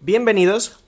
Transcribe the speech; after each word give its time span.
Bienvenidos 0.00 0.78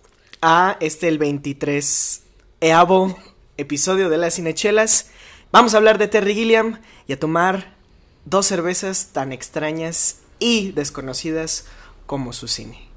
a 0.40 0.76
este 0.78 1.08
el 1.08 1.18
23 1.18 2.22
eavo 2.60 3.18
episodio 3.56 4.08
de 4.08 4.18
las 4.18 4.36
cinechelas. 4.36 5.10
Vamos 5.50 5.74
a 5.74 5.78
hablar 5.78 5.98
de 5.98 6.06
Terry 6.06 6.32
Gilliam 6.32 6.80
y 7.08 7.14
a 7.14 7.18
tomar 7.18 7.74
dos 8.24 8.46
cervezas 8.46 9.08
tan 9.12 9.32
extrañas 9.32 10.20
y 10.38 10.70
desconocidas 10.70 11.66
como 12.06 12.32
su 12.32 12.46
cine. 12.46 12.88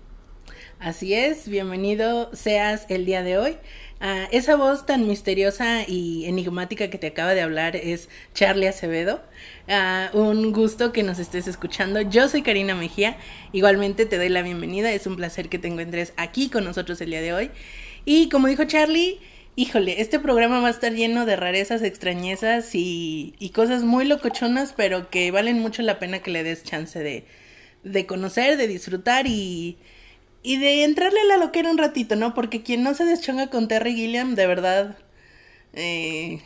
Así 0.78 1.16
es, 1.16 1.48
bienvenido 1.48 2.30
seas 2.36 2.86
el 2.90 3.08
día 3.08 3.24
de 3.24 3.40
hoy. 3.40 3.58
Ah, 4.06 4.28
esa 4.34 4.58
voz 4.58 4.86
tan 4.86 5.08
misteriosa 5.08 5.84
y 5.88 6.26
enigmática 6.26 6.90
que 6.90 6.98
te 6.98 7.08
acaba 7.08 7.34
de 7.34 7.40
hablar 7.42 7.78
es 7.78 8.10
Charlie 8.34 8.68
Acevedo. 8.68 9.22
Ah, 9.70 10.10
un 10.14 10.52
gusto 10.52 10.92
que 10.92 11.04
nos 11.04 11.20
estés 11.20 11.48
escuchando. 11.48 12.02
Yo 12.02 12.28
soy 12.28 12.42
Karina 12.42 12.76
Mejía. 12.76 13.16
Igualmente 13.54 14.06
te 14.06 14.18
doy 14.18 14.28
la 14.28 14.42
bienvenida. 14.42 14.92
Es 14.92 15.08
un 15.08 15.16
placer 15.16 15.48
que 15.48 15.58
te 15.58 15.70
encuentres 15.70 16.12
aquí 16.18 16.50
con 16.50 16.66
nosotros 16.66 17.00
el 17.00 17.12
día 17.12 17.22
de 17.22 17.32
hoy. 17.32 17.52
Y 18.04 18.28
como 18.28 18.50
dijo 18.50 18.66
Charlie, 18.66 19.22
híjole, 19.56 20.02
este 20.02 20.20
programa 20.20 20.60
va 20.60 20.68
a 20.68 20.72
estar 20.72 20.92
lleno 20.92 21.26
de 21.26 21.38
rarezas, 21.38 21.82
extrañezas 21.82 22.76
y, 22.76 23.36
y 23.40 23.52
cosas 23.52 23.84
muy 23.84 24.04
locochonas, 24.04 24.74
pero 24.76 25.10
que 25.10 25.32
valen 25.32 25.60
mucho 25.60 25.82
la 25.82 26.00
pena 26.00 26.20
que 26.20 26.32
le 26.32 26.44
des 26.44 26.64
chance 26.64 27.00
de, 27.00 27.24
de 27.86 28.06
conocer, 28.06 28.58
de 28.58 28.68
disfrutar 28.68 29.28
y 29.28 29.78
y 30.44 30.58
de 30.58 30.84
entrarle 30.84 31.22
a 31.22 31.26
la 31.26 31.38
loquera 31.38 31.72
un 31.72 31.78
ratito, 31.78 32.16
¿no? 32.16 32.34
Porque 32.34 32.62
quien 32.62 32.84
no 32.84 32.94
se 32.94 33.06
deschonga 33.06 33.48
con 33.48 33.68
Terry 33.68 33.96
Gilliam, 33.96 34.36
de 34.36 34.46
verdad. 34.46 34.98
Eh, 35.74 36.42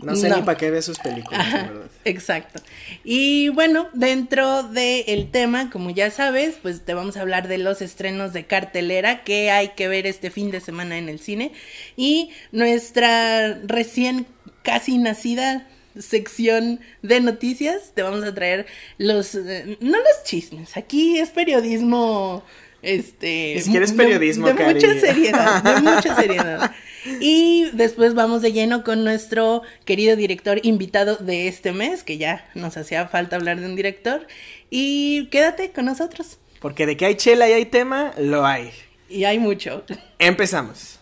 no 0.00 0.16
sé 0.16 0.28
ni 0.28 0.42
para 0.42 0.58
qué 0.58 0.70
ve 0.70 0.82
sus 0.82 0.98
películas, 0.98 1.52
verdad. 1.52 1.90
Exacto. 2.04 2.60
Y 3.04 3.48
bueno, 3.50 3.88
dentro 3.92 4.64
del 4.64 5.30
tema, 5.30 5.70
como 5.70 5.90
ya 5.90 6.10
sabes, 6.10 6.56
pues 6.60 6.84
te 6.84 6.94
vamos 6.94 7.16
a 7.16 7.20
hablar 7.20 7.46
de 7.46 7.58
los 7.58 7.80
estrenos 7.80 8.32
de 8.32 8.44
cartelera 8.46 9.22
que 9.22 9.52
hay 9.52 9.68
que 9.68 9.86
ver 9.86 10.06
este 10.06 10.30
fin 10.30 10.50
de 10.50 10.60
semana 10.60 10.98
en 10.98 11.08
el 11.08 11.20
cine. 11.20 11.52
Y 11.96 12.30
nuestra 12.50 13.54
recién 13.64 14.26
casi 14.62 14.98
nacida 14.98 15.68
sección 15.98 16.80
de 17.02 17.20
noticias, 17.20 17.92
te 17.94 18.02
vamos 18.02 18.24
a 18.24 18.34
traer 18.34 18.66
los, 18.98 19.34
eh, 19.34 19.76
no 19.80 19.98
los 19.98 20.24
chismes, 20.24 20.76
aquí 20.76 21.18
es 21.18 21.30
periodismo 21.30 22.42
este, 22.82 23.60
si 23.60 23.70
quieres 23.70 23.92
periodismo, 23.92 24.48
de, 24.48 24.54
de 24.54 24.74
mucha 24.74 25.00
seriedad, 25.00 25.62
de 25.62 25.80
mucha 25.80 26.16
seriedad. 26.16 26.72
Y 27.20 27.70
después 27.72 28.14
vamos 28.14 28.42
de 28.42 28.52
lleno 28.52 28.84
con 28.84 29.04
nuestro 29.04 29.62
querido 29.84 30.16
director 30.16 30.60
invitado 30.62 31.16
de 31.16 31.48
este 31.48 31.72
mes, 31.72 32.02
que 32.04 32.18
ya 32.18 32.48
nos 32.54 32.76
hacía 32.76 33.08
falta 33.08 33.36
hablar 33.36 33.60
de 33.60 33.66
un 33.66 33.76
director. 33.76 34.26
Y 34.70 35.26
quédate 35.26 35.72
con 35.72 35.86
nosotros. 35.86 36.38
Porque 36.60 36.86
de 36.86 36.96
que 36.96 37.06
hay 37.06 37.16
chela 37.16 37.48
y 37.48 37.52
hay 37.52 37.66
tema, 37.66 38.12
lo 38.18 38.46
hay. 38.46 38.70
Y 39.08 39.24
hay 39.24 39.38
mucho. 39.38 39.84
Empezamos. 40.18 41.00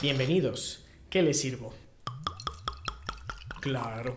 Bienvenidos. 0.00 0.84
¿Qué 1.10 1.22
les 1.22 1.40
sirvo? 1.40 1.74
Claro. 3.60 4.16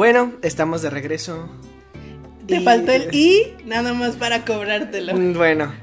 Bueno, 0.00 0.32
estamos 0.40 0.80
de 0.80 0.88
regreso. 0.88 1.46
Te 2.46 2.62
faltó 2.62 2.90
el 2.90 3.14
i 3.14 3.54
nada 3.66 3.92
más 3.92 4.16
para 4.16 4.46
cobrártelo. 4.46 5.14
Mm, 5.14 5.34
bueno. 5.34 5.74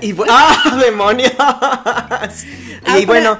y, 0.00 0.14
¡Ah, 0.26 0.80
demonios! 0.86 1.34
y 2.98 3.04
bueno. 3.04 3.38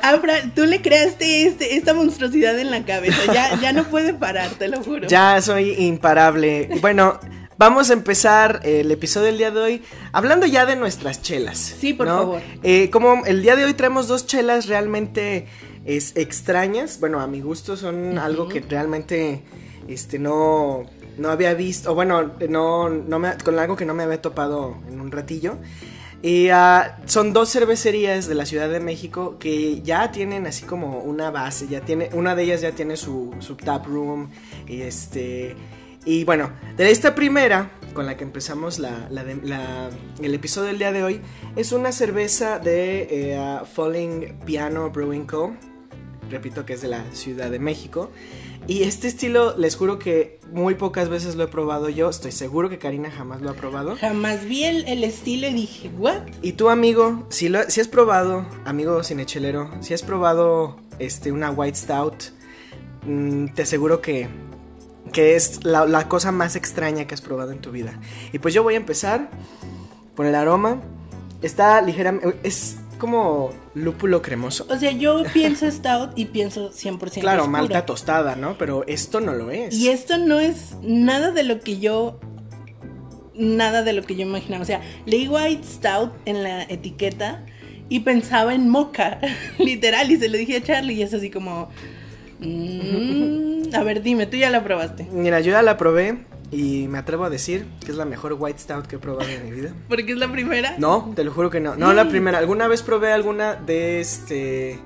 tú 0.55 0.67
le 0.67 0.83
creaste 0.83 1.47
este, 1.47 1.77
esta 1.77 1.95
monstruosidad 1.95 2.59
en 2.59 2.71
la 2.71 2.85
cabeza. 2.85 3.33
Ya, 3.33 3.59
ya 3.59 3.73
no 3.73 3.85
puede 3.85 4.13
parar, 4.13 4.51
te 4.51 4.69
lo 4.69 4.85
juro. 4.85 5.09
Ya 5.09 5.41
soy 5.41 5.71
imparable. 5.79 6.69
Bueno. 6.83 7.19
Vamos 7.57 7.91
a 7.91 7.95
empezar 7.95 8.61
el 8.63 8.89
episodio 8.93 9.27
del 9.27 9.39
día 9.39 9.51
de 9.51 9.61
hoy 9.61 9.83
hablando 10.13 10.47
ya 10.47 10.65
de 10.65 10.77
nuestras 10.77 11.23
chelas. 11.23 11.59
Sí, 11.59 11.93
por 11.93 12.07
favor. 12.07 12.41
Eh, 12.63 12.89
como 12.91 13.25
el 13.25 13.43
día 13.43 13.57
de 13.57 13.65
hoy 13.65 13.75
traemos 13.75 14.07
dos 14.07 14.27
chelas 14.27 14.67
realmente 14.67 15.49
es, 15.85 16.15
extrañas, 16.17 17.01
bueno, 17.01 17.19
a 17.19 17.27
mi 17.27 17.41
gusto 17.41 17.77
son 17.77 18.17
algo 18.19 18.47
que 18.47 18.61
realmente 18.61 19.43
este, 19.89 20.19
no, 20.19 20.85
no 21.17 21.31
había 21.31 21.55
visto, 21.55 21.93
o 21.93 21.95
bueno, 21.95 22.33
no, 22.49 22.89
no 22.89 23.19
me, 23.19 23.37
con 23.39 23.59
algo 23.59 23.77
que 23.77 23.85
no 23.85 23.95
me 23.95 24.05
había 24.05 24.23
topado 24.23 24.77
en 24.89 25.01
un 25.01 25.11
ratillo. 25.11 25.57
Y 26.21 26.49
ah, 26.49 26.99
son 27.07 27.33
dos 27.33 27.51
cervecerías 27.53 28.27
de 28.27 28.35
la 28.35 28.45
Ciudad 28.45 28.69
de 28.69 28.81
México 28.81 29.39
que 29.39 29.83
ya 29.83 30.11
tienen 30.11 30.47
así 30.47 30.65
como 30.65 30.99
una 30.99 31.31
base, 31.31 31.69
ya 31.69 31.81
tiene, 31.81 32.11
una 32.13 32.35
de 32.35 32.43
ellas 32.43 32.61
ya 32.61 32.73
tiene 32.73 32.97
su, 32.97 33.35
su 33.39 33.55
tap 33.57 33.87
room, 33.87 34.29
y 34.67 34.83
este, 34.83 35.55
y 36.05 36.25
bueno, 36.25 36.51
de 36.77 36.91
esta 36.91 37.15
primera, 37.15 37.71
con 37.95 38.07
la 38.07 38.17
que 38.17 38.25
empezamos 38.25 38.79
la, 38.79 39.09
el 40.21 40.35
episodio 40.35 40.69
del 40.69 40.79
día 40.79 40.91
de 40.91 41.05
hoy, 41.05 41.21
es 41.55 41.71
una 41.71 41.93
cerveza 41.93 42.59
de 42.59 43.07
eh, 43.11 43.61
Falling 43.75 44.39
Piano 44.45 44.91
Brewing 44.91 45.27
Co., 45.27 45.55
repito 46.31 46.67
que 46.67 46.75
es 46.75 46.83
de 46.83 46.89
la 46.89 47.05
Ciudad 47.13 47.51
de 47.51 47.59
México, 47.59 48.11
y 48.69 48.83
este 48.83 49.09
estilo, 49.09 49.57
les 49.57 49.77
juro 49.77 49.99
que 49.99 50.39
muy 50.53 50.75
pocas 50.75 51.09
veces 51.09 51.37
lo 51.37 51.45
he 51.45 51.47
probado 51.49 51.89
yo. 51.89 52.11
Estoy 52.11 52.33
seguro 52.33 52.69
que 52.69 52.79
Karina 52.79 53.11
jamás 53.11 53.41
lo 53.41 53.49
ha 53.49 53.55
probado. 53.55 53.97
Jamás 53.97 54.45
vi 54.45 54.65
el, 54.65 55.03
estilo 55.05 55.49
y 55.49 55.55
dije, 55.55 55.91
¿what? 55.97 56.21
Y 56.43 56.53
tú, 56.53 56.69
amigo, 56.69 57.27
si, 57.31 57.49
lo, 57.49 57.63
si 57.71 57.81
has 57.81 57.89
probado, 57.89 58.45
amigo 58.67 59.03
cinechelero, 59.03 59.71
si 59.81 59.95
has 59.95 60.03
probado 60.03 60.77
este, 60.99 61.33
una 61.33 61.51
White 61.51 61.79
Stout, 61.79 62.25
mm, 63.07 63.47
te 63.55 63.63
aseguro 63.63 64.03
que, 64.03 64.29
que 65.15 65.35
es 65.35 65.65
la, 65.65 65.87
la 65.87 66.07
cosa 66.07 66.31
más 66.31 66.55
extraña 66.55 67.07
que 67.07 67.15
has 67.15 67.23
probado 67.23 67.53
en 67.53 67.63
tu 67.63 67.71
vida. 67.71 67.99
Y 68.35 68.39
pues 68.39 68.53
yo 68.53 68.63
voy 68.63 68.75
a 68.75 68.77
empezar 68.77 69.31
por 70.15 70.27
el 70.27 70.35
aroma. 70.35 70.83
Está 71.41 71.81
ligeramente. 71.81 72.39
Es 72.43 72.77
como 72.99 73.51
lúpulo 73.75 74.21
cremoso. 74.23 74.67
O 74.69 74.77
sea, 74.77 74.91
yo 74.93 75.23
pienso 75.33 75.71
stout 75.71 76.11
y 76.17 76.27
pienso 76.27 76.71
100% 76.71 77.21
Claro, 77.21 77.47
malta 77.47 77.87
tostada, 77.87 78.37
¿no? 78.37 78.59
Pero 78.59 78.85
esto 78.87 79.21
no 79.21 79.33
lo 79.33 79.51
es. 79.51 79.75
Y 79.75 79.89
esto 79.89 80.19
no 80.19 80.41
es 80.41 80.77
nada 80.83 81.31
de 81.31 81.45
lo 81.45 81.61
que 81.61 81.79
yo 81.79 82.19
nada 83.39 83.83
de 83.83 83.93
lo 83.93 84.03
que 84.03 84.17
yo 84.17 84.23
imaginaba, 84.23 84.63
o 84.63 84.67
sea, 84.67 84.81
leí 85.07 85.29
white 85.29 85.63
stout 85.65 86.13
en 86.25 86.43
la 86.43 86.65
etiqueta 86.65 87.45
y 87.89 88.01
pensaba 88.01 88.53
en 88.53 88.69
mocha, 88.69 89.21
literal, 89.59 90.11
y 90.11 90.17
se 90.17 90.29
lo 90.29 90.37
dije 90.37 90.57
a 90.57 90.63
Charlie 90.63 90.95
y 90.95 91.03
es 91.03 91.15
así 91.15 91.31
como 91.31 91.69
mm, 92.41 93.75
a 93.75 93.83
ver, 93.83 94.03
dime, 94.03 94.27
tú 94.27 94.37
ya 94.37 94.51
la 94.51 94.65
probaste. 94.65 95.07
Mira, 95.13 95.41
yo 95.41 95.53
ya 95.53 95.63
la 95.63 95.77
probé 95.77 96.19
y 96.51 96.89
me 96.89 96.99
atrevo 96.99 97.25
a 97.25 97.31
decir 97.31 97.67
que 97.85 97.91
es 97.91 97.97
la 97.97 98.05
mejor 98.05 98.37
White 98.39 98.59
Stout 98.59 98.87
que 98.87 98.97
he 98.97 98.99
probado 98.99 99.29
en 99.29 99.45
mi 99.45 99.51
vida. 99.51 99.75
¿Porque 99.89 100.13
es 100.13 100.19
la 100.19 100.31
primera? 100.31 100.77
No, 100.79 101.13
te 101.15 101.25
lo 101.25 101.33
juro 101.33 101.51
que 101.51 101.61
no. 101.61 101.77
No, 101.77 101.93
la 101.93 102.09
primera. 102.09 102.39
Alguna 102.39 102.69
vez 102.69 102.83
probé 102.83 103.13
alguna 103.13 103.55
de 103.55 104.01
este. 104.01 104.79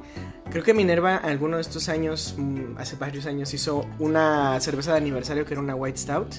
Creo 0.51 0.65
que 0.65 0.75
Minerva, 0.75 1.17
alguno 1.17 1.57
de 1.57 1.63
estos 1.63 1.89
años, 1.89 2.35
mm, 2.37 2.77
hace 2.77 2.97
varios 2.97 3.27
años, 3.27 3.55
hizo 3.55 3.87
una 3.99 4.61
cerveza 4.61 4.93
de 4.93 4.99
aniversario 4.99 5.47
que 5.47 5.55
era 5.55 5.63
una 5.63 5.75
White 5.75 5.99
Stout. 5.99 6.35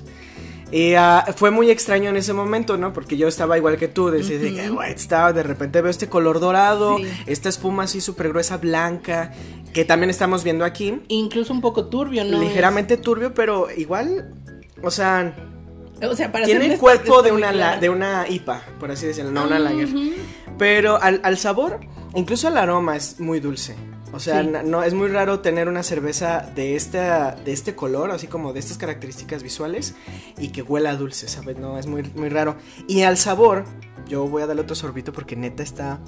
Y 0.72 0.96
ah, 0.96 1.26
fue 1.36 1.52
muy 1.52 1.70
extraño 1.70 2.10
en 2.10 2.18
ese 2.18 2.34
momento, 2.34 2.78
¿no? 2.78 2.94
Porque 2.94 3.16
yo 3.16 3.28
estaba 3.28 3.58
igual 3.58 3.78
que 3.78 3.88
tú, 3.88 4.10
decía 4.10 4.40
que 4.40 4.72
White 4.72 5.00
Stout, 5.00 5.36
de 5.36 5.44
repente 5.44 5.82
veo 5.82 5.92
este 5.92 6.10
color 6.10 6.40
dorado, 6.40 6.98
esta 7.28 7.50
espuma 7.50 7.84
así 7.84 8.02
súper 8.02 8.30
gruesa, 8.30 8.58
blanca, 8.58 9.32
que 9.72 9.86
también 9.86 10.10
estamos 10.10 10.44
viendo 10.44 10.66
aquí. 10.66 11.02
Incluso 11.10 11.54
un 11.54 11.62
poco 11.62 11.86
turbio, 11.86 12.24
¿no? 12.24 12.40
Ligeramente 12.40 12.98
turbio, 12.98 13.34
pero 13.34 13.68
igual 13.76 14.34
o 14.84 14.92
sea, 14.92 15.34
o 16.02 16.16
sea 16.16 16.32
para 16.32 16.46
tiene 16.46 16.74
el 16.74 16.80
cuerpo 16.80 17.22
de 17.22 17.32
una, 17.32 17.78
de 17.78 17.90
una 17.90 18.28
IPA, 18.28 18.62
por 18.80 18.92
así 18.92 19.08
decirlo, 19.08 19.32
no 19.32 19.46
una 19.46 19.58
lager. 19.58 19.90
Pero 20.58 21.02
al, 21.02 21.38
sabor, 21.38 21.80
incluso 22.14 22.50
el 22.50 22.58
aroma 22.58 22.96
es 22.96 23.20
muy 23.20 23.40
dulce. 23.40 23.76
O 24.12 24.20
sea, 24.20 24.44
no, 24.44 24.84
es 24.84 24.94
muy 24.94 25.08
raro 25.08 25.40
tener 25.40 25.68
una 25.68 25.82
cerveza 25.82 26.48
de, 26.54 26.76
esta, 26.76 27.32
de 27.32 27.52
este 27.52 27.76
color, 27.76 28.12
así 28.12 28.28
como 28.28 28.54
de 28.54 28.60
estas 28.60 28.78
características 28.78 29.42
visuales, 29.42 29.96
y 30.38 30.50
que 30.50 30.62
huela 30.62 30.96
dulce, 30.96 31.28
¿sabes? 31.28 31.58
No, 31.58 31.80
es 31.80 31.88
muy, 31.88 32.04
muy 32.14 32.30
raro. 32.30 32.56
Y 32.88 33.02
al 33.02 33.18
sabor, 33.18 33.64
yo 34.08 34.28
voy 34.28 34.44
a 34.44 34.46
darle 34.46 34.62
otro 34.62 34.76
sorbito 34.76 35.14
porque 35.14 35.36
neta 35.36 35.64
está... 35.64 36.00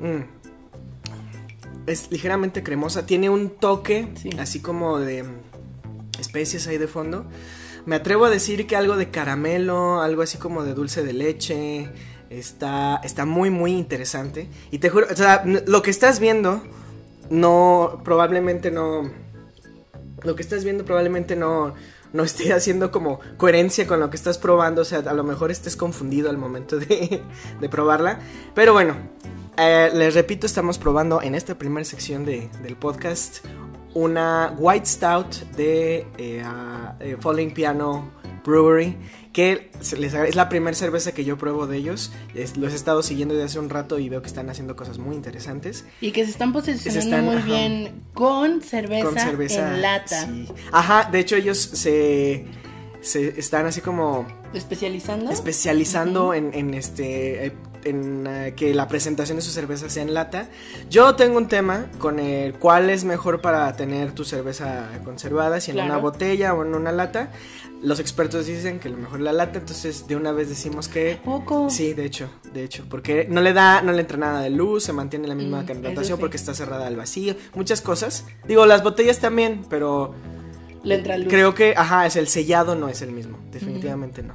Mm, 0.00 0.24
es 1.86 2.10
ligeramente 2.10 2.62
cremosa, 2.62 3.06
tiene 3.06 3.30
un 3.30 3.48
toque, 3.48 4.12
así 4.38 4.60
como 4.60 4.98
de 4.98 5.24
especies 6.18 6.66
ahí 6.66 6.76
de 6.76 6.86
fondo. 6.86 7.24
Me 7.86 7.96
atrevo 7.96 8.26
a 8.26 8.30
decir 8.30 8.66
que 8.66 8.76
algo 8.76 8.96
de 8.96 9.10
caramelo, 9.10 10.00
algo 10.00 10.22
así 10.22 10.38
como 10.38 10.64
de 10.64 10.74
dulce 10.74 11.02
de 11.02 11.12
leche. 11.12 11.90
Está, 12.28 13.00
está 13.02 13.26
muy, 13.26 13.50
muy 13.50 13.72
interesante. 13.72 14.48
Y 14.70 14.78
te 14.78 14.90
juro, 14.90 15.06
o 15.10 15.16
sea, 15.16 15.44
lo 15.44 15.82
que 15.82 15.90
estás 15.90 16.20
viendo, 16.20 16.62
no, 17.28 18.00
probablemente 18.04 18.70
no. 18.70 19.10
Lo 20.22 20.36
que 20.36 20.42
estás 20.42 20.64
viendo 20.64 20.84
probablemente 20.84 21.34
no, 21.34 21.74
no 22.12 22.22
esté 22.22 22.52
haciendo 22.54 22.90
como 22.90 23.20
coherencia 23.36 23.86
con 23.86 24.00
lo 24.00 24.10
que 24.10 24.16
estás 24.16 24.38
probando. 24.38 24.82
O 24.82 24.84
sea, 24.84 24.98
a 24.98 25.14
lo 25.14 25.24
mejor 25.24 25.50
estés 25.50 25.76
confundido 25.76 26.30
al 26.30 26.38
momento 26.38 26.78
de, 26.78 27.22
de 27.60 27.68
probarla. 27.68 28.20
Pero 28.54 28.72
bueno, 28.72 28.96
eh, 29.56 29.90
les 29.92 30.14
repito, 30.14 30.46
estamos 30.46 30.78
probando 30.78 31.20
en 31.20 31.34
esta 31.34 31.56
primera 31.56 31.84
sección 31.84 32.24
de, 32.24 32.48
del 32.62 32.76
podcast 32.76 33.44
una 33.94 34.54
White 34.58 34.86
Stout 34.86 35.34
de 35.56 36.06
eh, 36.18 36.44
uh, 36.44 37.20
Falling 37.20 37.52
Piano 37.52 38.10
Brewery, 38.44 38.96
que 39.32 39.70
es 39.80 40.34
la 40.34 40.48
primera 40.48 40.74
cerveza 40.74 41.12
que 41.12 41.24
yo 41.24 41.38
pruebo 41.38 41.66
de 41.66 41.76
ellos. 41.76 42.12
los 42.56 42.72
he 42.72 42.76
estado 42.76 43.02
siguiendo 43.02 43.34
desde 43.34 43.46
hace 43.46 43.58
un 43.58 43.70
rato 43.70 43.98
y 43.98 44.08
veo 44.08 44.22
que 44.22 44.28
están 44.28 44.50
haciendo 44.50 44.76
cosas 44.76 44.98
muy 44.98 45.14
interesantes. 45.14 45.84
Y 46.00 46.12
que 46.12 46.24
se 46.24 46.30
están 46.30 46.52
posicionando 46.52 47.32
muy 47.32 47.42
bien 47.42 48.02
con 48.14 48.62
cerveza, 48.62 49.74
en 49.74 49.82
lata. 49.82 50.28
Ajá, 50.72 51.08
de 51.10 51.20
hecho 51.20 51.36
ellos 51.36 51.58
se, 51.58 52.46
se 53.00 53.38
están 53.38 53.66
así 53.66 53.80
como... 53.80 54.26
Especializando. 54.52 55.30
Especializando 55.30 56.34
en, 56.34 56.52
en, 56.54 56.74
este 56.74 57.46
eh, 57.46 57.52
en 57.84 58.26
eh, 58.26 58.54
que 58.56 58.74
la 58.74 58.88
presentación 58.88 59.36
de 59.36 59.42
su 59.42 59.50
cerveza 59.50 59.88
sea 59.88 60.02
en 60.02 60.14
lata. 60.14 60.48
Yo 60.88 61.14
tengo 61.14 61.36
un 61.36 61.48
tema 61.48 61.86
con 61.98 62.18
el 62.18 62.54
cuál 62.54 62.90
es 62.90 63.04
mejor 63.04 63.40
para 63.40 63.74
tener 63.76 64.12
tu 64.12 64.24
cerveza 64.24 64.88
conservada, 65.04 65.60
si 65.60 65.70
en 65.70 65.80
una 65.80 65.96
botella 65.96 66.54
o 66.54 66.64
en 66.64 66.74
una 66.74 66.92
lata. 66.92 67.30
Los 67.82 67.98
expertos 67.98 68.44
dicen 68.44 68.78
que 68.78 68.90
lo 68.90 68.98
mejor 68.98 69.20
es 69.20 69.24
la 69.24 69.32
lata, 69.32 69.58
entonces 69.58 70.06
de 70.06 70.14
una 70.14 70.32
vez 70.32 70.48
decimos 70.50 70.88
que 70.88 71.18
poco. 71.24 71.70
Sí, 71.70 71.94
de 71.94 72.04
hecho, 72.04 72.28
de 72.52 72.62
hecho, 72.64 72.84
porque 72.90 73.26
no 73.28 73.40
le 73.40 73.54
da 73.54 73.80
no 73.82 73.92
le 73.92 74.00
entra 74.00 74.18
nada 74.18 74.42
de 74.42 74.50
luz, 74.50 74.84
se 74.84 74.92
mantiene 74.92 75.26
la 75.26 75.34
misma 75.34 75.62
mm, 75.62 76.18
porque 76.18 76.36
está 76.36 76.54
cerrada 76.54 76.86
al 76.86 76.96
vacío, 76.96 77.34
muchas 77.54 77.80
cosas. 77.80 78.26
Digo, 78.46 78.66
las 78.66 78.82
botellas 78.82 79.18
también, 79.18 79.64
pero 79.70 80.14
le 80.82 80.96
entra 80.96 81.16
luz. 81.16 81.28
Creo 81.28 81.54
que 81.54 81.74
ajá, 81.76 82.06
es 82.06 82.16
el 82.16 82.28
sellado 82.28 82.74
no 82.74 82.88
es 82.88 83.00
el 83.00 83.12
mismo, 83.12 83.38
definitivamente 83.50 84.22
no. 84.22 84.34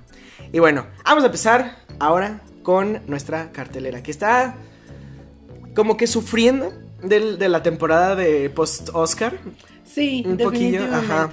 Y 0.51 0.59
bueno, 0.59 0.88
vamos 1.03 1.24
a 1.24 1.27
empezar 1.27 1.86
ahora 2.00 2.42
con 2.65 3.03
nuestra 3.06 3.51
cartelera, 3.51 4.01
que 4.01 4.09
está 4.09 4.56
como 5.75 5.97
que 5.97 6.07
sufriendo 6.07 6.73
de 7.03 7.47
la 7.47 7.62
temporada 7.62 8.15
de 8.15 8.50
post-Oscar. 8.50 9.38
Sí, 9.85 10.23
un 10.25 10.35
poquillo, 10.35 10.83
ajá. 10.91 11.29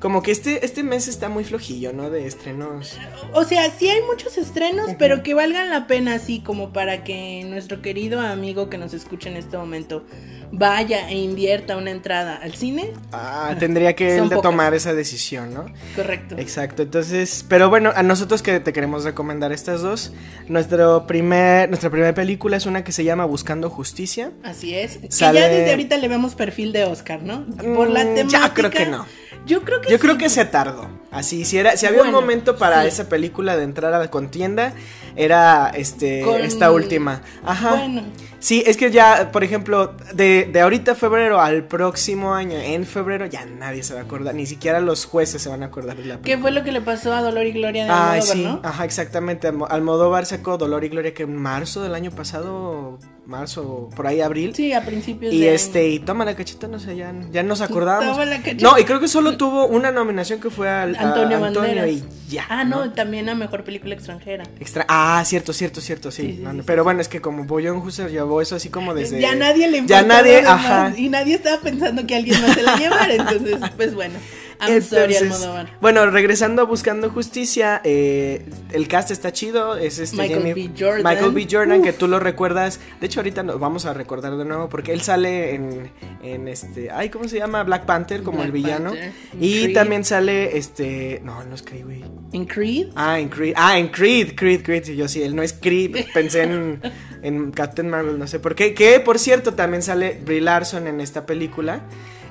Como 0.00 0.22
que 0.22 0.30
este, 0.30 0.64
este 0.64 0.84
mes 0.84 1.08
está 1.08 1.28
muy 1.28 1.42
flojillo, 1.42 1.92
¿no? 1.92 2.08
De 2.08 2.26
estrenos. 2.26 2.96
O 3.32 3.42
sea, 3.44 3.68
sí 3.70 3.88
hay 3.88 4.00
muchos 4.02 4.38
estrenos, 4.38 4.90
pero 4.98 5.24
que 5.24 5.34
valgan 5.34 5.70
la 5.70 5.88
pena 5.88 6.14
así 6.14 6.40
como 6.40 6.72
para 6.72 7.02
que 7.02 7.44
nuestro 7.44 7.82
querido 7.82 8.20
amigo 8.20 8.70
que 8.70 8.78
nos 8.78 8.94
escucha 8.94 9.28
en 9.28 9.36
este 9.36 9.56
momento 9.56 10.04
vaya 10.52 11.08
e 11.10 11.16
invierta 11.16 11.76
una 11.76 11.90
entrada 11.90 12.36
al 12.36 12.54
cine. 12.54 12.92
Ah, 13.12 13.54
tendría 13.58 13.94
que 13.94 14.16
él 14.16 14.28
de 14.28 14.36
tomar 14.36 14.72
esa 14.74 14.94
decisión, 14.94 15.52
¿no? 15.52 15.66
Correcto. 15.94 16.36
Exacto, 16.38 16.82
entonces, 16.82 17.44
pero 17.48 17.68
bueno, 17.68 17.92
a 17.94 18.02
nosotros 18.02 18.42
que 18.42 18.60
te 18.60 18.72
queremos 18.72 19.04
recomendar 19.04 19.52
estas 19.52 19.82
dos, 19.82 20.12
nuestro 20.48 21.06
primer, 21.06 21.68
nuestra 21.68 21.90
primera 21.90 22.14
película 22.14 22.56
es 22.56 22.66
una 22.66 22.84
que 22.84 22.92
se 22.92 23.04
llama 23.04 23.24
Buscando 23.24 23.68
Justicia. 23.68 24.32
Así 24.42 24.74
es, 24.74 24.98
que 24.98 25.08
ya 25.08 25.32
desde 25.32 25.70
ahorita 25.70 25.96
le 25.98 26.08
vemos 26.08 26.34
perfil 26.34 26.72
de 26.72 26.84
Oscar, 26.84 27.22
¿no? 27.22 27.46
Por 27.74 27.90
la 27.90 28.04
temática. 28.04 28.48
Ya 28.48 28.54
creo 28.54 28.70
que 28.70 28.86
no. 28.86 29.06
Yo 29.48 29.62
creo 29.62 29.80
que 29.80 29.90
Yo 29.90 29.98
creo 29.98 30.18
que 30.18 30.28
se 30.28 30.44
tardó. 30.44 30.88
Así, 31.10 31.44
si 31.46 31.56
era, 31.56 31.76
si 31.76 31.86
había 31.86 32.02
un 32.02 32.12
momento 32.12 32.56
para 32.58 32.84
esa 32.84 33.08
película 33.08 33.56
de 33.56 33.64
entrar 33.64 33.94
a 33.94 33.98
la 33.98 34.10
contienda, 34.10 34.74
era 35.16 35.70
este 35.74 36.44
esta 36.44 36.70
última. 36.70 37.22
Ajá. 37.44 37.70
Bueno. 37.76 38.02
Sí, 38.40 38.62
es 38.66 38.76
que 38.76 38.90
ya, 38.90 39.30
por 39.32 39.42
ejemplo, 39.42 39.96
de, 40.14 40.48
de 40.52 40.60
ahorita 40.60 40.94
febrero 40.94 41.40
al 41.40 41.64
próximo 41.64 42.34
año, 42.34 42.56
en 42.56 42.86
febrero, 42.86 43.26
ya 43.26 43.44
nadie 43.44 43.82
se 43.82 43.94
va 43.94 44.00
a 44.00 44.02
acordar, 44.04 44.34
ni 44.34 44.46
siquiera 44.46 44.80
los 44.80 45.06
jueces 45.06 45.42
se 45.42 45.48
van 45.48 45.62
a 45.62 45.66
acordar 45.66 45.96
de 45.96 46.04
la 46.04 46.18
película. 46.18 46.36
¿Qué 46.36 46.40
fue 46.40 46.52
lo 46.52 46.62
que 46.62 46.70
le 46.70 46.80
pasó 46.80 47.12
a 47.12 47.20
Dolor 47.20 47.46
y 47.46 47.52
Gloria 47.52 47.84
de 47.84 47.90
Almodóvar, 47.90 48.22
sí, 48.22 48.58
ajá, 48.62 48.84
exactamente. 48.84 49.50
Almodóvar 49.68 50.26
sacó 50.26 50.56
Dolor 50.56 50.84
y 50.84 50.88
Gloria 50.88 51.14
que 51.14 51.24
en 51.24 51.36
marzo 51.36 51.82
del 51.82 51.94
año 51.94 52.12
pasado, 52.12 52.98
marzo, 53.26 53.90
por 53.94 54.06
ahí 54.06 54.20
abril. 54.20 54.54
Sí, 54.54 54.72
a 54.72 54.84
principios 54.84 55.34
y 55.34 55.46
este, 55.46 55.88
y 55.88 55.98
toma 55.98 56.24
la 56.24 56.36
cachita, 56.36 56.68
no 56.68 56.78
sé, 56.78 56.96
ya, 56.96 57.12
ya 57.30 57.42
nos 57.42 57.60
acordábamos. 57.60 58.12
Toma 58.12 58.24
la 58.24 58.38
cachita. 58.38 58.62
No, 58.62 58.78
y 58.78 58.84
creo 58.84 59.00
que 59.00 59.08
solo 59.08 59.36
tuvo 59.36 59.66
una 59.66 59.90
nominación 59.90 60.40
que 60.40 60.50
fue 60.50 60.68
al 60.68 60.96
Antonio, 60.96 61.44
Antonio 61.44 61.86
y 61.86 62.04
ya. 62.28 62.46
Ah, 62.48 62.64
no, 62.64 62.92
también 62.92 63.28
a 63.28 63.34
mejor 63.34 63.64
película 63.64 63.94
extranjera. 63.94 64.44
Extra 64.60 64.86
ah, 64.88 65.22
cierto, 65.24 65.52
cierto, 65.52 65.80
cierto, 65.80 66.10
sí. 66.10 66.44
pero 66.64 66.84
bueno, 66.84 67.00
es 67.00 67.08
que 67.08 67.20
como 67.20 67.44
Boyon 67.44 67.78
Husser 67.78 68.10
eso 68.40 68.56
así 68.56 68.68
como 68.68 68.94
desde. 68.94 69.20
Ya 69.20 69.34
nadie 69.34 69.68
le 69.68 69.86
Ya 69.86 70.02
nadie, 70.02 70.40
ajá. 70.40 70.92
Y 70.96 71.08
nadie 71.08 71.34
estaba 71.34 71.60
pensando 71.60 72.06
que 72.06 72.14
alguien 72.16 72.40
más 72.40 72.54
se 72.54 72.62
la 72.62 72.76
llevara. 72.76 73.14
entonces, 73.14 73.56
pues 73.76 73.94
bueno. 73.94 74.18
Bueno, 75.80 76.10
regresando 76.10 76.62
a 76.62 76.64
Buscando 76.64 77.10
Justicia, 77.10 77.80
eh, 77.84 78.44
el 78.72 78.88
cast 78.88 79.10
está 79.10 79.32
chido. 79.32 79.76
Es 79.76 79.98
este 79.98 80.16
Michael 80.16 80.54
B. 80.54 80.70
Jordan. 80.78 81.02
Michael 81.04 81.32
B. 81.32 81.46
Jordan, 81.50 81.82
que 81.82 81.92
tú 81.92 82.08
lo 82.08 82.18
recuerdas. 82.18 82.80
De 83.00 83.06
hecho, 83.06 83.20
ahorita 83.20 83.42
nos 83.42 83.60
vamos 83.60 83.86
a 83.86 83.94
recordar 83.94 84.36
de 84.36 84.44
nuevo 84.44 84.68
porque 84.68 84.92
él 84.92 85.00
sale 85.00 85.54
en, 85.54 85.90
en 86.22 86.48
este. 86.48 86.90
Ay, 86.90 87.08
¿cómo 87.08 87.28
se 87.28 87.38
llama? 87.38 87.62
Black 87.62 87.86
Panther 87.86 88.22
como 88.22 88.42
el 88.42 88.52
villano. 88.52 88.92
Y 89.40 89.72
también 89.72 90.04
sale 90.04 90.56
este. 90.56 91.20
No, 91.24 91.44
no 91.44 91.54
es 91.54 91.62
Creed, 91.62 91.84
güey. 91.84 92.04
¿En 92.32 92.44
Creed? 92.44 92.88
Ah, 92.94 93.18
en 93.18 93.28
Creed. 93.28 93.54
Ah, 93.56 93.78
en 93.78 93.88
Creed, 93.88 94.34
Creed, 94.34 94.62
Creed. 94.62 94.84
Yo 94.84 95.08
sí, 95.08 95.22
él 95.22 95.34
no 95.34 95.42
es 95.42 95.52
Creed. 95.52 96.06
Pensé 96.14 96.42
en, 96.42 96.80
en 97.22 97.50
Captain 97.52 97.88
Marvel, 97.88 98.18
no 98.18 98.26
sé 98.26 98.38
por 98.38 98.54
qué. 98.54 98.74
Que 98.74 99.00
por 99.00 99.18
cierto, 99.18 99.54
también 99.54 99.82
sale 99.82 100.20
Brie 100.24 100.40
Larson 100.40 100.86
en 100.86 101.00
esta 101.00 101.26
película. 101.26 101.82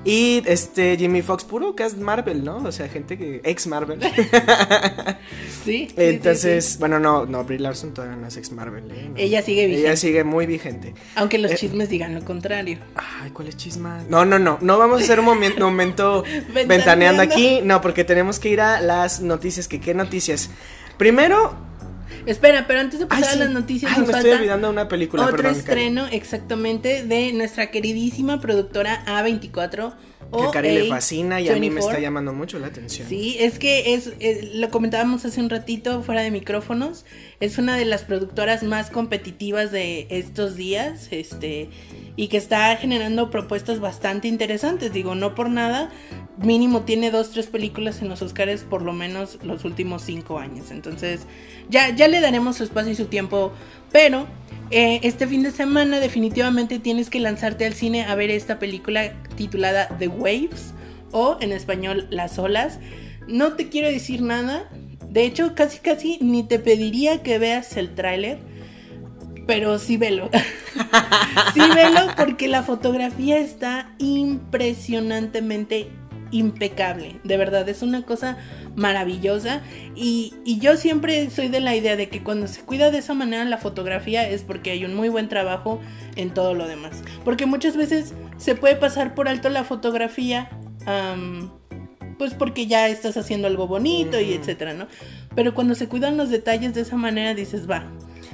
Y 0.08 0.42
este 0.46 0.96
Jimmy 0.96 1.22
Fox, 1.22 1.44
puro 1.44 1.76
cast 1.76 1.98
Marvel, 1.98 2.44
¿no? 2.46 2.58
O 2.58 2.72
sea, 2.72 2.88
gente 2.88 3.18
que. 3.18 3.42
ex 3.44 3.68
Marvel. 3.68 4.00
sí. 5.66 5.90
Entonces, 5.98 6.80
bueno, 6.80 6.98
no, 6.98 7.26
no, 7.26 7.44
Brie 7.44 7.60
Larson 7.60 7.94
todavía 7.94 8.16
no 8.16 8.26
es 8.26 8.38
ex 8.38 8.54
Marvel. 8.54 8.90
¿eh? 8.90 9.12
Ella 9.18 9.42
sigue 9.42 9.66
vigente. 9.66 9.88
Ella 9.88 9.98
sigue 9.98 10.24
muy 10.24 10.46
vigente. 10.46 10.94
Aunque 11.16 11.38
los 11.38 11.52
eh, 11.52 11.56
chismes 11.58 11.90
digan 11.90 12.16
lo 12.16 12.24
contrario. 12.24 12.80
Ay, 12.96 13.32
¿cuál 13.32 13.50
es 13.50 13.58
chisma? 13.58 14.02
No, 14.08 14.24
no, 14.24 14.40
no. 14.40 14.58
No 14.62 14.78
vamos 14.78 15.02
a 15.02 15.04
hacer 15.04 15.20
un 15.20 15.26
momento 15.26 16.24
ventaneando 16.68 17.22
aquí. 17.22 17.60
No, 17.62 17.82
porque 17.82 18.06
tenemos 18.06 18.40
que 18.40 18.48
ir 18.48 18.62
a 18.62 18.80
las 18.80 19.20
noticias. 19.20 19.68
Que, 19.68 19.82
¿Qué 19.82 19.94
noticias? 19.94 20.50
Primero, 20.98 21.54
Espera, 22.26 22.66
pero 22.68 22.80
antes 22.80 23.00
de 23.00 23.06
pasar 23.06 23.34
a 23.34 23.36
las 23.36 23.50
noticias, 23.52 23.92
Ay, 23.96 24.04
me 24.06 24.12
estoy 24.12 24.32
olvidando 24.32 24.70
una 24.70 24.88
película. 24.88 25.26
Otro 25.26 25.50
estreno, 25.50 26.08
exactamente, 26.08 27.04
de 27.04 27.34
nuestra 27.34 27.72
queridísima 27.72 28.42
productora 28.42 29.06
A24. 29.06 29.94
que 30.32 30.44
a 30.44 30.52
Cari 30.52 30.72
le 30.72 30.90
fascina 30.90 31.40
y 31.40 31.50
a 31.50 31.56
mí 31.56 31.70
me 31.70 31.80
está 31.80 32.00
llamando 32.00 32.34
mucho 32.34 32.60
la 32.60 32.68
atención. 32.68 33.08
Sí, 33.08 33.38
es 33.40 33.60
que 33.60 33.94
es, 33.94 34.12
lo 34.56 34.70
comentábamos 34.70 35.26
hace 35.26 35.40
un 35.40 35.50
ratito 35.50 36.02
fuera 36.04 36.22
de 36.22 36.32
micrófonos, 36.32 37.06
es 37.40 37.58
una 37.58 37.78
de 37.78 37.86
las 37.86 38.04
productoras 38.04 38.64
más 38.64 38.90
competitivas 38.90 39.72
de 39.72 40.08
estos 40.10 40.56
días, 40.56 41.08
este, 41.12 41.70
y 42.16 42.28
que 42.28 42.38
está 42.38 42.76
generando 42.76 43.30
propuestas 43.30 43.80
bastante 43.80 44.28
interesantes. 44.28 44.92
Digo, 44.92 45.16
no 45.16 45.36
por 45.36 45.50
nada, 45.50 45.92
mínimo 46.38 46.82
tiene 46.82 47.12
dos, 47.12 47.32
tres 47.32 47.48
películas 47.48 48.02
en 48.02 48.10
los 48.10 48.22
Oscars 48.22 48.64
por 48.64 48.82
lo 48.82 48.94
menos 48.94 49.40
los 49.44 49.66
últimos 49.66 50.04
cinco 50.04 50.40
años. 50.40 50.72
Entonces, 50.72 51.22
ya, 51.70 51.90
ya 51.96 52.08
le 52.08 52.22
daremos 52.22 52.58
su 52.58 52.64
espacio 52.64 52.92
y 52.92 52.96
su 52.96 53.06
tiempo. 53.06 53.52
Pero 53.92 54.28
eh, 54.70 55.00
este 55.04 55.28
fin 55.28 55.44
de 55.44 55.52
semana 55.52 56.00
definitivamente 56.00 56.80
tienes 56.80 57.10
que 57.10 57.20
lanzarte 57.20 57.66
al 57.66 57.74
cine 57.74 58.06
a 58.06 58.16
ver 58.16 58.30
esta 58.30 58.60
película 58.60 59.14
titulada 59.36 59.88
The 59.98 60.08
Waves 60.08 60.74
o 61.12 61.38
en 61.40 61.52
español 61.52 62.08
Las 62.10 62.38
olas. 62.38 62.80
No 63.28 63.54
te 63.54 63.70
quiero 63.70 63.88
decir 63.88 64.22
nada. 64.22 64.70
De 65.10 65.24
hecho, 65.24 65.56
casi 65.56 65.80
casi 65.80 66.20
ni 66.22 66.44
te 66.44 66.60
pediría 66.60 67.24
que 67.24 67.40
veas 67.40 67.76
el 67.78 67.96
tráiler. 67.96 68.40
Pero 69.48 69.80
sí 69.80 69.96
velo. 69.96 70.30
sí 71.54 71.62
velo 71.74 72.02
porque 72.18 72.50
la 72.50 72.64
fotografía 72.64 73.38
está 73.40 73.96
impresionantemente 73.98 75.90
impecable. 76.32 77.20
De 77.24 77.38
verdad, 77.38 77.68
es 77.70 77.82
una 77.82 78.04
cosa 78.04 78.38
maravillosa. 78.76 79.62
Y, 79.96 80.34
yo 80.60 80.78
siempre 80.78 81.30
soy 81.30 81.48
de 81.48 81.60
la 81.60 81.76
idea 81.76 81.96
de 81.96 82.10
que 82.10 82.24
cuando 82.24 82.48
se 82.48 82.62
cuida 82.62 82.92
de 82.92 83.00
esa 83.00 83.14
manera 83.14 83.46
la 83.46 83.58
fotografía 83.58 84.28
es 84.28 84.44
porque 84.44 84.72
hay 84.72 84.86
un 84.86 84.96
muy 84.96 85.10
buen 85.10 85.30
trabajo 85.30 85.80
en 86.16 86.34
todo 86.34 86.54
lo 86.54 86.68
demás. 86.68 87.04
Porque 87.24 87.46
muchas 87.46 87.78
veces 87.78 88.14
se 88.38 88.56
puede 88.56 88.76
pasar 88.76 89.16
por 89.16 89.28
alto 89.28 89.50
la 89.50 89.64
fotografía. 89.64 90.50
pues 92.18 92.34
porque 92.34 92.66
ya 92.66 92.88
estás 92.88 93.16
haciendo 93.16 93.48
algo 93.48 93.68
bonito 93.68 94.20
y 94.20 94.34
etcétera, 94.34 94.74
¿no? 94.74 94.88
Pero 95.36 95.54
cuando 95.54 95.76
se 95.76 95.88
cuidan 95.88 96.18
los 96.18 96.30
detalles 96.30 96.74
de 96.74 96.82
esa 96.82 96.96
manera 96.96 97.36
dices, 97.36 97.70
va, 97.70 97.86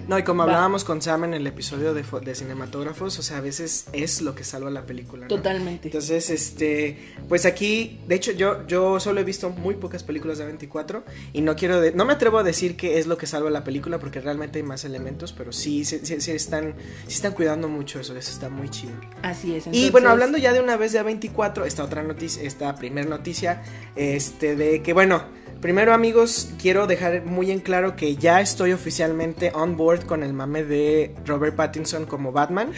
No, 0.08 0.20
y 0.20 0.24
como 0.24 0.44
hablábamos 0.44 0.84
con 0.84 1.02
Sam 1.02 1.26
en 1.26 1.34
el 1.34 1.48
episodio 1.48 1.94
de, 1.94 2.04
de, 2.04 2.36
cinematógrafos, 2.36 3.18
o 3.20 3.22
sea, 3.22 3.38
a 3.38 3.42
veces 3.42 3.88
es 3.94 4.22
lo 4.22 4.36
que 4.36 4.44
salva 4.44 4.70
la 4.70 4.86
película. 4.86 5.24
¿no? 5.24 5.28
Totalmente. 5.28 5.88
Entonces, 5.88 6.30
este, 6.30 6.98
pues 7.28 7.46
aquí, 7.46 8.00
de 8.08 8.16
hecho, 8.16 8.32
yo, 8.32 8.66
yo 8.68 9.00
solo 9.00 9.22
he 9.22 9.24
visto 9.24 9.50
muy 9.50 9.76
pocas 9.76 10.04
películas 10.04 10.38
de 10.38 10.46
24 10.46 11.04
y 11.34 11.42
no 11.42 11.56
quiero, 11.56 11.82
no 11.96 12.06
me 12.06 12.14
atrevo 12.14 12.40
a 12.40 12.44
decir 12.44 12.76
que 12.76 13.00
es 13.00 13.08
lo 13.08 13.18
que 13.18 13.28
salva 13.28 13.50
la 13.50 13.64
película 13.64 14.00
porque 14.00 14.20
realmente 14.20 14.60
hay 14.60 14.64
más 14.64 14.86
elementos, 14.86 15.34
pero 15.34 15.52
sí, 15.52 15.86
sí, 15.86 16.00
sí, 16.04 16.32
están, 16.32 16.76
sí 17.08 17.16
están 17.16 17.34
cuidando 17.34 17.68
mucho 17.68 18.00
eso, 18.00 18.16
eso 18.16 18.32
está 18.32 18.50
muy 18.50 18.70
chido. 18.70 18.94
Así 19.22 19.56
es. 19.56 19.66
Y 19.72 19.90
bueno, 19.92 20.10
hablando 20.10 20.38
ya 20.38 20.54
de 20.54 20.60
una 20.60 20.78
vez 20.78 20.94
de 20.94 21.04
A24, 21.04 21.66
esta 21.66 21.84
otra 21.84 22.04
noticia, 22.04 22.44
esta 22.44 22.76
primera 22.76 23.08
noticia, 23.08 23.64
este, 23.96 24.56
de 24.56 24.82
que, 24.82 24.94
bueno, 24.94 25.24
Primero 25.64 25.94
amigos, 25.94 26.50
quiero 26.62 26.88
dejar 26.88 27.24
muy 27.24 27.50
en 27.50 27.62
claro 27.62 27.96
que 27.96 28.18
ya 28.18 28.42
estoy 28.42 28.74
oficialmente 28.74 29.54
on 29.56 29.78
board 29.78 30.06
con 30.06 30.22
el 30.22 30.34
mame 30.34 30.66
de 30.66 31.16
Robert 31.26 31.56
Pattinson 31.56 32.06
como 32.06 32.34
Batman. 32.34 32.74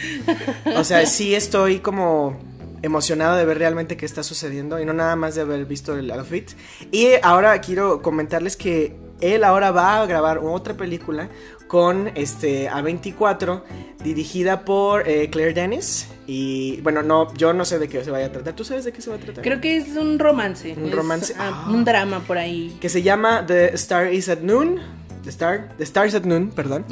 O 0.76 0.84
sea, 0.84 1.04
sí 1.06 1.34
estoy 1.34 1.80
como 1.80 2.38
emocionado 2.82 3.34
de 3.34 3.44
ver 3.44 3.58
realmente 3.58 3.96
qué 3.96 4.06
está 4.06 4.22
sucediendo 4.22 4.78
y 4.78 4.84
no 4.84 4.92
nada 4.92 5.16
más 5.16 5.34
de 5.34 5.40
haber 5.40 5.64
visto 5.64 5.96
el 5.96 6.08
outfit. 6.12 6.52
Y 6.92 7.08
ahora 7.24 7.60
quiero 7.60 8.02
comentarles 8.02 8.56
que 8.56 8.94
él 9.20 9.42
ahora 9.42 9.72
va 9.72 10.00
a 10.00 10.06
grabar 10.06 10.38
otra 10.38 10.74
película 10.74 11.28
con 11.66 12.10
este 12.14 12.70
A24 12.70 13.62
dirigida 14.02 14.64
por 14.64 15.08
eh, 15.08 15.28
Claire 15.30 15.52
Dennis. 15.52 16.08
Y 16.26 16.80
bueno 16.80 17.02
no 17.02 17.32
yo 17.34 17.52
no 17.52 17.64
sé 17.64 17.78
de 17.78 17.88
qué 17.88 18.04
se 18.04 18.10
vaya 18.10 18.26
a 18.26 18.32
tratar. 18.32 18.54
Tú 18.54 18.64
sabes 18.64 18.84
de 18.84 18.92
qué 18.92 19.00
se 19.00 19.10
va 19.10 19.16
a 19.16 19.18
tratar 19.18 19.44
creo 19.44 19.60
que 19.60 19.76
es 19.76 19.96
un 19.96 20.18
romance. 20.18 20.74
Un 20.76 20.92
romance. 20.92 21.34
ah, 21.38 21.64
ah. 21.66 21.70
un 21.70 21.84
drama 21.84 22.20
por 22.20 22.38
ahí. 22.38 22.76
Que 22.80 22.88
se 22.88 23.02
llama 23.02 23.44
The 23.46 23.74
Star 23.74 24.12
is 24.12 24.28
at 24.28 24.40
Noon. 24.40 24.80
The 25.24 25.30
Star 25.30 25.68
The 25.76 25.84
Stars 25.84 26.14
at 26.14 26.24
Noon 26.24 26.50
perdón. 26.50 26.84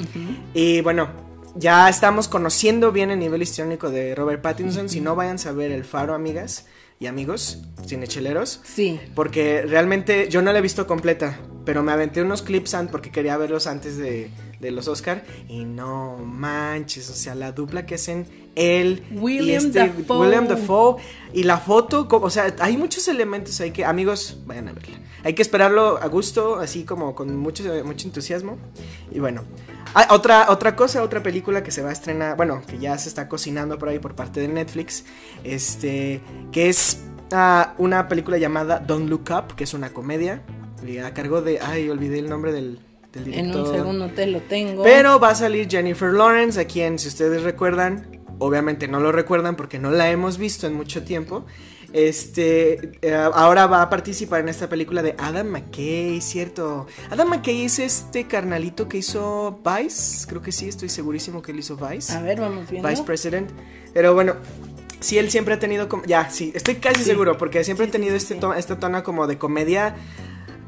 Y 0.52 0.80
bueno 0.80 1.08
ya 1.56 1.88
estamos 1.88 2.26
conociendo 2.26 2.90
bien 2.90 3.12
el 3.12 3.20
nivel 3.20 3.42
histriónico 3.42 3.90
de 3.90 4.14
Robert 4.14 4.42
Pattinson. 4.42 4.88
Si 4.88 5.00
no 5.00 5.14
vayan 5.14 5.36
a 5.46 5.52
ver 5.52 5.70
El 5.70 5.84
Faro 5.84 6.14
amigas 6.14 6.66
y 6.98 7.06
amigos 7.06 7.62
cinecheleros. 7.86 8.60
Sí. 8.64 9.00
Porque 9.14 9.62
realmente 9.62 10.28
yo 10.28 10.42
no 10.42 10.52
la 10.52 10.58
he 10.58 10.62
visto 10.62 10.86
completa 10.86 11.38
pero 11.64 11.82
me 11.82 11.92
aventé 11.92 12.22
unos 12.22 12.42
clips 12.42 12.76
porque 12.90 13.10
quería 13.10 13.36
verlos 13.36 13.66
antes 13.66 13.96
de, 13.96 14.30
los 14.70 14.88
Oscar 14.88 15.24
y 15.48 15.64
no 15.64 16.18
manches, 16.18 17.10
o 17.10 17.14
sea, 17.14 17.34
la 17.34 17.52
dupla 17.52 17.86
que 17.86 17.94
hacen 17.94 18.26
él 18.54 19.04
William 19.12 19.46
y 19.46 19.52
este 19.52 19.78
Dafoe. 19.78 20.20
William 20.20 20.46
Dafoe 20.46 20.96
y 21.32 21.42
la 21.42 21.58
foto, 21.58 22.06
o 22.10 22.30
sea, 22.30 22.54
hay 22.60 22.76
muchos 22.76 23.08
elementos 23.08 23.60
ahí 23.60 23.70
que 23.70 23.84
amigos 23.84 24.38
vayan 24.46 24.68
a 24.68 24.72
verla. 24.72 24.98
Hay 25.24 25.34
que 25.34 25.42
esperarlo 25.42 25.98
a 26.00 26.06
gusto, 26.08 26.56
así 26.56 26.84
como 26.84 27.14
con 27.14 27.36
mucho 27.36 27.64
mucho 27.84 28.06
entusiasmo 28.06 28.58
y 29.10 29.18
bueno, 29.18 29.42
hay 29.94 30.06
otra 30.10 30.50
otra 30.50 30.76
cosa, 30.76 31.02
otra 31.02 31.22
película 31.22 31.62
que 31.62 31.70
se 31.70 31.82
va 31.82 31.90
a 31.90 31.92
estrenar, 31.92 32.36
bueno, 32.36 32.62
que 32.66 32.78
ya 32.78 32.96
se 32.98 33.08
está 33.08 33.28
cocinando 33.28 33.78
por 33.78 33.88
ahí 33.88 33.98
por 33.98 34.14
parte 34.14 34.40
de 34.40 34.48
Netflix, 34.48 35.04
este 35.42 36.20
que 36.52 36.68
es 36.68 37.00
ah, 37.32 37.74
una 37.78 38.08
película 38.08 38.38
llamada 38.38 38.78
Don't 38.78 39.08
Look 39.08 39.30
Up, 39.30 39.56
que 39.56 39.64
es 39.64 39.74
una 39.74 39.92
comedia 39.92 40.42
a 41.04 41.14
cargo 41.14 41.40
de. 41.40 41.60
Ay, 41.60 41.88
olvidé 41.88 42.18
el 42.18 42.28
nombre 42.28 42.52
del, 42.52 42.78
del 43.14 43.24
director. 43.24 43.60
En 43.60 43.66
un 43.66 43.72
segundo 43.72 44.10
te 44.10 44.26
lo 44.26 44.40
tengo. 44.42 44.82
Pero 44.82 45.18
va 45.18 45.30
a 45.30 45.34
salir 45.34 45.68
Jennifer 45.68 46.12
Lawrence, 46.12 46.60
a 46.60 46.66
quien, 46.66 46.98
si 46.98 47.08
ustedes 47.08 47.42
recuerdan, 47.42 48.20
obviamente 48.38 48.88
no 48.88 49.00
lo 49.00 49.12
recuerdan 49.12 49.56
porque 49.56 49.78
no 49.78 49.90
la 49.90 50.10
hemos 50.10 50.38
visto 50.38 50.66
en 50.66 50.74
mucho 50.74 51.04
tiempo. 51.04 51.44
Este, 51.94 52.98
eh, 53.02 53.14
ahora 53.14 53.68
va 53.68 53.80
a 53.80 53.88
participar 53.88 54.40
en 54.40 54.48
esta 54.48 54.68
película 54.68 55.00
de 55.00 55.14
Adam 55.16 55.46
McKay, 55.46 56.20
¿cierto? 56.20 56.88
Adam 57.08 57.28
McKay 57.28 57.66
es 57.66 57.78
este 57.78 58.26
carnalito 58.26 58.88
que 58.88 58.98
hizo 58.98 59.60
Vice, 59.64 60.26
creo 60.26 60.42
que 60.42 60.50
sí, 60.50 60.68
estoy 60.68 60.88
segurísimo 60.88 61.40
que 61.40 61.52
él 61.52 61.60
hizo 61.60 61.76
Vice. 61.76 62.12
A 62.12 62.20
ver, 62.20 62.40
vamos 62.40 62.68
viendo. 62.68 62.88
Vice 62.88 63.04
President. 63.04 63.48
Pero 63.92 64.12
bueno, 64.12 64.34
sí, 64.98 65.18
él 65.18 65.30
siempre 65.30 65.54
ha 65.54 65.60
tenido, 65.60 65.88
ya, 66.04 66.28
sí, 66.30 66.50
estoy 66.56 66.74
casi 66.76 67.04
seguro, 67.04 67.38
porque 67.38 67.62
siempre 67.62 67.86
ha 67.86 67.90
tenido 67.90 68.16
este 68.16 68.40
esta 68.56 68.80
tona 68.80 69.04
como 69.04 69.28
de 69.28 69.38
comedia 69.38 69.94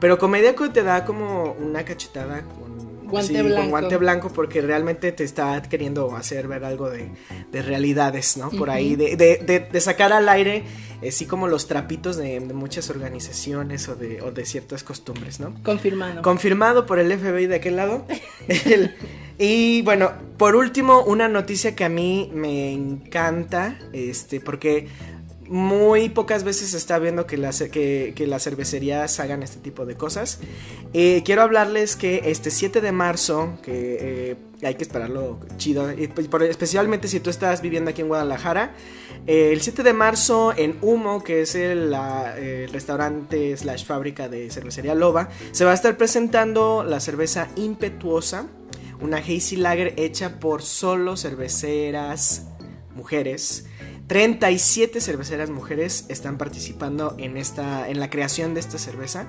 pero 0.01 0.19
comedia 0.19 0.55
te 0.55 0.83
da 0.83 1.05
como 1.05 1.53
una 1.53 1.85
cachetada 1.85 2.43
con 2.43 2.77
guante, 3.07 3.43
blanco. 3.43 3.69
guante 3.69 3.97
blanco 3.97 4.31
porque 4.31 4.61
realmente 4.61 5.13
te 5.13 5.25
está 5.25 5.61
queriendo 5.63 6.15
hacer 6.17 6.49
ver 6.49 6.65
algo 6.65 6.91
de, 6.91 7.11
realidades, 7.53 8.37
¿no? 8.37 8.51
Por 8.51 8.69
ahí, 8.69 8.97
de, 8.97 9.17
de, 9.17 9.61
de, 9.61 9.81
sacar 9.81 10.13
al 10.13 10.29
aire, 10.29 10.65
así 11.07 11.25
eh, 11.25 11.27
como 11.27 11.49
los 11.49 11.67
trapitos 11.67 12.17
de, 12.17 12.41
muchas 12.41 12.91
organizaciones 12.91 13.89
o 13.89 13.97
de, 13.97 14.21
o 14.21 14.31
de 14.31 14.45
ciertas 14.45 14.85
costumbres, 14.85 15.41
¿no? 15.41 15.55
Confirmado. 15.63 16.21
Confirmado 16.21 16.87
por 16.87 16.99
el 16.99 17.17
FBI 17.19 17.47
de 17.47 17.57
aquel 17.57 17.77
lado. 17.77 18.07
y 19.39 19.81
bueno, 19.83 20.13
por 20.37 20.55
último, 20.55 21.03
una 21.03 21.29
noticia 21.29 21.75
que 21.75 21.85
a 21.85 21.89
mí 21.89 22.31
me 22.35 22.73
encanta, 22.73 23.79
este, 23.93 24.41
porque 24.41 24.89
muy 25.49 26.09
pocas 26.09 26.45
veces 26.45 26.71
se 26.71 26.77
está 26.77 26.99
viendo 26.99 27.27
que 27.27 27.37
las, 27.37 27.63
que, 27.63 28.37
cervecerías 28.39 29.21
hagan 29.21 29.43
este 29.43 29.59
tipo 29.61 29.87
de 29.87 29.95
cosas. 29.95 30.41
Eh, 30.93 31.23
quiero 31.25 31.43
hablarles 31.43 31.97
que 31.97 32.23
este 32.27 32.51
7 32.51 32.81
de 32.81 32.93
marzo, 32.93 33.59
que 33.63 33.99
eh, 34.01 34.37
hay 34.63 34.75
que 34.75 34.83
esperarlo 34.83 35.41
chido, 35.57 35.89
especialmente 35.91 37.09
si 37.09 37.21
tú 37.21 37.31
estás 37.31 37.63
viviendo 37.63 37.91
aquí 37.91 38.03
en 38.03 38.09
Guadalajara, 38.09 38.75
eh, 39.27 39.51
el 39.53 39.61
7 39.61 39.83
de 39.83 39.93
marzo 39.93 40.53
en 40.57 40.79
Humo, 40.83 41.23
que 41.23 41.43
es 41.43 41.55
el, 41.55 41.95
el, 42.39 42.73
restaurante 42.73 43.57
slash 43.57 43.85
fábrica 43.85 44.29
de 44.29 44.51
cervecería 44.51 44.95
Loba, 44.95 45.29
se 45.53 45.65
va 45.65 45.73
a 45.73 45.75
estar 45.75 45.97
presentando 45.97 46.85
la 46.85 47.01
cerveza 47.01 47.49
Impetuosa, 47.57 48.47
una 49.01 49.19
hazy 49.19 49.57
lager 49.57 49.95
hecha 49.97 50.41
por 50.41 50.63
solo 50.63 51.17
cerveceras 51.17 52.47
mujeres 52.95 53.67
37 54.07 55.01
cerveceras 55.01 55.51
mujeres 55.51 56.07
están 56.09 56.39
participando 56.39 57.15
en 57.19 57.37
esta 57.37 57.89
en 57.89 57.99
la 57.99 58.09
creación 58.09 58.55
de 58.55 58.61
esta 58.61 58.79
cerveza 58.79 59.27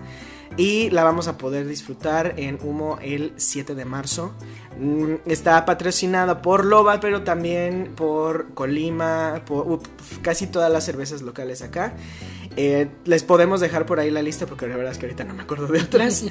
y 0.55 0.89
la 0.91 1.03
vamos 1.03 1.27
a 1.27 1.37
poder 1.37 1.67
disfrutar 1.67 2.35
en 2.37 2.59
Humo 2.61 2.99
el 3.01 3.33
7 3.37 3.75
de 3.75 3.85
marzo. 3.85 4.33
Mm, 4.79 5.15
está 5.25 5.65
patrocinada 5.65 6.41
por 6.41 6.63
Loba, 6.65 6.99
pero 6.99 7.23
también 7.23 7.93
por 7.95 8.53
Colima, 8.53 9.41
por 9.45 9.81
casi 10.21 10.47
todas 10.47 10.71
las 10.71 10.85
cervezas 10.85 11.21
locales 11.21 11.61
acá. 11.61 11.93
Eh, 12.59 12.87
les 13.05 13.21
podemos 13.21 13.61
dejar 13.61 13.85
por 13.85 13.99
ahí 13.99 14.09
la 14.09 14.23
lista 14.23 14.47
porque 14.47 14.65
la 14.67 14.75
verdad 14.75 14.91
es 14.91 14.97
que 14.97 15.05
ahorita 15.05 15.23
no 15.25 15.35
me 15.35 15.43
acuerdo 15.43 15.67
de 15.67 15.79
otras. 15.79 16.25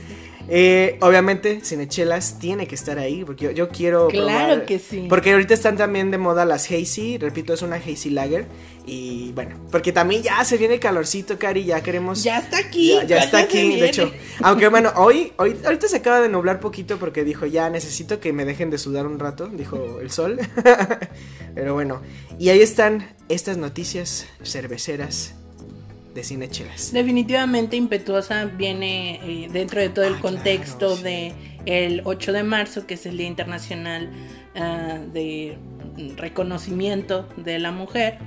Eh, 0.49 0.97
obviamente, 1.01 1.61
Cinechelas 1.65 2.39
tiene 2.39 2.69
que 2.69 2.75
estar 2.77 2.99
ahí 2.99 3.25
porque 3.25 3.55
yo, 3.55 3.69
quiero. 3.69 4.09
Claro 4.09 4.65
que 4.65 4.79
sí. 4.79 5.07
Porque 5.09 5.33
ahorita 5.33 5.55
están 5.55 5.77
también 5.77 6.11
de 6.11 6.19
moda 6.19 6.45
las 6.45 6.71
Hazy. 6.71 7.19
Repito, 7.19 7.53
es 7.53 7.63
una 7.63 7.77
Hazy 7.77 8.11
Lager. 8.11 8.47
Y 8.87 9.33
bueno, 9.33 9.57
porque 9.71 9.93
también 9.93 10.23
ya 10.23 10.45
se 10.45 10.57
viene 10.57 10.75
el 10.75 10.81
calorcito, 10.81 11.39
Cari. 11.39 11.65
Ya 11.65 11.83
queremos. 11.83 12.23
Ya 12.23 12.39
está 12.39 12.59
aquí. 12.59 12.97
Ya, 13.07 13.19
está 13.19 13.39
aquí, 13.39 13.81
de 13.81 13.87
hecho. 13.87 14.13
Aunque 14.43 14.69
bueno, 14.69 14.93
hoy, 14.97 15.33
hoy, 15.37 15.57
ahorita 15.65 15.89
se 15.89 15.97
acaba 15.97 16.21
de 16.21 16.29
nublar 16.29 16.61
poquito 16.61 16.99
porque 16.99 17.25
dijo 17.25 17.47
ya 17.47 17.71
necesito 17.71 18.21
que 18.21 18.33
me 18.33 18.45
dejen 18.45 18.71
de 18.71 18.79
sudar 18.79 19.07
un 19.07 19.19
rato. 19.19 19.49
Dijo 19.49 20.01
el 20.01 20.11
sol. 20.11 20.39
Pero 21.55 21.75
bueno, 21.75 22.03
y 22.39 22.51
ahí 22.51 22.61
están 22.61 23.17
estas 23.29 23.57
noticias 23.57 24.27
cerveceras 24.45 25.35
de 26.17 26.25
cine 26.25 26.49
Definitivamente 26.93 27.77
Impetuosa 27.77 28.47
viene 28.47 29.21
eh, 29.23 29.49
dentro 29.53 29.81
de 29.81 29.91
todo 29.91 30.05
el 30.07 30.15
ah, 30.15 30.21
contexto 30.21 30.97
de 30.97 31.33
el 31.67 32.01
8 32.05 32.33
de 32.33 32.43
marzo, 32.43 32.87
que 32.87 32.95
es 32.95 33.07
el 33.07 33.19
Día 33.19 33.27
Internacional 33.29 34.11
ah, 34.57 34.99
de 35.13 35.59
Reconocimiento 36.17 37.29
de 37.37 37.59
la 37.59 37.71
Mujer. 37.71 38.19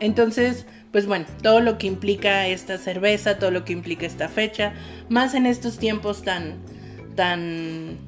entonces, 0.00 0.66
pues 0.90 1.06
bueno, 1.06 1.26
todo 1.42 1.60
lo 1.60 1.76
que 1.76 1.86
implica 1.86 2.46
esta 2.46 2.78
cerveza, 2.78 3.38
todo 3.38 3.50
lo 3.50 3.64
que 3.64 3.72
implica 3.72 4.06
esta 4.06 4.28
fecha, 4.28 4.74
más 5.08 5.34
en 5.34 5.46
estos 5.46 5.78
tiempos 5.78 6.22
tan, 6.22 6.56
tan 7.14 7.98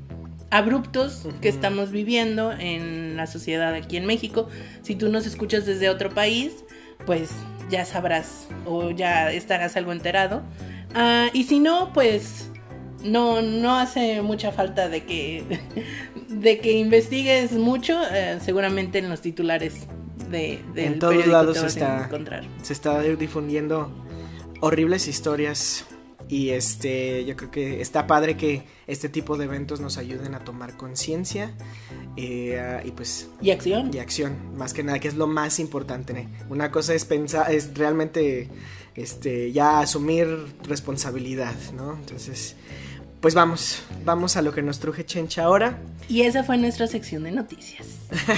abruptos 0.50 1.28
que 1.40 1.48
estamos 1.48 1.90
viviendo 1.90 2.52
en 2.52 3.16
la 3.16 3.26
sociedad 3.26 3.74
aquí 3.74 3.96
en 3.96 4.06
México. 4.06 4.48
Si 4.82 4.94
tú 4.94 5.08
nos 5.08 5.26
escuchas 5.26 5.66
desde 5.66 5.88
otro 5.88 6.10
país, 6.10 6.64
pues 7.04 7.30
ya 7.68 7.84
sabrás 7.84 8.48
o 8.64 8.90
ya 8.90 9.32
estarás 9.32 9.76
algo 9.76 9.92
enterado. 9.92 10.42
Ah, 10.94 11.28
y 11.32 11.44
si 11.44 11.60
no, 11.60 11.92
pues 11.92 12.50
no, 13.04 13.42
no 13.42 13.78
hace 13.78 14.22
mucha 14.22 14.52
falta 14.52 14.88
de 14.88 15.04
que, 15.04 15.60
de 16.28 16.58
que 16.58 16.72
investigues 16.72 17.52
mucho, 17.52 18.00
eh, 18.12 18.38
seguramente 18.40 18.98
en 18.98 19.08
los 19.08 19.20
titulares 19.20 19.86
de, 20.30 20.60
del 20.74 20.84
en 20.84 20.98
todos 20.98 21.26
lados 21.26 21.58
se 21.58 21.66
está, 21.66 22.08
se 22.62 22.72
está 22.72 23.00
difundiendo 23.02 23.90
horribles 24.60 25.08
historias 25.08 25.84
y 26.28 26.50
este, 26.50 27.24
yo 27.24 27.36
creo 27.36 27.50
que 27.50 27.80
está 27.80 28.06
padre 28.06 28.36
que 28.36 28.64
este 28.86 29.08
tipo 29.08 29.36
de 29.36 29.44
eventos 29.44 29.80
nos 29.80 29.96
ayuden 29.96 30.34
a 30.34 30.40
tomar 30.40 30.76
conciencia 30.76 31.52
eh, 32.16 32.82
y 32.84 32.90
pues... 32.90 33.28
Y 33.40 33.50
acción. 33.50 33.90
Y 33.92 33.98
acción, 33.98 34.36
más 34.56 34.72
que 34.72 34.82
nada, 34.82 34.98
que 34.98 35.08
es 35.08 35.14
lo 35.14 35.26
más 35.26 35.60
importante. 35.60 36.28
Una 36.48 36.70
cosa 36.70 36.94
es 36.94 37.04
pensar, 37.04 37.52
es 37.52 37.76
realmente 37.76 38.48
este, 38.96 39.52
ya 39.52 39.80
asumir 39.80 40.26
responsabilidad, 40.64 41.54
¿no? 41.74 41.94
Entonces, 41.94 42.56
pues 43.20 43.34
vamos, 43.34 43.82
vamos 44.04 44.36
a 44.36 44.42
lo 44.42 44.52
que 44.52 44.62
nos 44.62 44.80
truje 44.80 45.04
Chencha 45.04 45.44
ahora. 45.44 45.78
Y 46.08 46.22
esa 46.22 46.42
fue 46.42 46.58
nuestra 46.58 46.86
sección 46.86 47.22
de 47.22 47.32
noticias. 47.32 47.86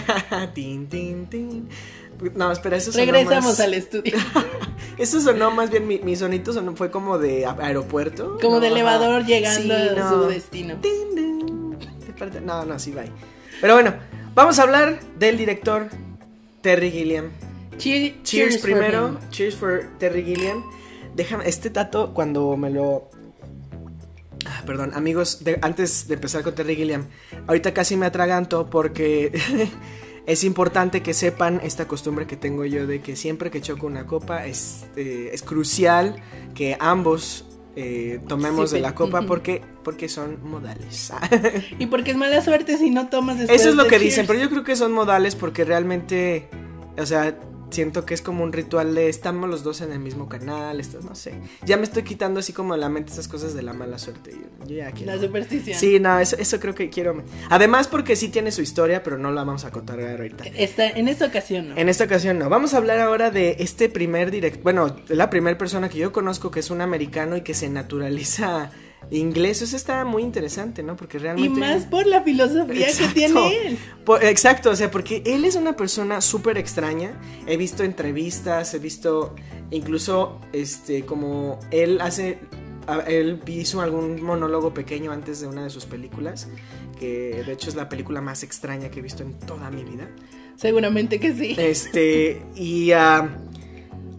tin, 0.54 0.88
tin, 0.88 1.26
tin. 1.26 1.68
No, 2.34 2.50
espera, 2.50 2.76
eso 2.76 2.92
sonó 2.92 3.04
Regresamos 3.04 3.60
al 3.60 3.75
estudio. 3.75 4.16
eso 4.98 5.20
sonó 5.20 5.50
más 5.50 5.70
bien, 5.70 5.87
mi, 5.87 5.98
mi 5.98 6.16
sonito 6.16 6.52
sonó, 6.52 6.75
fue 6.75 6.90
como 6.90 7.18
de 7.18 7.46
aeropuerto. 7.46 8.38
Como 8.40 8.60
de 8.60 8.68
elevador 8.68 9.25
llegando 9.25 9.75
a 9.75 10.10
su 10.10 10.28
destino. 10.28 10.78
No, 12.44 12.64
no, 12.64 12.78
sí, 12.78 12.90
bye. 12.90 13.10
Pero 13.60 13.75
bueno, 13.75 13.94
vamos 14.34 14.58
a 14.58 14.62
hablar 14.62 14.98
del 15.18 15.37
director 15.37 15.88
Terry 16.60 16.90
Gilliam. 16.90 17.30
cheers, 17.76 18.58
primero. 18.58 19.18
cheers 19.30 19.54
for 19.54 19.88
Terry 19.98 20.25
Gilliam. 20.25 20.64
Déjame, 21.14 21.48
este 21.48 21.70
tato 21.70 22.12
cuando 22.14 22.56
me 22.56 22.70
lo... 22.70 23.10
Ah, 24.46 24.62
perdón, 24.66 24.92
amigos, 24.94 25.42
antes 25.62 26.08
de 26.08 26.14
empezar 26.14 26.42
con 26.42 26.54
Terry 26.54 26.76
Gilliam, 26.76 27.06
ahorita 27.46 27.75
casi 27.75 27.96
me 27.96 28.06
atraganto 28.06 28.66
porque 28.70 29.32
es 30.28 30.44
importante 30.44 31.02
que 31.02 31.14
sepan 31.14 31.58
esta 31.64 31.88
costumbre 31.88 32.26
que 32.26 32.37
tengo 32.37 32.66
yo 32.66 32.87
de 32.87 33.00
que 33.00 33.16
siempre 33.16 33.50
que 33.50 33.62
choco 33.62 33.87
una 33.87 34.04
copa 34.04 34.44
es, 34.44 34.87
eh, 34.94 35.30
es 35.32 35.42
crucial 35.42 36.16
que 36.54 36.76
ambos 36.78 37.47
eh, 37.76 38.20
tomemos 38.28 38.70
de 38.70 38.80
la 38.80 38.94
copa 38.94 39.23
porque, 39.23 39.62
porque 39.82 40.06
son 40.11 40.38
modales. 40.42 41.11
y 41.78 41.87
porque 41.87 42.11
es 42.11 42.16
mala 42.18 42.42
suerte 42.42 42.76
si 42.76 42.90
no 42.90 43.08
tomas 43.08 43.38
después 43.38 43.58
Eso 43.58 43.70
es 43.70 43.75
lo 43.75 43.87
que 43.87 43.99
dicen, 43.99 44.26
pero 44.26 44.38
yo 44.38 44.50
creo 44.50 44.64
que 44.64 44.76
son 44.76 44.92
modales 44.92 45.35
porque 45.35 45.64
realmente, 45.64 46.50
o 46.99 47.06
sea, 47.06 47.35
siento 47.70 48.04
que 48.04 48.14
es 48.14 48.22
como 48.22 48.44
un 48.44 48.52
ritual 48.52 48.94
de 48.94 49.08
estamos 49.08 49.48
los 49.48 49.62
dos 49.62 49.80
en 49.80 49.92
el 49.92 49.98
mismo 49.98 50.28
canal, 50.28 50.80
esto, 50.80 50.98
no 51.02 51.14
sé. 51.14 51.34
Ya 51.64 51.76
me 51.76 51.84
estoy 51.84 52.02
quitando 52.02 52.40
así 52.40 52.52
como 52.52 52.75
de 52.75 52.80
la 52.80 52.88
mente 52.88 53.12
esas 53.12 53.28
cosas 53.28 53.54
de 53.54 53.62
la 53.62 53.72
mala 53.72 53.98
suerte. 53.98 54.34
La 55.04 55.18
superstición. 55.18 55.78
Sí, 55.78 55.98
no, 56.00 56.18
eso, 56.18 56.37
eso, 56.38 56.60
creo 56.60 56.75
que 56.75 56.90
quiero. 56.90 57.22
Además 57.50 57.88
porque 57.88 58.16
sí 58.16 58.28
tiene 58.28 58.52
su 58.52 58.62
historia, 58.62 59.02
pero 59.02 59.18
no 59.18 59.30
la 59.30 59.44
vamos 59.44 59.64
a 59.64 59.70
contar 59.70 60.00
ahorita. 60.00 60.44
Esta, 60.56 60.88
en 60.88 61.08
esta 61.08 61.26
ocasión 61.26 61.70
no. 61.70 61.76
En 61.76 61.88
esta 61.88 62.04
ocasión 62.04 62.38
no. 62.38 62.48
Vamos 62.48 62.75
a 62.75 62.78
hablar 62.78 62.98
ahora 62.98 63.30
de 63.30 63.56
este 63.58 63.88
primer 63.88 64.30
director, 64.30 64.62
bueno, 64.62 64.96
la 65.08 65.30
primera 65.30 65.56
persona 65.56 65.88
que 65.88 65.98
yo 65.98 66.12
conozco 66.12 66.50
que 66.50 66.60
es 66.60 66.70
un 66.70 66.80
americano 66.80 67.37
y 67.37 67.42
que 67.42 67.54
se 67.54 67.68
naturaliza 67.68 68.70
inglés, 69.11 69.62
eso 69.62 69.77
está 69.77 70.05
muy 70.05 70.23
interesante, 70.23 70.83
¿no? 70.83 70.97
Porque 70.97 71.19
realmente... 71.19 71.59
Y 71.59 71.61
más 71.61 71.85
por 71.85 72.07
la 72.07 72.23
filosofía 72.23 72.87
que 72.87 73.09
tiene 73.09 73.67
él. 73.67 73.79
exacto, 74.23 74.71
o 74.71 74.77
sea, 74.77 74.91
porque 74.91 75.23
él 75.25 75.45
es 75.45 75.57
una 75.57 75.77
persona 75.77 76.21
súper 76.21 76.59
extraña. 76.59 77.19
He 77.47 77.57
visto 77.57 77.85
entrevistas, 77.85 78.75
he 78.75 78.79
visto 78.79 79.35
incluso, 79.71 80.41
este, 80.53 81.05
como 81.05 81.59
él 81.71 82.00
hace... 82.00 82.38
Él 83.07 83.43
hizo 83.47 83.83
algún 83.83 84.23
monólogo 84.23 84.73
pequeño 84.73 85.12
antes 85.12 85.41
de 85.41 85.47
una 85.47 85.62
de 85.62 85.69
sus 85.69 85.85
películas, 85.85 86.49
que 86.99 87.43
de 87.45 87.53
hecho 87.53 87.69
es 87.69 87.75
la 87.75 87.87
película 87.91 88.23
más 88.23 88.43
extraña 88.43 88.91
que 88.91 89.00
he 89.00 89.03
visto 89.03 89.23
en 89.23 89.38
toda 89.38 89.71
mi 89.71 89.85
vida. 89.85 90.09
Seguramente 90.57 91.21
que 91.21 91.35
sí. 91.35 91.55
Este, 91.59 92.43
y... 92.57 92.93
Uh, 92.93 93.29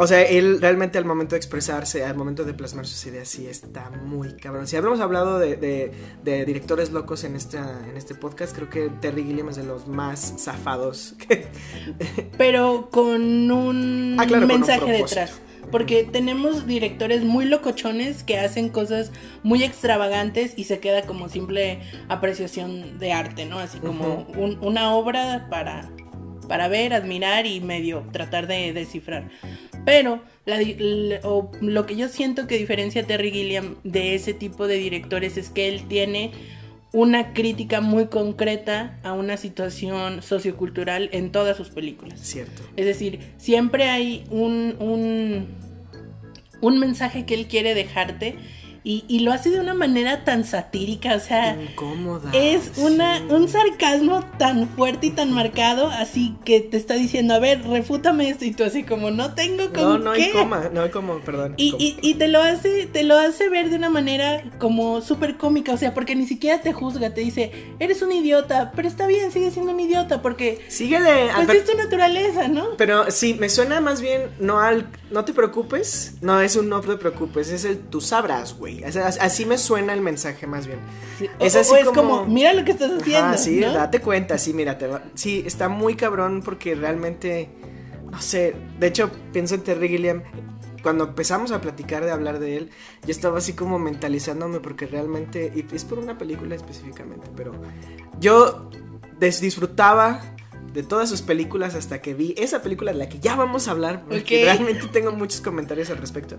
o 0.02 0.08
sea, 0.08 0.22
él 0.22 0.62
realmente 0.62 0.98
al 0.98 1.04
momento 1.04 1.36
de 1.36 1.40
expresarse, 1.40 2.06
al 2.06 2.16
momento 2.16 2.46
de 2.46 2.54
plasmar 2.54 2.88
sus 2.88 3.06
ideas, 3.06 3.28
sí 3.28 3.48
está 3.48 3.90
muy 3.90 4.32
cabrón. 4.38 4.66
Si 4.66 4.78
hablamos 4.78 5.02
hablado 5.02 5.40
de, 5.40 5.92
directores 6.24 6.92
locos 6.92 7.26
en, 7.26 7.36
esta, 7.36 7.86
en 7.86 7.98
este 7.98 8.16
podcast, 8.16 8.56
creo 8.56 8.70
que 8.70 8.90
Terry 9.02 9.26
Gilliam 9.26 9.50
es 9.50 9.58
de 9.58 9.66
los 9.66 9.90
más 9.90 10.36
zafados. 10.40 11.16
Pero 12.38 12.88
con 12.90 13.52
un 13.52 14.16
ah, 14.18 14.26
mensaje 14.26 14.90
detrás. 14.90 15.42
Porque 15.70 16.06
tenemos 16.06 16.66
directores 16.66 17.26
muy 17.26 17.44
locochones 17.44 18.24
que 18.24 18.40
hacen 18.40 18.70
cosas 18.70 19.12
muy 19.44 19.64
extravagantes 19.64 20.54
y 20.56 20.64
se 20.64 20.80
queda 20.80 21.02
como 21.02 21.28
simple 21.28 21.82
apreciación 22.08 23.00
de 23.00 23.12
arte, 23.12 23.46
¿no? 23.46 23.60
Así 23.60 23.80
como 23.80 24.26
una 24.62 24.94
obra 24.94 25.48
para, 25.50 25.90
para 26.50 26.68
ver, 26.68 26.94
admirar 26.94 27.46
y 27.46 27.62
medio 27.62 28.04
tratar 28.12 28.48
de 28.48 28.74
descifrar. 28.74 29.30
Pero 29.86 30.22
lo 31.62 31.86
que 31.86 31.96
yo 31.96 32.10
siento 32.10 32.48
que 32.48 32.58
diferencia 32.58 33.04
a 33.04 33.06
Terry 33.06 33.32
Gilliam 33.32 33.76
de 33.86 34.16
ese 34.16 34.34
tipo 34.34 34.68
de 34.68 34.76
directores 34.76 35.38
es 35.38 35.50
que 35.50 35.70
él 35.70 35.88
tiene 35.88 36.32
una 36.92 37.34
crítica 37.34 37.82
muy 37.82 38.08
concreta 38.08 39.00
a 39.04 39.14
una 39.14 39.38
situación 39.38 40.22
sociocultural 40.24 41.10
en 41.14 41.32
todas 41.32 41.56
sus 41.56 41.70
películas. 41.70 42.20
Cierto. 42.20 42.64
Es 42.76 42.86
decir, 42.86 43.20
siempre 43.38 43.86
hay 43.90 44.26
un, 44.32 44.76
un, 44.80 45.48
un 46.62 46.80
mensaje 46.80 47.26
que 47.26 47.36
él 47.36 47.48
quiere 47.48 47.76
dejarte 47.76 48.36
y, 48.92 49.20
lo 49.20 49.32
hace 49.32 49.52
de 49.52 49.60
una 49.60 49.76
manera 49.76 50.24
tan 50.24 50.44
satírica, 50.44 51.16
o 51.16 51.20
sea, 51.20 51.56
Incómoda, 51.62 52.32
es 52.34 52.72
una, 52.78 53.22
un 53.30 53.48
sarcasmo 53.48 54.26
tan 54.40 54.68
fuerte 54.70 55.08
y 55.08 55.10
tan 55.12 55.32
marcado, 55.32 55.90
así 55.90 56.36
que 56.44 56.60
te 56.60 56.78
está 56.78 56.96
diciendo, 56.96 57.36
a 57.36 57.40
ver, 57.40 57.64
refútame 57.68 58.30
esto, 58.30 58.46
y 58.46 58.52
tú 58.52 58.64
así 58.64 58.84
como, 58.84 59.12
no 59.12 59.36
tengo 59.36 59.70
como. 59.70 59.90
No, 59.90 59.98
no 60.00 60.12
hay 60.12 60.32
coma, 60.32 60.70
no 60.74 60.82
hay 60.82 60.90
como, 60.90 61.20
perdón. 61.20 61.54
Y, 61.58 61.98
y, 62.02 62.14
te 62.16 62.28
lo 62.28 62.42
hace, 62.42 62.88
te 62.88 63.04
lo 63.04 63.16
hace 63.16 63.48
ver 63.50 63.70
de 63.70 63.76
una 63.76 63.92
manera 63.92 64.44
como 64.58 65.02
súper 65.02 65.38
cómica, 65.38 65.72
o 65.74 65.78
sea, 65.78 65.94
porque 65.94 66.16
ni 66.16 66.26
siquiera 66.26 66.62
te 66.62 66.74
juzga, 66.74 67.14
te 67.14 67.22
dice, 67.22 67.52
eres 67.78 68.02
un 68.02 68.12
idiota, 68.12 68.72
pero 68.76 68.88
está 68.88 69.06
bien, 69.06 69.32
sigue 69.32 69.52
siendo 69.52 69.72
un 69.72 69.80
idiota, 69.80 70.24
porque. 70.24 70.66
Síguele. 70.68 71.30
Pues 71.46 71.60
es 71.60 71.66
tu 71.66 71.78
naturaleza, 71.78 72.48
¿no? 72.48 72.76
Pero 72.78 73.12
sí, 73.12 73.36
me 73.36 73.50
suena 73.50 73.82
más 73.82 74.02
bien, 74.02 74.32
no 74.40 74.60
al, 74.60 74.90
no 75.12 75.26
te 75.26 75.34
preocupes, 75.34 76.16
no 76.22 76.42
es 76.42 76.56
un 76.56 76.70
no 76.70 76.82
te 76.82 76.98
preocupes, 76.98 77.52
es 77.52 77.66
el 77.66 77.78
tú 77.78 78.02
sabrás, 78.02 78.58
güey 78.58 78.79
así 78.84 79.46
me 79.46 79.58
suena 79.58 79.94
el 79.94 80.02
mensaje 80.02 80.48
más 80.48 80.68
bien. 80.68 80.80
Es 81.40 81.56
así 81.56 81.76
como, 81.94 82.26
mira 82.26 82.54
lo 82.54 82.64
que 82.64 82.72
estás 82.72 82.92
haciendo. 82.92 83.38
sí, 83.38 83.60
date 83.60 84.00
cuenta, 84.02 84.38
sí, 84.38 84.54
mira, 84.54 84.78
sí, 85.16 85.44
está 85.46 85.70
muy 85.70 85.96
cabrón 85.96 86.42
porque 86.44 86.76
realmente, 86.76 87.50
no 88.12 88.22
sé, 88.22 88.56
de 88.80 88.88
hecho 88.88 89.12
pienso 89.32 89.56
en 89.56 89.62
Terry 89.62 89.90
Gilliam. 89.90 90.24
Cuando 90.82 91.04
empezamos 91.04 91.52
a 91.52 91.60
platicar 91.60 92.06
de 92.06 92.12
hablar 92.12 92.40
de 92.40 92.56
él, 92.56 92.70
yo 93.04 93.12
estaba 93.12 93.40
así 93.40 93.52
como 93.52 93.80
mentalizándome 93.80 94.62
porque 94.62 94.86
realmente, 94.86 95.52
y 95.54 95.76
es 95.76 95.84
por 95.84 96.00
una 96.00 96.18
película 96.18 96.56
específicamente, 96.56 97.28
pero 97.36 97.52
yo 98.20 98.70
disfrutaba 99.20 100.22
de 100.74 100.84
todas 100.84 101.10
sus 101.10 101.22
películas 101.22 101.76
hasta 101.76 102.02
que 102.02 102.14
vi 102.14 102.34
esa 102.38 102.62
película 102.62 102.92
de 102.92 102.98
la 102.98 103.10
que 103.10 103.20
ya 103.20 103.36
vamos 103.36 103.68
a 103.68 103.72
hablar, 103.72 104.06
porque 104.08 104.44
realmente 104.46 104.88
tengo 104.92 105.12
muchos 105.12 105.42
comentarios 105.42 105.90
al 105.90 105.98
respecto. 105.98 106.38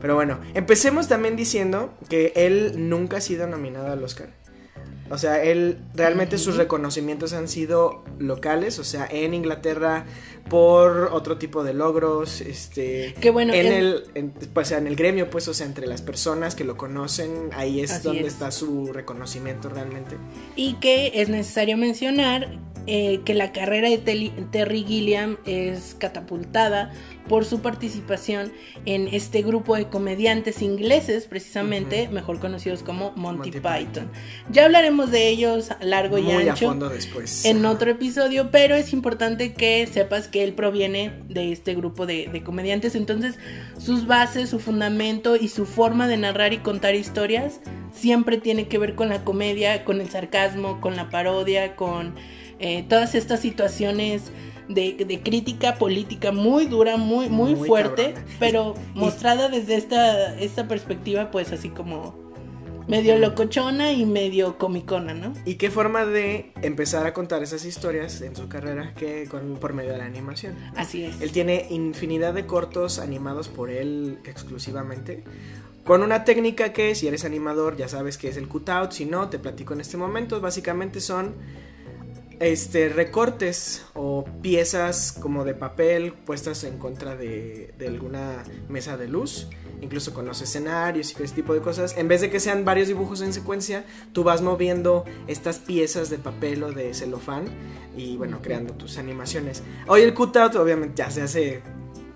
Pero 0.00 0.14
bueno, 0.14 0.40
empecemos 0.54 1.08
también 1.08 1.36
diciendo 1.36 1.94
que 2.08 2.32
él 2.36 2.88
nunca 2.88 3.18
ha 3.18 3.20
sido 3.20 3.46
nominado 3.46 3.92
al 3.92 4.02
Oscar. 4.02 4.30
O 5.12 5.18
sea, 5.18 5.42
él 5.42 5.76
realmente 5.94 6.38
sus 6.38 6.56
reconocimientos 6.56 7.34
han 7.34 7.46
sido 7.46 8.02
locales, 8.18 8.78
o 8.78 8.84
sea, 8.84 9.06
en 9.10 9.34
Inglaterra 9.34 10.06
por 10.48 11.10
otro 11.12 11.36
tipo 11.36 11.64
de 11.64 11.74
logros, 11.74 12.40
este, 12.40 13.14
Qué 13.20 13.28
bueno, 13.28 13.52
en 13.52 13.66
el, 13.66 14.04
pues 14.54 14.72
en 14.72 14.86
el 14.86 14.96
gremio, 14.96 15.28
pues, 15.28 15.48
o 15.48 15.54
sea, 15.54 15.66
entre 15.66 15.86
las 15.86 16.00
personas 16.00 16.54
que 16.54 16.64
lo 16.64 16.78
conocen, 16.78 17.50
ahí 17.52 17.80
es 17.80 18.02
donde 18.02 18.26
está 18.26 18.50
su 18.50 18.90
reconocimiento 18.90 19.68
realmente. 19.68 20.16
Y 20.56 20.74
que 20.74 21.12
es 21.14 21.28
necesario 21.28 21.76
mencionar 21.76 22.48
eh, 22.86 23.20
que 23.24 23.34
la 23.34 23.52
carrera 23.52 23.88
de 23.88 23.98
Terry 23.98 24.84
Gilliam 24.84 25.36
es 25.46 25.94
catapultada 25.98 26.92
por 27.28 27.44
su 27.44 27.60
participación 27.60 28.52
en 28.84 29.06
este 29.08 29.42
grupo 29.42 29.76
de 29.76 29.86
comediantes 29.88 30.62
ingleses, 30.62 31.26
precisamente, 31.26 32.08
mejor 32.08 32.40
conocidos 32.40 32.82
como 32.82 33.12
Monty, 33.12 33.52
Python. 33.52 34.10
Ya 34.50 34.64
hablaremos 34.64 35.10
de 35.10 35.28
ellos 35.28 35.70
largo 35.80 36.18
y 36.18 36.30
ancho 36.30 36.74
después. 36.74 37.44
en 37.44 37.64
otro 37.64 37.90
episodio, 37.90 38.50
pero 38.50 38.74
es 38.74 38.92
importante 38.92 39.54
que 39.54 39.86
sepas 39.86 40.26
que 40.26 40.42
él 40.42 40.52
proviene 40.52 41.12
de 41.28 41.52
este 41.52 41.74
grupo 41.74 42.06
de, 42.06 42.28
de 42.32 42.42
comediantes, 42.42 42.96
entonces 42.96 43.38
sus 43.78 44.06
bases, 44.06 44.50
su 44.50 44.58
fundamento 44.58 45.36
y 45.36 45.48
su 45.48 45.66
forma 45.66 46.08
de 46.08 46.16
narrar 46.16 46.52
y 46.52 46.58
contar 46.58 46.94
historias 46.94 47.60
siempre 47.92 48.38
tiene 48.38 48.68
que 48.68 48.78
ver 48.78 48.94
con 48.94 49.08
la 49.08 49.24
comedia, 49.24 49.84
con 49.84 50.00
el 50.00 50.10
sarcasmo, 50.10 50.80
con 50.80 50.96
la 50.96 51.10
parodia, 51.10 51.76
con 51.76 52.14
eh, 52.62 52.84
todas 52.88 53.14
estas 53.14 53.40
situaciones 53.40 54.32
de, 54.68 55.20
crítica 55.22 55.76
política 55.76 56.32
muy 56.32 56.66
dura, 56.66 56.96
muy, 56.96 57.28
muy, 57.28 57.54
fuerte, 57.56 58.14
pero 58.38 58.74
mostrada 58.94 59.48
desde 59.48 59.76
esta, 59.76 60.38
esta 60.38 60.68
perspectiva, 60.68 61.30
pues 61.30 61.52
así 61.52 61.68
como 61.68 62.22
medio 62.88 63.16
locochona 63.18 63.92
y 63.92 64.06
medio 64.06 64.58
comicona, 64.58 65.14
¿no? 65.14 65.32
Y 65.44 65.54
qué 65.54 65.70
forma 65.70 66.04
de 66.04 66.52
empezar 66.62 67.06
a 67.06 67.12
contar 67.12 67.42
esas 67.42 67.64
historias 67.64 68.20
en 68.22 68.34
su 68.36 68.48
carrera 68.48 68.94
que 68.94 69.26
con, 69.28 69.56
por 69.56 69.72
medio 69.72 69.92
de 69.92 69.98
la 69.98 70.04
animación. 70.04 70.56
Así 70.76 71.04
es. 71.04 71.20
Él 71.20 71.32
tiene 71.32 71.66
infinidad 71.70 72.34
de 72.34 72.46
cortos 72.46 72.98
animados 72.98 73.48
por 73.48 73.70
él 73.70 74.18
exclusivamente. 74.24 75.24
Con 75.84 76.02
una 76.02 76.24
técnica 76.24 76.72
que 76.72 76.94
si 76.94 77.08
eres 77.08 77.24
animador 77.24 77.76
ya 77.76 77.88
sabes 77.88 78.16
que 78.16 78.28
es 78.28 78.36
el 78.36 78.46
cutout, 78.46 78.92
si 78.92 79.04
no 79.04 79.28
te 79.28 79.38
platico 79.38 79.74
en 79.74 79.80
este 79.80 79.96
momento, 79.96 80.40
básicamente 80.40 81.00
son 81.00 81.34
este, 82.42 82.88
recortes 82.88 83.86
o 83.94 84.24
piezas 84.42 85.12
como 85.12 85.44
de 85.44 85.54
papel 85.54 86.12
puestas 86.12 86.64
en 86.64 86.76
contra 86.76 87.14
de, 87.14 87.72
de 87.78 87.86
alguna 87.86 88.42
mesa 88.68 88.96
de 88.96 89.06
luz, 89.06 89.46
incluso 89.80 90.12
con 90.12 90.26
los 90.26 90.42
escenarios 90.42 91.12
y 91.12 91.22
ese 91.22 91.34
tipo 91.36 91.54
de 91.54 91.60
cosas. 91.60 91.96
En 91.96 92.08
vez 92.08 92.20
de 92.20 92.30
que 92.30 92.40
sean 92.40 92.64
varios 92.64 92.88
dibujos 92.88 93.20
en 93.20 93.32
secuencia, 93.32 93.84
tú 94.12 94.24
vas 94.24 94.42
moviendo 94.42 95.04
estas 95.28 95.60
piezas 95.60 96.10
de 96.10 96.18
papel 96.18 96.64
o 96.64 96.72
de 96.72 96.94
celofán 96.94 97.44
y 97.96 98.16
bueno, 98.16 98.40
creando 98.42 98.74
tus 98.74 98.98
animaciones. 98.98 99.62
Hoy 99.86 100.02
el 100.02 100.12
cutout 100.12 100.56
obviamente 100.56 100.96
ya 100.96 101.12
se 101.12 101.22
hace 101.22 101.62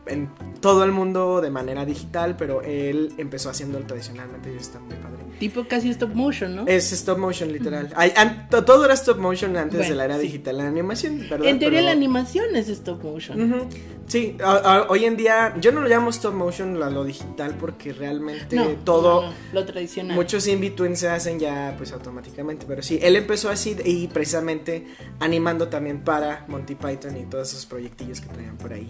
en 0.07 0.29
todo 0.61 0.83
el 0.83 0.91
mundo 0.91 1.41
de 1.41 1.51
manera 1.51 1.85
digital, 1.85 2.37
pero 2.37 2.63
él 2.63 3.15
empezó 3.19 3.49
haciéndolo 3.49 3.87
tradicionalmente 3.87 4.53
y 4.53 4.57
está 4.57 4.81
muy 4.81 4.97
padre. 4.97 5.16
Tipo 5.39 5.67
casi 5.69 5.91
stop 5.91 6.15
motion, 6.15 6.57
¿no? 6.57 6.67
Es 6.67 6.93
stop 6.93 7.19
motion, 7.19 7.53
literal. 7.53 7.91
An- 7.95 8.49
todo 8.65 8.85
era 8.87 8.95
stop 8.95 9.19
motion 9.19 9.57
antes 9.57 9.77
Bueno, 9.81 9.91
de 9.91 9.97
la 9.97 10.05
era 10.07 10.17
sí. 10.17 10.23
digital. 10.23 10.57
La 10.59 10.67
animación, 10.67 11.19
¿verdad? 11.29 11.47
en 11.49 11.59
teoría 11.59 11.79
Pero- 11.81 11.87
la 11.87 11.93
animación 11.93 12.57
es 12.57 12.69
stop 12.69 13.03
motion. 13.05 13.69
Sí, 14.07 14.37
a- 14.43 14.53
a- 14.57 14.87
hoy 14.89 15.05
en 15.05 15.17
día 15.17 15.55
yo 15.61 15.73
no 15.73 15.81
lo 15.81 15.89
llamo 15.89 16.11
stop 16.11 16.33
motion 16.35 16.83
a 16.83 16.89
lo 16.91 17.05
digital 17.05 17.55
porque 17.59 17.93
realmente 17.93 18.57
No, 18.57 18.67
todo, 18.85 19.23
no, 19.23 19.29
no, 19.31 19.35
lo 19.53 19.65
tradicional. 19.67 20.15
muchos 20.17 20.47
in-between 20.47 20.97
se 20.97 21.09
hacen 21.09 21.39
ya 21.41 21.75
pues 21.77 21.93
automáticamente, 21.93 22.65
pero 22.67 22.83
sí, 22.83 22.99
él 23.03 23.17
empezó 23.17 23.51
así 23.51 23.77
y 23.85 24.07
precisamente 24.07 24.87
animando 25.21 25.69
también 25.69 26.03
para 26.05 26.45
Monty 26.49 26.77
Python 26.77 27.17
y 27.17 27.25
todos 27.27 27.51
esos 27.51 27.67
proyectillos 27.67 28.21
que 28.21 28.29
traían 28.29 28.57
por 28.57 28.73
ahí. 28.73 28.89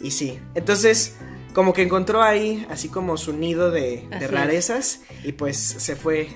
Y 0.00 0.10
sí, 0.10 0.38
entonces 0.54 1.16
como 1.56 1.72
que 1.72 1.80
encontró 1.80 2.22
ahí 2.22 2.66
así 2.68 2.90
como 2.90 3.16
su 3.16 3.32
nido 3.32 3.70
de, 3.70 4.06
de 4.10 4.14
Así 4.16 4.24
es. 4.26 4.30
rarezas 4.30 5.00
y 5.24 5.32
pues 5.32 5.56
se 5.56 5.96
fue... 5.96 6.28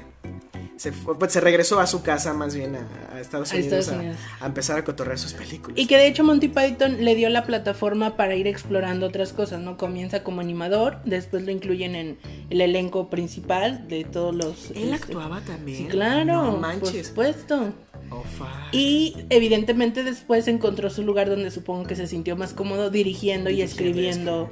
Se, 0.79 0.93
fue- 0.93 1.19
pues 1.19 1.31
se 1.31 1.43
regresó 1.43 1.79
a 1.79 1.87
su 1.87 2.03
casa 2.03 2.33
más 2.33 2.55
bien 2.55 2.75
a, 2.75 2.89
a 3.15 3.21
Estados 3.21 3.53
A 3.53 3.57
Unidos, 3.57 3.81
Estados 3.81 3.89
a- 3.93 4.01
Unidos. 4.01 4.17
a 4.41 4.47
empezar 4.47 4.79
a 4.79 4.85
cotorrear 4.85 5.19
sus 5.19 5.35
películas. 5.35 5.79
Y 5.79 5.87
que 5.87 5.99
de 5.99 6.07
hecho 6.07 6.25
Monty 6.25 6.49
Python 6.49 7.05
le 7.05 7.15
dio 7.17 7.29
la 7.29 7.45
plataforma 7.45 8.17
para 8.17 8.35
ir 8.35 8.47
explorando 8.47 9.07
otras 9.07 9.35
cosas, 9.35 9.61
¿no? 9.61 9.77
Comienza 9.77 10.23
como 10.23 10.41
animador, 10.41 10.97
después 11.05 11.43
lo 11.45 11.51
incluyen 11.51 11.95
en 11.97 12.19
el 12.49 12.63
elenco 12.63 13.11
principal 13.11 13.89
de 13.89 14.05
todos 14.05 14.35
los... 14.35 14.71
Él 14.71 14.85
este, 14.85 14.95
actuaba 14.95 15.43
también. 15.43 15.77
Sí, 15.77 15.85
claro, 15.85 16.25
No 16.45 16.51
por 16.53 16.61
manches. 16.61 17.09
supuesto. 17.09 17.75
Oh, 18.09 18.23
fuck. 18.39 18.49
Y 18.73 19.17
evidentemente 19.29 20.03
después 20.03 20.49
encontró 20.49 20.89
su 20.89 21.03
lugar 21.03 21.29
donde 21.29 21.51
supongo 21.51 21.85
que 21.85 21.95
se 21.95 22.07
sintió 22.07 22.37
más 22.37 22.55
cómodo 22.55 22.89
dirigiendo 22.89 23.51
y 23.51 23.61
escribiendo 23.61 24.49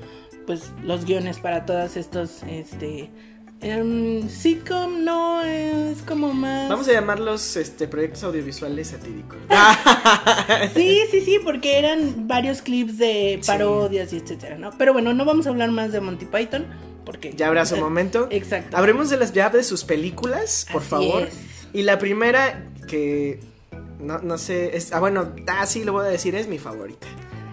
pues 0.49 0.73
los 0.83 1.05
guiones 1.05 1.39
para 1.41 1.67
todos 1.67 1.99
estos 1.99 2.43
este 2.49 3.11
em, 3.61 4.27
sitcom 4.31 5.05
no 5.05 5.43
es 5.43 6.01
como 6.07 6.33
más 6.33 6.71
Vamos 6.71 6.89
a 6.89 6.93
llamarlos 6.95 7.55
este, 7.59 7.87
proyectos 7.87 8.25
audiovisuales 8.25 8.89
satíricos. 8.89 9.37
Sí, 10.75 11.01
sí, 11.11 11.21
sí, 11.21 11.39
porque 11.45 11.79
eran 11.79 12.27
varios 12.27 12.63
clips 12.63 12.97
de 12.97 13.39
Sí. 13.43 13.47
parodias 13.47 14.11
y 14.15 14.17
etcétera, 14.17 14.57
¿no? 14.57 14.71
Pero 14.79 14.95
bueno, 14.95 15.13
no 15.13 15.27
vamos 15.27 15.47
a 15.47 15.51
hablar 15.51 15.71
más 15.71 15.93
de 15.93 16.01
Monty 16.01 16.25
Python 16.25 16.65
porque 17.05 17.35
ya 17.35 17.49
habrá 17.49 17.67
su 17.67 17.77
eh, 17.77 17.81
momento. 17.81 18.27
Exacto. 18.31 18.75
Habremos 18.75 19.11
de 19.11 19.19
las 19.19 19.35
ya 19.35 19.51
de 19.51 19.63
sus 19.63 19.85
películas, 19.85 20.67
por 20.73 20.81
Así 20.81 20.91
favor. 20.91 21.23
es. 21.25 21.35
Y 21.75 21.83
la 21.83 21.99
primera 21.99 22.71
que 22.87 23.41
no, 24.01 24.19
no 24.21 24.39
sé, 24.39 24.75
es, 24.79 24.93
ah 24.95 25.01
bueno, 25.01 25.35
ah, 25.47 25.67
sí 25.67 25.85
lo 25.85 25.93
voy 25.93 26.07
a 26.07 26.09
decir, 26.09 26.35
es 26.35 26.49
mi 26.49 26.59
favorita. 26.59 27.07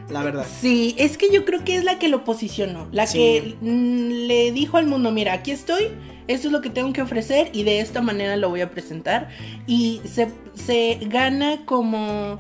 La 0.09 0.23
verdad. 0.23 0.45
Sí, 0.61 0.95
es 0.97 1.17
que 1.17 1.31
yo 1.31 1.45
creo 1.45 1.63
que 1.63 1.75
es 1.75 1.83
la 1.83 1.97
que 1.97 2.09
lo 2.09 2.23
posicionó, 2.23 2.87
la 2.91 3.07
Sí. 3.07 3.17
que 3.17 3.55
mm, 3.61 4.27
le 4.27 4.51
dijo 4.51 4.77
al 4.77 4.85
mundo, 4.85 5.11
mira, 5.11 5.33
aquí 5.33 5.51
estoy, 5.51 5.89
esto 6.27 6.47
es 6.47 6.51
lo 6.51 6.61
que 6.61 6.69
tengo 6.69 6.93
que 6.93 7.01
ofrecer 7.01 7.49
y 7.53 7.63
de 7.63 7.79
esta 7.79 8.01
manera 8.01 8.37
lo 8.37 8.49
voy 8.49 8.61
a 8.61 8.69
presentar. 8.71 9.29
Y 9.67 10.01
se, 10.05 10.27
se 10.53 10.99
gana 11.07 11.65
como 11.65 12.39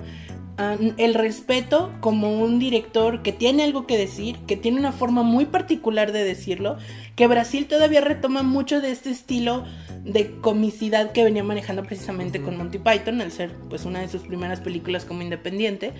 ah, 0.57 0.75
el 0.97 1.13
respeto 1.15 1.91
como 2.01 2.39
un 2.39 2.59
director 2.59 3.21
que 3.23 3.31
tiene 3.31 3.63
algo 3.63 3.87
que 3.87 3.97
decir, 3.97 4.37
que 4.47 4.57
tiene 4.57 4.79
una 4.79 4.91
forma 4.91 5.23
muy 5.23 5.45
particular 5.45 6.11
de 6.11 6.23
decirlo, 6.23 6.77
que 7.15 7.25
Brasil 7.27 7.65
todavía 7.65 8.01
retoma 8.01 8.43
mucho 8.43 8.79
de 8.79 8.91
este 8.91 9.09
estilo 9.09 9.65
de 10.03 10.31
comicidad 10.39 11.11
que 11.13 11.23
venía 11.23 11.43
manejando 11.43 11.81
precisamente 11.83 12.41
con 12.41 12.57
Monty 12.57 12.77
Python, 12.77 13.21
al 13.21 13.31
ser 13.31 13.51
pues 13.69 13.85
una 13.85 14.01
de 14.01 14.07
sus 14.07 14.21
primeras 14.21 14.61
películas 14.61 15.03
como 15.03 15.23
independiente. 15.23 15.93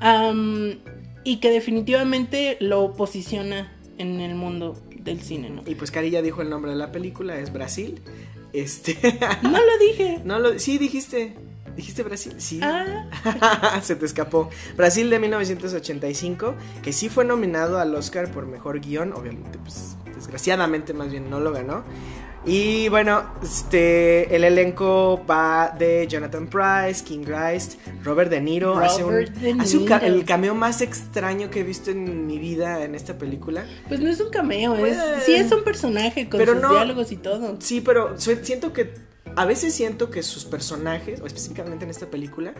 Am, 0.00 0.78
y 1.24 1.38
que 1.38 1.50
definitivamente 1.50 2.56
lo 2.60 2.94
posiciona 2.94 3.72
en 3.98 4.20
el 4.20 4.34
mundo 4.34 4.76
del 4.98 5.20
cine, 5.20 5.50
¿no? 5.50 5.62
Y 5.66 5.74
pues 5.74 5.90
Cari 5.90 6.10
ya 6.10 6.22
dijo 6.22 6.42
el 6.42 6.50
nombre 6.50 6.72
de 6.72 6.76
la 6.76 6.92
película, 6.92 7.38
es 7.38 7.52
Brasil. 7.52 8.00
Este. 8.52 8.96
No 9.42 9.50
lo 9.50 9.78
dije. 9.78 10.20
no 10.24 10.38
lo. 10.38 10.58
Sí, 10.58 10.78
dijiste. 10.78 11.34
¿Dijiste 11.76 12.02
Brasil? 12.02 12.34
Sí. 12.36 12.60
Ah, 12.62 13.80
Se 13.82 13.96
te 13.96 14.04
escapó. 14.04 14.50
Brasil 14.76 15.08
de 15.08 15.18
1985, 15.18 16.54
que 16.82 16.92
sí 16.92 17.08
fue 17.08 17.24
nominado 17.24 17.78
al 17.78 17.94
Oscar 17.94 18.30
por 18.30 18.46
mejor 18.46 18.80
guion, 18.80 19.14
obviamente, 19.14 19.58
pues 19.58 19.96
desgraciadamente 20.14 20.92
más 20.92 21.10
bien 21.10 21.30
no 21.30 21.40
lo 21.40 21.50
ganó. 21.52 21.82
Y 22.44 22.88
bueno, 22.88 23.22
este 23.40 24.34
el 24.34 24.42
elenco 24.42 25.24
va 25.30 25.72
de 25.78 26.08
Jonathan 26.08 26.48
Price, 26.48 27.04
King 27.04 27.24
Rice, 27.24 27.78
Robert 28.02 28.30
De 28.30 28.40
Niro, 28.40 28.76
hace 28.78 29.04
un, 29.04 29.12
Robert 29.12 29.32
De 29.36 29.52
hace 29.60 29.76
un 29.76 29.84
ca- 29.84 30.00
Niro. 30.00 30.14
el 30.14 30.24
cameo 30.24 30.54
más 30.56 30.80
extraño 30.80 31.50
que 31.50 31.60
he 31.60 31.62
visto 31.62 31.92
en 31.92 32.26
mi 32.26 32.38
vida 32.38 32.82
en 32.84 32.96
esta 32.96 33.16
película. 33.16 33.64
pues 33.86 34.00
no 34.00 34.10
es 34.10 34.20
un 34.20 34.30
cameo, 34.30 34.74
es, 34.74 34.80
Pues, 34.80 35.22
sí 35.24 35.34
es 35.34 35.52
un 35.52 35.62
personaje 35.62 36.28
con 36.28 36.38
pero 36.38 36.54
sus 36.54 36.62
no- 36.62 36.70
diálogos 36.70 37.12
y 37.12 37.16
todo. 37.16 37.56
Sí, 37.60 37.80
pero 37.80 38.18
siento 38.18 38.72
que 38.72 38.92
a 39.36 39.44
veces 39.46 39.72
siento 39.72 40.10
que 40.10 40.24
sus 40.24 40.44
personajes, 40.44 41.20
o 41.20 41.26
específicamente 41.26 41.84
en 41.84 41.90
esta 41.92 42.06
película, 42.06 42.54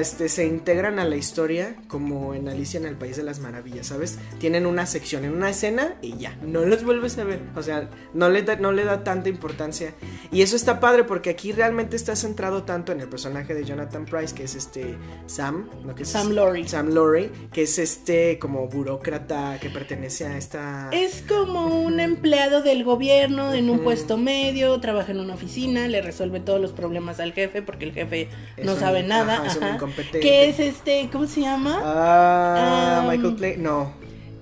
este, 0.00 0.28
se 0.28 0.46
integran 0.46 0.98
a 0.98 1.04
la 1.04 1.16
historia 1.16 1.76
como 1.88 2.34
en 2.34 2.48
Alicia 2.48 2.78
en 2.78 2.86
el 2.86 2.96
País 2.96 3.16
de 3.16 3.22
las 3.22 3.40
Maravillas, 3.40 3.86
¿sabes? 3.86 4.18
Tienen 4.38 4.66
una 4.66 4.86
sección 4.86 5.24
en 5.24 5.32
una 5.32 5.50
escena 5.50 5.94
y 6.02 6.16
ya, 6.18 6.36
no 6.42 6.64
los 6.64 6.84
vuelves 6.84 7.16
a 7.18 7.24
ver. 7.24 7.40
O 7.56 7.62
sea, 7.62 7.88
no 8.12 8.28
le 8.28 8.42
da, 8.42 8.56
no 8.56 8.72
le 8.72 8.84
da 8.84 9.02
tanta 9.04 9.28
importancia. 9.28 9.94
Y 10.30 10.42
eso 10.42 10.56
está 10.56 10.80
padre 10.80 11.04
porque 11.04 11.30
aquí 11.30 11.52
realmente 11.52 11.96
está 11.96 12.16
centrado 12.16 12.64
tanto 12.64 12.92
en 12.92 13.00
el 13.00 13.08
personaje 13.08 13.54
de 13.54 13.64
Jonathan 13.64 14.04
Price, 14.04 14.34
que 14.34 14.44
es 14.44 14.54
este 14.54 14.96
Sam, 15.26 15.68
¿no? 15.84 15.94
Que 15.94 16.02
es 16.02 16.08
Sam 16.08 16.32
Laurie. 16.32 16.68
Sam 16.68 16.90
Laurie, 16.90 17.30
que 17.52 17.62
es 17.62 17.78
este 17.78 18.38
como 18.38 18.68
burócrata 18.68 19.58
que 19.60 19.70
pertenece 19.70 20.26
a 20.26 20.36
esta... 20.36 20.90
Es 20.92 21.22
como 21.26 21.82
un 21.82 22.00
empleado 22.00 22.62
del 22.62 22.84
gobierno 22.84 23.54
en 23.54 23.70
un 23.70 23.80
puesto 23.80 24.16
medio, 24.16 24.78
trabaja 24.80 25.12
en 25.12 25.20
una 25.20 25.34
oficina, 25.34 25.88
le 25.88 26.02
resuelve 26.02 26.40
todos 26.40 26.60
los 26.60 26.72
problemas 26.72 27.20
al 27.20 27.32
jefe 27.32 27.62
porque 27.62 27.86
el 27.86 27.92
jefe 27.92 28.28
no 28.62 28.76
sabe 28.76 29.02
nada. 29.02 29.44
ajá, 29.46 29.67
ajá. 29.68 29.76
incompetente. 29.76 30.20
Que 30.20 30.48
es 30.48 30.58
este, 30.60 31.08
¿cómo 31.12 31.26
se 31.26 31.40
llama? 31.42 31.80
Ah, 31.82 33.00
Um, 33.04 33.10
Michael 33.10 33.36
Clay, 33.36 33.56
no. 33.58 33.92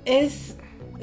Es 0.05 0.56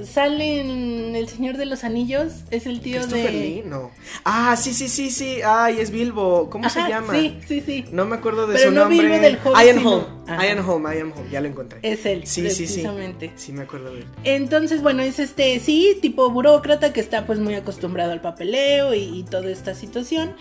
sale 0.04 0.62
en 0.62 1.16
El 1.16 1.28
Señor 1.28 1.58
de 1.58 1.66
los 1.66 1.84
Anillos, 1.84 2.34
es 2.52 2.66
el 2.66 2.82
tío 2.82 3.06
de 3.08 3.32
Lee, 3.32 3.64
no. 3.66 3.92
Ah, 4.26 4.56
sí, 4.58 4.74
sí, 4.74 4.88
sí, 4.90 5.12
sí. 5.12 5.38
Ay, 5.46 5.78
es 5.80 5.92
Bilbo. 5.92 6.50
¿Cómo 6.50 6.70
se 6.70 6.80
llama? 6.88 7.14
Sí, 7.14 7.38
sí, 7.48 7.62
sí. 7.66 7.86
No 7.92 8.06
me 8.06 8.16
acuerdo 8.16 8.48
de 8.48 8.56
Pero 8.56 8.70
su 8.70 8.76
no 8.76 8.82
nombre. 8.82 9.00
Bilbo 9.08 9.22
del 9.22 9.38
Hobbit, 9.44 9.66
Ian 9.66 9.78
sino- 9.78 9.90
Holm. 9.92 10.06
Ajá. 10.28 10.46
Ian 10.48 10.60
Holm, 10.60 10.84
Ian 10.94 11.14
Holm. 11.16 11.30
Ya 11.32 11.42
lo 11.42 11.48
encontré. 11.48 11.80
Es 11.84 12.06
él, 12.06 12.22
Sí, 12.26 12.42
sí, 12.42 12.50
sí. 12.50 12.64
precisamente. 12.64 13.32
Sí, 13.36 13.52
me 13.52 13.64
acuerdo 13.64 13.94
de 13.94 14.00
él. 14.02 14.06
Entonces, 14.24 14.82
bueno, 14.82 15.02
es 15.04 15.20
este, 15.20 15.60
sí, 15.60 15.98
tipo 16.02 16.30
burócrata 16.30 16.94
que 16.94 17.00
está 17.02 17.26
pues 17.26 17.40
muy 17.40 17.56
acostumbrado 17.56 18.12
al 18.12 18.22
papeleo 18.22 18.94
y, 18.94 19.00
y 19.20 19.24
toda 19.24 19.50
esta 19.52 19.76
situación. 19.76 20.36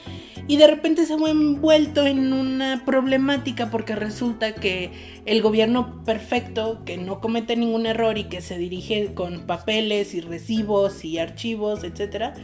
Y 0.49 0.57
de 0.57 0.67
repente 0.67 1.07
se 1.07 1.17
ve 1.17 1.31
envuelto 1.31 2.07
en 2.07 2.33
una 2.33 2.85
problemática 2.85 3.71
porque 3.71 3.95
resulta 3.95 4.55
que 4.55 4.91
el 5.25 5.41
gobierno 5.43 6.03
perfecto, 6.05 6.83
que 6.85 6.97
no 6.97 7.21
comete 7.21 7.57
ningún 7.57 7.87
error 7.87 8.19
y 8.19 8.25
que 8.25 8.41
se 8.41 8.59
dirige 8.59 9.15
con 9.15 9.42
papeles 9.43 10.15
y 10.15 10.21
recibos 10.21 11.05
y 11.05 11.19
archivos, 11.19 11.85
etcétera, 11.85 12.35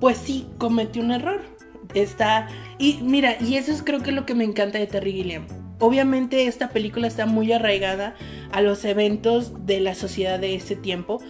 pues 0.00 0.16
sí 0.16 0.46
comete 0.58 1.00
un 1.00 1.12
error. 1.12 1.40
Está. 1.94 2.48
Y 2.78 2.98
mira, 3.02 3.36
y 3.40 3.56
eso 3.56 3.72
es 3.72 3.82
creo 3.82 4.02
que 4.02 4.12
lo 4.12 4.26
que 4.26 4.34
me 4.34 4.44
encanta 4.44 4.78
de 4.78 4.86
Terry 4.86 5.12
Gilliam. 5.12 5.46
Obviamente 5.78 6.46
esta 6.46 6.70
película 6.70 7.06
está 7.06 7.26
muy 7.26 7.52
arraigada 7.52 8.14
a 8.50 8.60
los 8.62 8.84
eventos 8.84 9.66
de 9.66 9.80
la 9.80 9.94
sociedad 9.94 10.38
de 10.38 10.54
ese 10.54 10.74
tiempo. 10.74 11.20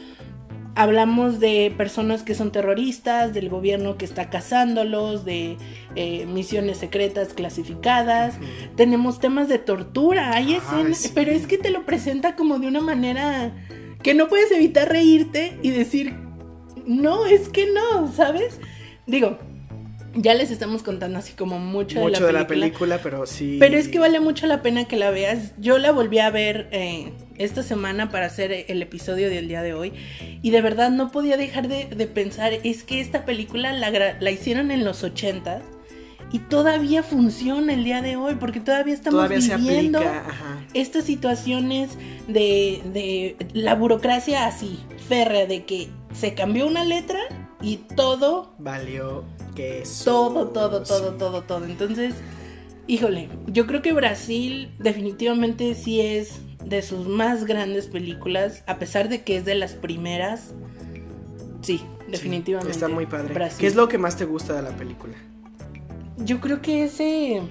Hablamos 0.77 1.41
de 1.41 1.73
personas 1.77 2.23
que 2.23 2.35
son 2.35 2.53
terroristas, 2.53 3.33
del 3.33 3.49
gobierno 3.49 3.97
que 3.97 4.05
está 4.05 4.29
cazándolos, 4.29 5.25
de 5.25 5.57
eh, 5.95 6.27
misiones 6.27 6.77
secretas 6.77 7.33
clasificadas. 7.33 8.35
Tenemos 8.77 9.19
temas 9.19 9.49
de 9.49 9.59
tortura, 9.59 10.35
hay 10.35 10.53
Ay, 10.53 10.55
escenas, 10.57 10.99
sí. 10.99 11.13
pero 11.15 11.33
es 11.33 11.47
que 11.47 11.57
te 11.57 11.71
lo 11.71 11.87
presenta 11.87 12.37
como 12.37 12.59
de 12.59 12.69
una 12.69 12.83
manera 12.83 13.53
que 14.07 14.15
no 14.15 14.29
puedes 14.29 14.53
evitar 14.53 14.89
reírte 14.89 15.59
y 15.63 15.71
decir, 15.71 16.15
no, 16.87 17.27
es 17.27 17.49
que 17.49 17.67
no, 17.67 18.13
¿sabes? 18.13 18.61
Digo, 19.05 19.37
ya 20.15 20.33
les 20.35 20.53
estamos 20.53 20.85
contando 20.85 21.19
así 21.19 21.33
como 21.33 21.59
mucho, 21.59 21.99
Mucho 21.99 22.25
de 22.25 22.33
la 22.33 22.47
película. 22.47 22.67
película, 22.69 23.01
pero 23.03 23.27
sí. 23.27 23.57
Pero 23.59 23.77
es 23.77 23.89
que 23.89 23.99
vale 23.99 24.21
mucho 24.21 24.47
la 24.47 24.63
pena 24.63 24.85
que 24.85 24.95
la 24.95 25.11
veas. 25.11 25.55
Yo 25.59 25.79
la 25.79 25.91
volví 25.91 26.21
a 26.21 26.31
ver 26.31 26.69
eh, 26.71 27.15
esta 27.37 27.65
semana 27.65 28.09
para 28.09 28.27
hacer 28.27 28.53
el 28.69 28.81
episodio 28.81 29.29
del 29.29 29.49
día 29.49 29.63
de 29.63 29.75
hoy. 29.75 29.93
Y 30.41 30.53
de 30.53 30.61
verdad 30.63 30.93
no 30.93 31.11
podía 31.11 31.37
dejar 31.37 31.67
de, 31.67 31.87
de 31.87 32.07
pensar, 32.07 32.53
es 32.63 32.85
que 32.85 33.01
esta 33.01 33.25
película 33.25 33.73
la, 33.73 33.91
la 34.21 34.31
hicieron 34.31 34.71
en 34.71 34.85
los 34.85 35.03
80 35.03 35.63
y 36.33 36.41
todavía 36.41 37.03
funciona 37.03 37.73
el 37.73 37.85
día 37.85 38.03
de 38.03 38.17
hoy, 38.17 38.35
porque 38.35 38.61
todavía 38.61 38.95
estamos 38.95 39.29
viviendo 39.29 40.01
estas 40.75 41.05
situaciones 41.05 41.97
de, 42.27 42.83
de 42.93 43.37
la 43.53 43.75
burocracia 43.75 44.47
así, 44.47 44.81
férrea, 45.09 45.47
de 45.47 45.65
que 45.65 45.89
se 46.13 46.35
cambió 46.35 46.67
una 46.67 46.85
letra 46.85 47.21
y 47.61 47.77
todo 47.77 48.55
valió 48.59 49.25
que 49.55 49.85
todo, 50.05 50.49
todo, 50.49 50.83
todo, 50.83 51.15
todo, 51.15 51.43
todo. 51.43 51.65
Entonces, 51.65 52.15
híjole, 52.87 53.29
yo 53.47 53.67
creo 53.67 53.83
que 53.83 53.93
Brasil 53.93 54.71
definitivamente 54.79 55.75
sí 55.75 56.01
es 56.01 56.41
de 56.65 56.83
sus 56.83 57.07
más 57.07 57.45
grandes 57.45 57.87
películas, 57.87 58.63
a 58.67 58.79
pesar 58.79 59.09
de 59.09 59.23
que 59.23 59.37
es 59.37 59.45
de 59.45 59.55
las 59.55 59.73
primeras. 59.73 60.53
Sí, 61.63 61.81
definitivamente. 62.09 62.73
está 62.73 62.89
muy 62.89 63.07
padre. 63.07 63.35
¿Qué 63.59 63.67
es 63.67 63.75
lo 63.75 63.89
que 63.89 63.99
más 63.99 64.17
te 64.17 64.25
gusta 64.25 64.55
de 64.55 64.63
la 64.63 64.77
película? 64.77 65.15
Yo 66.19 66.41
creo 66.41 66.63
que 66.63 66.85
ese 66.85 67.43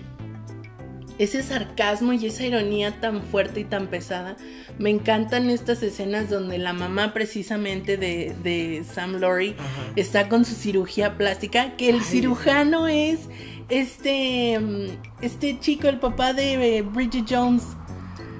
ese 1.17 1.43
sarcasmo 1.43 2.13
y 2.13 2.25
esa 2.25 2.45
ironía 2.45 2.99
tan 2.99 3.23
fuerte 3.23 3.61
y 3.61 3.63
tan 3.63 3.87
pesada. 3.87 4.35
Me 4.77 4.89
encantan 4.89 5.49
estas 5.49 5.81
escenas 5.83 6.29
donde 6.29 6.57
la 6.57 6.73
mamá 6.73 7.13
precisamente 7.13 7.97
de, 7.97 8.83
Sam 8.91 9.19
Laurie 9.19 9.55
está 9.95 10.27
con 10.27 10.43
su 10.43 10.55
cirugía 10.55 11.17
plástica, 11.17 11.77
que 11.77 11.89
el 11.89 12.01
cirujano 12.01 12.87
es 12.87 13.19
este, 13.69 14.59
este 15.21 15.59
chico, 15.59 15.87
el 15.87 15.99
papá 15.99 16.33
de 16.33 16.81
Bridget 16.81 17.25
Jones. 17.29 17.63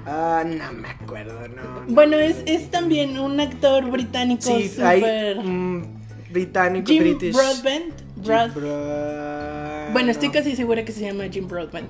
Ah, 0.04 0.44
no 0.46 0.72
me 0.72 0.88
acuerdo, 0.88 1.48
no. 1.48 1.62
bueno, 1.88 2.16
es, 2.16 2.36
es 2.46 2.70
también 2.70 3.18
un 3.18 3.40
actor 3.40 3.90
británico 3.90 4.56
sí, 4.56 4.68
super... 4.68 5.42
Mm, 5.42 5.82
británico, 6.30 6.86
Jim 6.86 7.02
British. 7.02 7.34
Broadbent. 7.34 8.06
Bueno, 9.96 10.10
estoy 10.10 10.30
casi 10.30 10.56
segura 10.56 10.84
que 10.84 10.92
se 10.92 11.00
llama 11.00 11.24
Jim 11.30 11.48
Broadbent. 11.48 11.88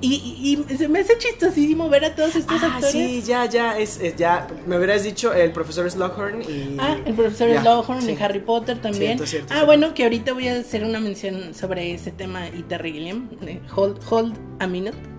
y, 0.00 0.58
se 0.76 0.88
me 0.88 1.00
hace 1.00 1.16
chistosísimo 1.18 1.88
ver 1.88 2.04
a 2.04 2.14
todos 2.14 2.36
estos 2.36 2.62
ah, 2.62 2.74
actores. 2.74 2.92
Sí, 2.92 3.22
ya, 3.26 3.46
ya, 3.46 3.78
es, 3.78 3.98
ya, 4.16 4.46
me 4.66 4.76
hubieras 4.76 5.04
dicho 5.04 5.32
el 5.32 5.52
profesor 5.52 5.90
Slughorn 5.90 6.42
y... 6.42 6.76
Ah, 6.78 6.96
el 7.04 7.14
profesor 7.14 7.50
Slughorn 7.60 8.08
y 8.08 8.22
Harry 8.22 8.40
Potter 8.40 8.78
también. 8.80 9.18
ah, 9.50 9.64
bueno, 9.64 9.94
que 9.94 10.04
ahorita 10.04 10.32
voy 10.34 10.48
a 10.48 10.58
hacer 10.58 10.84
una 10.84 11.00
mención 11.00 11.54
sobre 11.54 11.94
ese 11.94 12.10
tema 12.10 12.48
y 12.48 12.62
Terry 12.62 12.92
Gilliam, 12.92 13.28
Hold, 13.74 14.00
Hold 14.10 14.34
a 14.60 14.66
Minute 14.66 15.17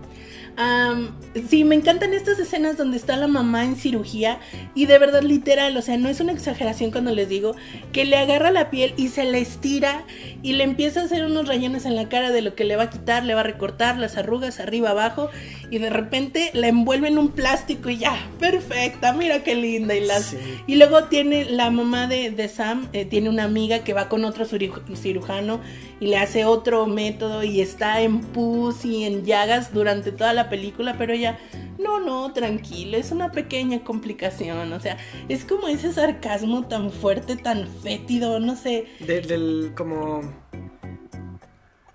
sí, 1.48 1.64
me 1.64 1.76
encantan 1.76 2.14
estas 2.14 2.38
escenas 2.38 2.76
donde 2.76 2.98
está 2.98 3.16
la 3.16 3.28
mamá 3.28 3.64
en 3.64 3.76
cirugía 3.78 4.40
y 4.76 4.88
de 4.88 4.98
verdad 5.00 5.22
literal, 5.22 5.78
o 5.78 5.82
sea, 5.82 5.98
no 5.98 6.10
es 6.10 6.20
una 6.20 6.34
exageración 6.34 6.92
cuando 6.92 7.14
les 7.14 7.30
digo 7.30 7.56
que 7.94 8.04
le 8.04 8.18
agarra 8.18 8.52
la 8.52 8.70
piel 8.70 8.94
y 8.98 9.08
se 9.08 9.24
le 9.24 9.40
estira 9.40 10.04
y 10.42 10.54
le 10.54 10.66
empieza 10.66 11.02
a 11.02 11.04
hacer 11.06 11.26
unos 11.26 11.48
rayones 11.48 11.86
en 11.86 11.96
la 11.96 12.10
cara 12.10 12.32
de 12.32 12.42
lo 12.42 12.56
que 12.56 12.66
le 12.66 12.76
va 12.76 12.84
a 12.84 12.90
quitar, 12.90 13.24
le 13.24 13.36
va 13.36 13.42
a 13.42 13.44
recortar 13.44 13.98
las 13.98 14.18
arrugas 14.18 14.60
arriba 14.60 14.90
abajo 14.90 15.30
y 15.70 15.78
de 15.78 15.90
repente 15.90 16.52
la 16.54 16.68
envuelve 16.68 17.08
en 17.08 17.18
un 17.18 17.30
plástico 17.30 17.90
y 17.90 17.98
ya, 17.98 18.18
perfecta, 18.40 19.14
mira 19.14 19.44
qué 19.44 19.56
linda 19.56 19.96
y 19.96 20.06
las 20.06 20.36
y 20.68 20.76
luego 20.76 21.06
tiene 21.06 21.46
la 21.46 21.72
mamá 21.72 22.08
de, 22.08 22.50
Sam, 22.50 22.90
eh, 22.94 23.06
tiene 23.06 23.30
una 23.30 23.46
amiga 23.46 23.80
que 23.80 23.94
va 23.94 24.10
con 24.10 24.26
otro 24.26 24.46
cirujano 24.46 25.62
y 26.00 26.08
le 26.08 26.18
hace 26.18 26.46
otro 26.46 26.86
método 26.88 27.44
y 27.44 27.62
está 27.62 28.02
en 28.02 28.22
pus 28.22 28.86
y 28.86 29.04
en 29.04 29.26
llagas 29.26 29.74
durante 29.74 30.12
toda 30.12 30.34
la 30.34 30.49
película, 30.50 30.96
pero 30.98 31.14
ella, 31.14 31.40
no, 31.78 32.00
no, 32.00 32.34
tranquilo, 32.34 32.98
es 32.98 33.12
una 33.12 33.32
pequeña 33.32 33.84
complicación, 33.84 34.72
o 34.74 34.80
sea, 34.80 34.98
es 35.28 35.46
como 35.46 35.68
ese 35.68 35.94
sarcasmo 35.94 36.68
tan 36.68 36.92
fuerte, 36.92 37.36
tan 37.36 37.68
fétido, 37.68 38.40
no 38.40 38.56
sé. 38.56 38.88
del, 39.00 39.74
como... 39.76 40.22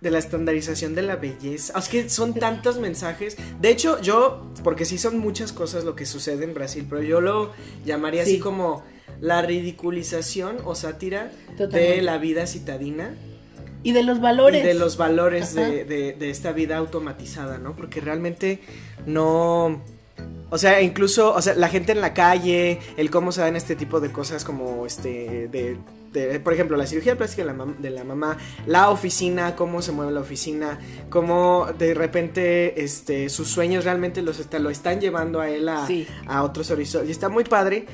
De 0.01 0.11
la 0.11 0.19
estandarización 0.19 0.95
de 0.95 1.01
la 1.01 1.17
belleza. 1.17 1.79
Es 1.79 1.89
que 1.89 2.11
son 2.11 2.35
tantos 2.35 2.79
mensajes. 2.79 3.39
De 3.59 3.71
hecho, 3.71 3.99
yo, 4.03 4.53
porque 4.63 4.85
sí 4.85 4.99
son 4.99 5.19
muchas 5.19 5.55
cosas 5.55 5.85
lo 5.85 5.97
que 5.97 6.05
sucede 6.05 6.45
en 6.45 6.53
Brasil, 6.53 6.87
pero 6.87 7.01
yo 7.01 7.23
lo 7.23 7.53
llamaría 7.87 8.23
así 8.23 8.39
como 8.39 8.85
la 9.23 9.41
ridiculización 9.41 10.59
o 10.65 10.75
sátira 10.75 11.33
de 11.57 12.03
la 12.03 12.19
vida 12.19 12.47
citadina 12.47 13.15
y 13.85 13.93
de 13.93 14.03
los 14.03 14.21
valores. 14.21 14.65
Y 14.65 14.67
de 14.67 14.75
los 14.75 14.97
valores 14.97 15.55
de, 15.55 15.85
de, 15.85 16.31
esta 16.31 16.53
vida 16.53 16.79
automatizada, 16.79 17.59
¿no? 17.59 17.77
Porque 17.77 18.01
realmente 18.01 18.61
no... 19.07 19.83
O 20.51 20.59
sea, 20.59 20.81
incluso, 20.81 21.35
o 21.35 21.43
sea, 21.43 21.55
la 21.55 21.69
gente 21.69 21.93
en 21.93 22.01
la 22.01 22.15
calle, 22.15 22.79
el 22.97 23.11
cómo 23.11 23.31
se 23.33 23.41
dan 23.41 23.57
este 23.57 23.77
tipo 23.77 24.01
de 24.01 24.11
cosas 24.13 24.45
como, 24.45 24.87
este, 24.87 25.49
de, 25.49 25.77
de 26.13 26.41
por 26.41 26.53
ejemplo, 26.53 26.77
la 26.77 26.87
cirugía 26.87 27.17
plástica 27.17 27.45
de 27.45 27.53
la, 27.53 27.65
de 27.79 27.91
la, 27.91 28.05
mamá, 28.05 28.39
la 28.67 28.91
oficina, 28.91 29.57
cómo 29.57 29.83
se 29.83 29.91
mueve 29.93 30.13
la 30.13 30.21
oficina, 30.21 30.79
cómo 31.11 31.67
de 31.77 31.93
repente, 31.93 32.85
este, 32.85 33.29
sus 33.29 33.49
sueños 33.49 33.85
realmente 33.85 34.23
los 34.23 34.41
lo 34.61 34.71
están 34.71 35.01
llevando 35.01 35.41
a 35.41 35.51
él 35.51 35.69
a, 35.69 35.87
a 36.27 36.43
otros 36.45 36.71
horizontes. 36.71 37.09
Y 37.09 37.13
está 37.13 37.29
muy 37.29 37.45
padre. 37.45 37.87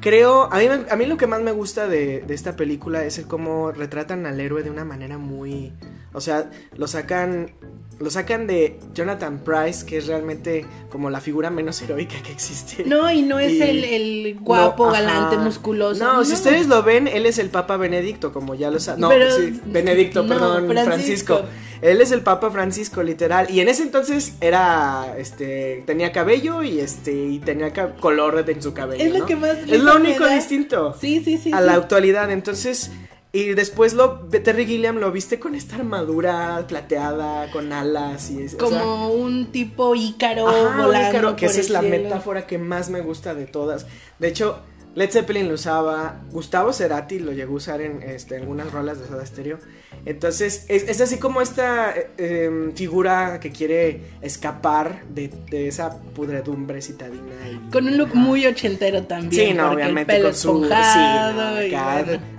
Creo, 0.00 0.52
a 0.52 0.58
mí, 0.58 0.66
a 0.88 0.96
mí 0.96 1.06
lo 1.06 1.16
que 1.16 1.26
más 1.26 1.40
me 1.42 1.52
gusta 1.52 1.88
de, 1.88 2.20
de, 2.20 2.34
esta 2.34 2.56
película 2.56 3.04
es 3.04 3.18
el 3.18 3.26
cómo 3.26 3.72
retratan 3.72 4.26
al 4.26 4.40
héroe 4.40 4.62
de 4.62 4.70
una 4.70 4.84
manera 4.84 5.18
muy... 5.18 5.72
O 6.12 6.20
sea, 6.20 6.50
lo 6.76 6.86
sacan 6.86 7.54
lo 8.00 8.10
sacan 8.10 8.46
de 8.46 8.78
Jonathan 8.94 9.40
Price, 9.40 9.84
que 9.84 9.98
es 9.98 10.06
realmente 10.06 10.64
como 10.90 11.10
la 11.10 11.20
figura 11.20 11.50
menos 11.50 11.80
heroica 11.82 12.22
que 12.22 12.32
existe. 12.32 12.84
No, 12.84 13.10
y 13.10 13.22
no 13.22 13.38
es 13.38 13.60
el, 13.60 14.36
guapo, 14.40 14.90
galante, 14.90 15.36
musculoso. 15.36 16.04
No, 16.04 16.24
si 16.24 16.34
ustedes 16.34 16.68
lo 16.68 16.82
ven, 16.82 17.08
él 17.08 17.26
es 17.26 17.38
el 17.38 17.50
Papa 17.50 17.76
Benedicto, 17.76 18.32
como 18.32 18.54
ya 18.54 18.70
lo 18.70 18.78
saben. 18.80 19.00
No, 19.00 19.10
sí, 19.10 19.60
Benedicto, 19.66 20.26
perdón, 20.26 20.68
Francisco. 20.84 21.42
Él 21.80 22.00
es 22.00 22.12
el 22.12 22.22
Papa 22.22 22.50
Francisco, 22.50 23.02
literal. 23.02 23.48
Y 23.50 23.60
en 23.60 23.68
ese 23.68 23.82
entonces 23.82 24.34
era, 24.40 25.14
este, 25.18 25.82
tenía 25.86 26.12
cabello 26.12 26.62
y 26.62 26.80
este, 26.80 27.12
y 27.12 27.38
tenía 27.38 27.72
color 27.72 28.44
en 28.48 28.62
su 28.62 28.74
cabello. 28.74 29.04
Es 29.04 29.18
lo 29.18 29.26
que 29.26 29.36
más. 29.36 29.56
Es 29.66 29.82
lo 29.82 29.96
único 29.96 30.26
distinto. 30.26 30.94
Sí, 31.00 31.22
sí, 31.24 31.38
sí. 31.38 31.52
A 31.52 31.60
la 31.60 31.74
actualidad. 31.74 32.30
Entonces 32.30 32.90
y 33.30 33.50
después 33.50 33.92
lo 33.92 34.20
Terry 34.20 34.66
Gilliam 34.66 34.96
lo 34.96 35.12
viste 35.12 35.38
con 35.38 35.54
esta 35.54 35.76
armadura 35.76 36.64
plateada, 36.66 37.50
con 37.50 37.74
alas 37.74 38.30
y 38.30 38.56
como 38.56 39.10
un 39.12 39.52
tipo 39.52 39.94
ícaro 39.94 40.46
volando 40.46 40.92
ícaro, 40.92 41.36
que 41.36 41.46
esa 41.46 41.60
es 41.60 41.68
la 41.68 41.82
metáfora 41.82 42.46
que 42.46 42.56
más 42.56 42.88
me 42.88 43.02
gusta 43.02 43.34
de 43.34 43.44
todas. 43.44 43.86
De 44.18 44.28
hecho, 44.28 44.60
Led 44.94 45.10
Zeppelin 45.10 45.48
lo 45.48 45.54
usaba, 45.54 46.22
Gustavo 46.30 46.72
Cerati 46.72 47.20
lo 47.20 47.32
llegó 47.32 47.54
a 47.54 47.56
usar 47.56 47.80
en 47.80 48.02
este, 48.02 48.36
algunas 48.36 48.72
rolas 48.72 48.98
de 48.98 49.06
Soda 49.06 49.24
Stereo. 49.24 49.58
Entonces, 50.04 50.64
es, 50.68 51.00
así 51.00 51.18
como 51.18 51.40
esta 51.40 51.94
eh, 51.96 52.46
em, 52.46 52.72
figura 52.72 53.38
que 53.40 53.52
quiere 53.52 54.02
escapar 54.22 55.04
de, 55.08 55.30
esa 55.68 56.00
pudredumbre 56.14 56.80
citadina. 56.82 57.34
con 57.70 57.86
un 57.86 57.96
look 57.96 58.14
muy 58.14 58.46
ochentero 58.46 59.04
también. 59.04 59.48
Sí, 59.48 59.54
no, 59.54 59.70
obviamente 59.72 60.20
con 60.22 60.34
su. 60.34 60.68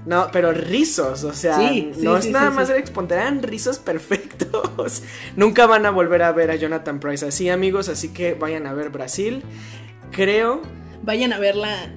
no, 0.05 0.27
pero 0.31 0.51
rizos, 0.51 1.23
o 1.23 1.33
sea, 1.33 1.59
no 1.97 2.17
es 2.17 2.29
nada 2.29 2.49
más 2.49 2.67
de 2.67 2.83
eran 3.11 3.43
rizos 3.43 3.79
perfectos. 3.79 5.03
Nunca 5.35 5.65
van 5.65 5.85
a 5.85 5.91
volver 5.91 6.23
a 6.23 6.31
ver 6.31 6.51
a 6.51 6.55
Jonathan 6.55 6.99
Price 6.99 7.25
así, 7.25 7.49
amigos, 7.49 7.89
así 7.89 8.09
que 8.09 8.33
vayan 8.33 8.67
a 8.67 8.73
ver 8.73 8.89
Brasil. 8.89 9.43
Creo. 10.11 10.61
Vayan 11.03 11.31
a 11.33 11.39
verla 11.39 11.93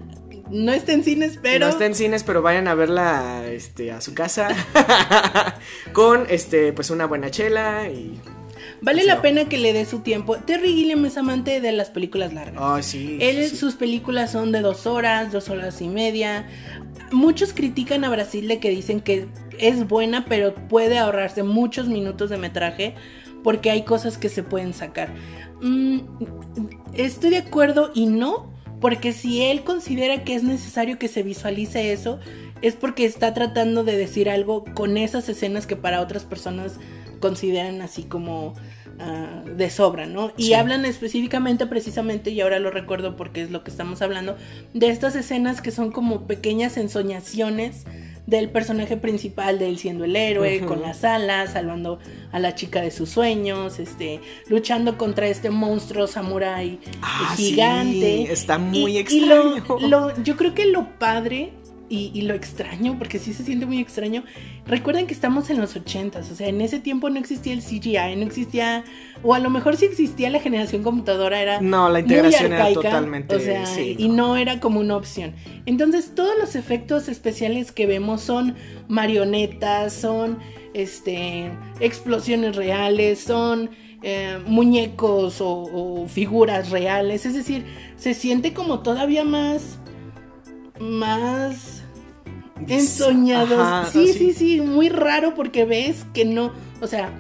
no 0.52 0.72
está 0.72 0.92
en 0.92 1.02
cines, 1.02 1.38
pero. 1.42 1.66
No 1.66 1.70
está 1.70 1.86
en 1.86 1.94
cines, 1.94 2.22
pero 2.22 2.42
vayan 2.42 2.68
a 2.68 2.74
verla 2.74 3.46
este, 3.48 3.90
a 3.90 4.00
su 4.00 4.14
casa. 4.14 4.48
con 5.92 6.26
este, 6.28 6.72
pues 6.72 6.90
una 6.90 7.06
buena 7.06 7.30
chela 7.30 7.88
y. 7.88 8.20
Vale 8.80 9.04
la 9.04 9.22
pena 9.22 9.48
que 9.48 9.58
le 9.58 9.72
dé 9.72 9.84
su 9.86 10.00
tiempo. 10.00 10.36
Terry 10.38 10.74
Gilliam 10.74 11.04
es 11.06 11.16
amante 11.16 11.60
de 11.60 11.72
las 11.72 11.90
películas 11.90 12.32
largas. 12.32 12.56
Ah, 12.58 12.82
sí. 12.82 13.16
Él, 13.20 13.48
sus 13.48 13.74
películas 13.76 14.32
son 14.32 14.50
de 14.50 14.60
dos 14.60 14.86
horas, 14.86 15.30
dos 15.32 15.48
horas 15.50 15.80
y 15.80 15.88
media. 15.88 16.48
Muchos 17.12 17.52
critican 17.52 18.04
a 18.04 18.10
Brasil 18.10 18.48
de 18.48 18.58
que 18.58 18.70
dicen 18.70 19.00
que 19.00 19.28
es 19.58 19.86
buena, 19.86 20.24
pero 20.24 20.54
puede 20.54 20.98
ahorrarse 20.98 21.44
muchos 21.44 21.86
minutos 21.86 22.28
de 22.28 22.38
metraje 22.38 22.94
porque 23.44 23.70
hay 23.70 23.82
cosas 23.84 24.18
que 24.18 24.28
se 24.28 24.42
pueden 24.42 24.74
sacar. 24.74 25.10
Mm, 25.60 26.00
estoy 26.94 27.30
de 27.30 27.38
acuerdo 27.38 27.92
y 27.94 28.06
no, 28.06 28.51
porque 28.82 29.12
si 29.12 29.42
él 29.42 29.62
considera 29.62 30.24
que 30.24 30.34
es 30.34 30.42
necesario 30.42 30.98
que 30.98 31.06
se 31.06 31.22
visualice 31.22 31.92
eso, 31.92 32.18
es 32.62 32.74
porque 32.74 33.04
está 33.04 33.32
tratando 33.32 33.84
de 33.84 33.96
decir 33.96 34.28
algo 34.28 34.64
con 34.74 34.96
esas 34.96 35.28
escenas 35.28 35.68
que 35.68 35.76
para 35.76 36.00
otras 36.00 36.24
personas 36.24 36.80
consideran 37.20 37.80
así 37.80 38.02
como 38.02 38.54
ah, 38.98 39.44
de 39.46 39.70
sobra, 39.70 40.06
¿no? 40.06 40.32
Y 40.36 40.54
hablan 40.54 40.84
específicamente, 40.84 41.66
precisamente, 41.66 42.30
y 42.30 42.40
ahora 42.40 42.58
lo 42.58 42.72
recuerdo 42.72 43.14
porque 43.14 43.42
es 43.42 43.52
lo 43.52 43.62
que 43.62 43.70
estamos 43.70 44.02
hablando, 44.02 44.36
de 44.74 44.88
estas 44.88 45.14
escenas 45.14 45.62
que 45.62 45.70
son 45.70 45.92
como 45.92 46.26
pequeñas 46.26 46.76
ensoñaciones 46.76 47.84
del 48.26 48.50
personaje 48.50 48.96
principal 48.96 49.58
de 49.58 49.68
él 49.68 49.78
siendo 49.78 50.04
el 50.04 50.14
héroe, 50.14 50.60
con 50.60 50.80
las 50.80 51.04
alas, 51.04 51.52
salvando 51.52 51.98
a 52.30 52.38
la 52.38 52.54
chica 52.54 52.80
de 52.80 52.90
sus 52.90 53.10
sueños, 53.10 53.78
este, 53.78 54.20
luchando 54.48 54.96
contra 54.96 55.26
este 55.26 55.50
monstruo 55.50 56.06
samurai 56.06 56.78
ah, 57.02 57.34
gigante. 57.36 58.32
está 58.32 58.58
muy 58.58 58.98
extraño. 58.98 59.64
lo, 59.88 60.22
yo 60.22 60.36
creo 60.36 60.54
que 60.54 60.66
lo 60.66 60.98
padre 60.98 61.52
y, 61.94 62.22
lo 62.22 62.32
extraño, 62.32 62.96
porque 62.98 63.18
sí 63.18 63.34
se 63.34 63.44
siente 63.44 63.66
muy 63.66 63.78
extraño. 63.78 64.24
Recuerden 64.66 65.06
que 65.06 65.12
estamos 65.12 65.50
en 65.50 65.60
los 65.60 65.76
ochentas, 65.76 66.30
o 66.30 66.34
sea, 66.34 66.48
en 66.48 66.62
ese 66.62 66.80
tiempo 66.80 67.10
no 67.10 67.18
existía 67.18 67.52
el 67.52 67.60
CGI, 67.60 68.16
no 68.16 68.24
existía, 68.24 68.84
o 69.22 69.34
a 69.34 69.38
lo 69.38 69.50
mejor 69.50 69.76
sí 69.76 69.84
existía 69.84 70.30
la 70.30 70.40
generación 70.40 70.82
computadora, 70.82 71.42
era 71.42 71.60
no, 71.60 71.90
la 71.90 72.00
integración 72.00 72.54
era 72.54 72.72
totalmente, 72.72 73.36
o 73.36 73.40
sea, 73.40 73.66
y 73.78 74.08
no 74.08 74.38
era 74.38 74.58
como 74.58 74.80
una 74.80 74.96
opción. 74.96 75.34
Entonces 75.66 76.14
todos 76.14 76.32
los 76.38 76.56
efectos 76.56 77.08
especiales 77.08 77.72
que 77.72 77.86
vemos 77.86 78.22
son 78.22 78.54
marionetas, 78.88 79.92
son 79.92 80.38
este 80.72 81.52
explosiones 81.80 82.56
reales, 82.56 83.20
son 83.20 83.68
eh, 84.02 84.38
muñecos 84.46 85.36
o, 85.40 86.06
figuras 86.08 86.70
reales. 86.70 87.26
Es 87.26 87.34
decir, 87.34 87.66
se 87.96 88.14
siente 88.14 88.54
como 88.54 88.80
todavía 88.80 89.24
más. 89.24 89.78
más. 90.80 91.81
Ensoñado. 92.68 93.84
sí, 93.90 94.12
sí, 94.12 94.32
sí, 94.32 94.60
muy 94.60 94.88
raro 94.88 95.34
porque 95.34 95.64
ves 95.64 96.04
que 96.12 96.24
no. 96.24 96.52
O 96.80 96.86
sea, 96.86 97.10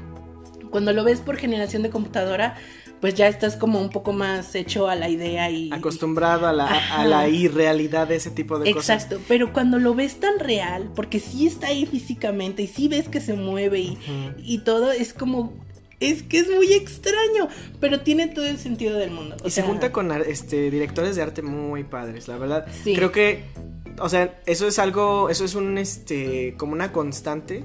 cuando 0.70 0.92
lo 0.92 1.04
ves 1.04 1.20
por 1.20 1.36
generación 1.36 1.82
de 1.82 1.90
computadora, 1.90 2.56
pues 3.02 3.14
ya 3.14 3.26
estás 3.26 3.56
como 3.56 3.80
un 3.80 3.90
poco 3.90 4.12
más 4.12 4.54
hecho 4.54 4.88
a 4.88 4.94
la 4.94 5.08
idea 5.08 5.50
y... 5.50 5.72
Acostumbrado 5.72 6.46
a 6.46 6.52
la, 6.52 6.66
a 6.66 7.04
la 7.04 7.28
irrealidad 7.28 8.06
de 8.06 8.14
ese 8.14 8.30
tipo 8.30 8.60
de 8.60 8.72
cosas. 8.72 9.02
Exacto, 9.02 9.20
pero 9.26 9.52
cuando 9.52 9.80
lo 9.80 9.94
ves 9.94 10.20
tan 10.20 10.38
real, 10.38 10.90
porque 10.94 11.18
sí 11.18 11.48
está 11.48 11.66
ahí 11.66 11.84
físicamente 11.84 12.62
y 12.62 12.68
sí 12.68 12.86
ves 12.86 13.08
que 13.08 13.20
se 13.20 13.34
mueve 13.34 13.80
y, 13.80 13.98
y 14.38 14.58
todo, 14.58 14.92
es 14.92 15.12
como 15.12 15.52
es 15.98 16.22
que 16.22 16.38
es 16.38 16.50
muy 16.50 16.72
extraño, 16.72 17.48
pero 17.80 18.00
tiene 18.00 18.28
todo 18.28 18.46
el 18.46 18.58
sentido 18.58 18.96
del 18.98 19.10
mundo. 19.10 19.36
y 19.44 19.50
se 19.50 19.62
junta 19.62 19.92
con 19.92 20.10
este 20.12 20.70
directores 20.70 21.16
de 21.16 21.22
arte 21.22 21.42
muy 21.42 21.84
padres, 21.84 22.28
la 22.28 22.38
verdad. 22.38 22.66
Creo 22.84 23.12
que 23.12 23.44
o 23.98 24.08
sea, 24.08 24.40
eso 24.46 24.66
es 24.66 24.78
algo, 24.78 25.28
eso 25.30 25.44
es 25.44 25.54
un, 25.54 25.78
este, 25.78 26.54
como 26.56 26.72
una 26.72 26.92
constante. 26.92 27.64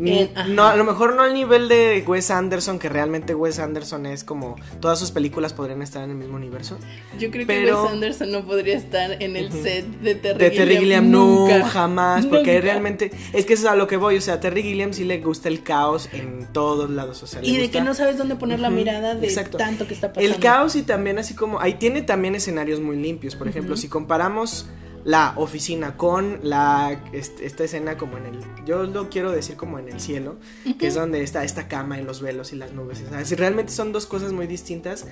Eh, 0.00 0.30
no, 0.50 0.64
a 0.64 0.76
lo 0.76 0.84
mejor 0.84 1.16
no 1.16 1.22
al 1.22 1.34
nivel 1.34 1.68
de 1.68 2.04
Wes 2.06 2.30
Anderson, 2.30 2.78
que 2.78 2.88
realmente 2.88 3.34
Wes 3.34 3.58
Anderson 3.58 4.06
es 4.06 4.22
como, 4.22 4.56
todas 4.80 4.98
sus 4.98 5.10
películas 5.10 5.52
podrían 5.52 5.82
estar 5.82 6.04
en 6.04 6.10
el 6.10 6.16
mismo 6.16 6.36
universo. 6.36 6.78
Yo 7.18 7.30
creo 7.30 7.46
que 7.46 7.64
Wes 7.64 7.90
Anderson 7.90 8.30
no 8.30 8.44
podría 8.44 8.76
estar 8.76 9.20
en 9.22 9.36
el 9.36 9.50
set 9.52 9.86
de 10.00 10.14
Terry, 10.14 10.38
de 10.38 10.50
Terry 10.50 10.76
Gilliam. 10.78 11.10
nunca, 11.10 11.68
jamás, 11.68 12.26
porque 12.26 12.60
realmente, 12.60 13.10
es 13.32 13.44
que 13.44 13.54
eso 13.54 13.66
es 13.66 13.72
a 13.72 13.76
lo 13.76 13.86
que 13.86 13.96
voy, 13.96 14.16
o 14.16 14.20
sea, 14.20 14.34
a 14.34 14.40
Terry 14.40 14.62
Gilliam 14.62 14.92
sí 14.92 15.04
le 15.04 15.18
gusta 15.18 15.48
el 15.48 15.62
caos 15.62 16.08
en 16.12 16.46
todos 16.52 16.90
lados, 16.90 17.22
o 17.22 17.26
sea, 17.26 17.40
Y 17.42 17.56
de 17.56 17.70
que 17.70 17.80
no 17.80 17.94
sabes 17.94 18.18
dónde 18.18 18.36
poner 18.36 18.60
la 18.60 18.70
mirada 18.70 19.14
de 19.14 19.28
tanto 19.56 19.86
que 19.86 19.94
está 19.94 20.12
pasando. 20.12 20.34
El 20.34 20.40
caos 20.40 20.76
y 20.76 20.82
también 20.82 21.18
así 21.18 21.34
como, 21.34 21.60
ahí 21.60 21.74
tiene 21.74 22.02
también 22.02 22.34
escenarios 22.34 22.80
muy 22.80 22.96
limpios, 22.96 23.34
por 23.36 23.48
ejemplo, 23.48 23.76
si 23.76 23.88
comparamos 23.88 24.66
la 25.08 25.32
oficina 25.36 25.96
con 25.96 26.38
la 26.42 27.00
esta 27.12 27.64
escena 27.64 27.96
como 27.96 28.18
en 28.18 28.26
el 28.26 28.40
yo 28.66 28.82
lo 28.82 29.08
quiero 29.08 29.32
decir 29.32 29.56
como 29.56 29.78
en 29.78 29.88
el 29.88 30.00
cielo 30.00 30.36
que 30.78 30.88
es 30.88 30.94
donde 30.94 31.22
está 31.22 31.44
esta 31.44 31.66
cama 31.66 31.98
y 31.98 32.04
los 32.04 32.20
velos 32.20 32.52
y 32.52 32.56
las 32.56 32.72
nubes 32.72 33.02
si 33.24 33.34
realmente 33.34 33.72
son 33.72 33.90
dos 33.90 34.04
cosas 34.04 34.32
muy 34.32 34.46
distintas. 34.46 35.06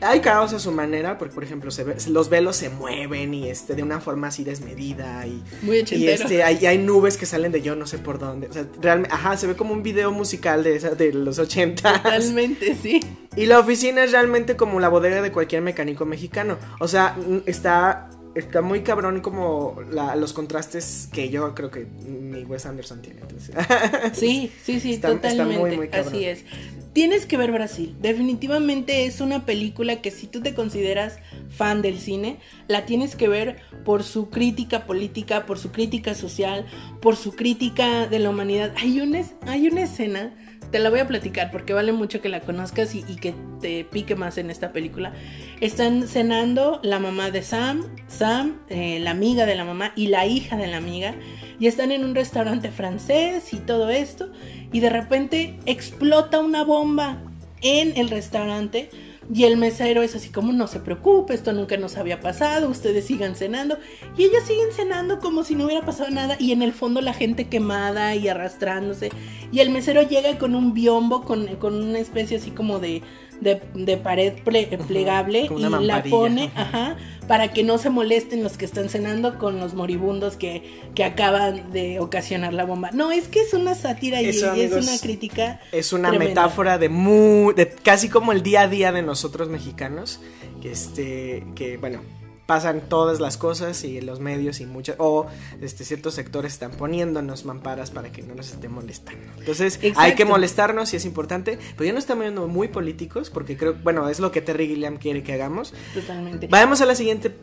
Hay 0.00 0.20
caos 0.20 0.52
a 0.52 0.60
su 0.60 0.70
manera 0.70 1.18
porque 1.18 1.34
por 1.34 1.44
ejemplo 1.44 1.70
se 1.70 1.84
los 2.08 2.30
velos 2.30 2.56
se 2.56 2.70
mueven 2.70 3.34
y 3.34 3.48
este 3.48 3.74
de 3.74 3.82
una 3.82 4.00
forma 4.00 4.28
así 4.28 4.44
desmedida 4.44 5.26
y 5.26 5.42
muy 5.60 5.84
y 5.90 6.06
este 6.06 6.42
hay, 6.42 6.64
hay, 6.64 6.78
nubes 6.78 7.18
que 7.18 7.26
salen 7.26 7.52
de 7.52 7.60
yo 7.60 7.74
no 7.74 7.86
sé 7.86 7.98
por 7.98 8.18
dónde 8.18 8.46
o 8.46 8.52
sea 8.52 8.64
realmente 8.80 9.12
ajá 9.12 9.36
se 9.36 9.48
ve 9.48 9.56
como 9.56 9.74
un 9.74 9.82
video 9.82 10.12
musical 10.12 10.62
de 10.62 10.76
esa, 10.76 10.90
de 10.90 11.12
los 11.12 11.38
80 11.38 12.02
totalmente 12.02 12.76
sí. 12.80 13.00
Y 13.36 13.46
la 13.46 13.58
oficina 13.58 14.04
es 14.04 14.12
realmente 14.12 14.56
como 14.56 14.80
la 14.80 14.88
bodega 14.88 15.20
de 15.20 15.32
cualquier 15.32 15.62
mecánico 15.62 16.06
mexicano 16.06 16.56
o 16.78 16.86
sea 16.86 17.16
está 17.46 18.08
está 18.34 18.62
muy 18.62 18.82
cabrón 18.82 19.20
como 19.20 19.76
los 19.90 20.32
contrastes 20.32 21.08
que 21.12 21.30
yo 21.30 21.54
creo 21.54 21.70
que 21.70 21.86
ni 21.86 22.44
Wes 22.44 22.66
Anderson 22.66 23.02
tiene. 23.02 23.20
sí, 24.12 24.52
sí, 24.62 24.80
sí, 24.80 24.98
totalmente. 24.98 25.96
Así 25.96 26.24
es. 26.24 26.44
Tienes 26.92 27.26
que 27.26 27.36
ver 27.36 27.52
Brasil. 27.52 27.96
Definitivamente 28.00 29.06
es 29.06 29.20
una 29.20 29.44
película 29.46 30.00
que 30.00 30.10
si 30.10 30.26
tú 30.26 30.40
te 30.42 30.54
consideras 30.54 31.18
fan 31.48 31.82
del 31.82 31.98
cine, 31.98 32.38
la 32.66 32.86
tienes 32.86 33.14
que 33.14 33.28
ver 33.28 33.58
por 33.84 34.02
su 34.02 34.30
crítica 34.30 34.86
política, 34.86 35.46
por 35.46 35.58
su 35.58 35.70
crítica 35.70 36.14
social, 36.14 36.66
por 37.00 37.16
su 37.16 37.32
crítica 37.36 38.06
de 38.08 38.18
la 38.18 38.30
humanidad. 38.30 38.74
Hay 38.76 39.00
una, 39.00 39.22
hay 39.46 39.68
una 39.68 39.82
escena 39.82 40.34
te 40.70 40.78
la 40.78 40.90
voy 40.90 41.00
a 41.00 41.06
platicar 41.06 41.50
porque 41.50 41.72
vale 41.72 41.92
mucho 41.92 42.20
que 42.20 42.28
la 42.28 42.40
conozcas 42.40 42.94
y, 42.94 43.02
que 43.16 43.34
te 43.60 43.84
pique 43.84 44.14
más 44.14 44.38
en 44.38 44.50
esta 44.50 44.72
película. 44.72 45.12
Están 45.60 46.06
cenando 46.06 46.80
la 46.82 46.98
mamá 46.98 47.30
de 47.30 47.42
Sam, 47.42 47.84
Sam, 48.06 48.60
eh, 48.68 48.98
la 49.00 49.10
amiga 49.10 49.46
de 49.46 49.54
la 49.54 49.64
mamá 49.64 49.92
y 49.96 50.08
la 50.08 50.26
hija 50.26 50.56
de 50.56 50.66
la 50.66 50.76
amiga. 50.76 51.14
Y 51.58 51.66
están 51.66 51.90
en 51.90 52.04
un 52.04 52.14
restaurante 52.14 52.70
francés 52.70 53.52
y 53.52 53.58
todo 53.58 53.90
esto. 53.90 54.30
Y 54.72 54.80
de 54.80 54.90
repente 54.90 55.58
explota 55.66 56.40
una 56.40 56.64
bomba 56.64 57.22
en 57.62 57.96
el 57.96 58.10
restaurante 58.10 58.90
y 59.32 59.44
el 59.44 59.58
mesero 59.58 60.02
es 60.02 60.16
así 60.16 60.30
como, 60.30 60.52
no 60.52 60.66
se 60.66 60.80
preocupe, 60.80 61.34
esto 61.34 61.52
nunca 61.52 61.76
nos 61.76 61.98
había 61.98 62.20
pasado, 62.20 62.68
ustedes 62.68 63.06
sigan 63.06 63.36
cenando. 63.36 63.76
Y 64.16 64.24
ellos 64.24 64.44
siguen 64.46 64.72
cenando 64.72 65.18
como 65.18 65.44
si 65.44 65.54
no 65.54 65.66
hubiera 65.66 65.84
pasado 65.84 66.10
nada. 66.10 66.36
Y 66.38 66.52
en 66.52 66.62
el 66.62 66.72
fondo 66.72 67.02
la 67.02 67.12
gente 67.12 67.48
quemada 67.48 68.14
y 68.14 68.28
arrastrándose. 68.28 69.10
Y 69.52 69.60
el 69.60 69.70
mesero 69.70 70.02
llega 70.02 70.38
con 70.38 70.54
un 70.54 70.72
biombo, 70.72 71.24
con, 71.24 71.46
con 71.56 71.74
una 71.74 71.98
especie 71.98 72.38
así 72.38 72.50
como 72.50 72.78
de 72.78 73.02
de, 73.40 73.96
pared 73.96 74.34
plegable 74.42 75.48
y 75.56 75.60
la 75.60 76.02
pone, 76.02 76.50
ajá, 76.54 76.96
para 77.26 77.52
que 77.52 77.62
no 77.62 77.78
se 77.78 77.90
molesten 77.90 78.42
los 78.42 78.56
que 78.56 78.64
están 78.64 78.88
cenando 78.88 79.38
con 79.38 79.60
los 79.60 79.74
moribundos 79.74 80.36
que, 80.36 80.82
que 80.94 81.04
acaban 81.04 81.70
de 81.72 82.00
ocasionar 82.00 82.54
la 82.54 82.64
bomba. 82.64 82.90
No, 82.92 83.12
es 83.12 83.28
que 83.28 83.40
es 83.40 83.54
una 83.54 83.74
sátira 83.74 84.22
y, 84.22 84.28
es 84.28 84.42
una 84.42 84.98
crítica. 85.00 85.60
Es 85.72 85.92
una 85.92 86.12
metáfora 86.12 86.78
de 86.78 86.88
muy, 86.88 87.54
de 87.54 87.68
casi 87.68 88.08
como 88.08 88.32
el 88.32 88.42
día 88.42 88.62
a 88.62 88.68
día 88.68 88.92
de 88.92 89.02
nosotros 89.02 89.48
mexicanos, 89.48 90.20
que 90.60 90.72
este, 90.72 91.44
que 91.54 91.76
bueno, 91.76 92.00
pasan 92.48 92.80
todas 92.88 93.20
las 93.20 93.36
cosas 93.36 93.84
y 93.84 94.00
los 94.00 94.20
medios 94.20 94.60
y 94.60 94.64
muchas 94.64 94.96
o 94.98 95.26
este 95.60 95.84
ciertos 95.84 96.14
sectores 96.14 96.54
están 96.54 96.70
poniéndonos 96.70 97.44
mamparas 97.44 97.90
para 97.90 98.10
que 98.10 98.22
no 98.22 98.34
nos 98.34 98.50
estén 98.50 98.72
molestando. 98.72 99.22
Entonces, 99.36 99.78
hay 99.96 100.14
que 100.14 100.24
molestarnos 100.24 100.94
y 100.94 100.96
es 100.96 101.04
importante, 101.04 101.58
pero 101.76 101.84
ya 101.84 101.92
no 101.92 101.98
estamos 101.98 102.22
viendo 102.22 102.48
muy 102.48 102.68
políticos 102.68 103.28
porque 103.28 103.58
creo, 103.58 103.74
bueno, 103.82 104.08
es 104.08 104.18
lo 104.18 104.32
que 104.32 104.40
Terry 104.40 104.66
Gilliam 104.66 104.96
quiere 104.96 105.22
que 105.22 105.34
hagamos. 105.34 105.74
Totalmente. 105.92 106.46
Vamos 106.46 106.80
a 106.80 106.86
la 106.86 106.94
siguiente 106.94 107.36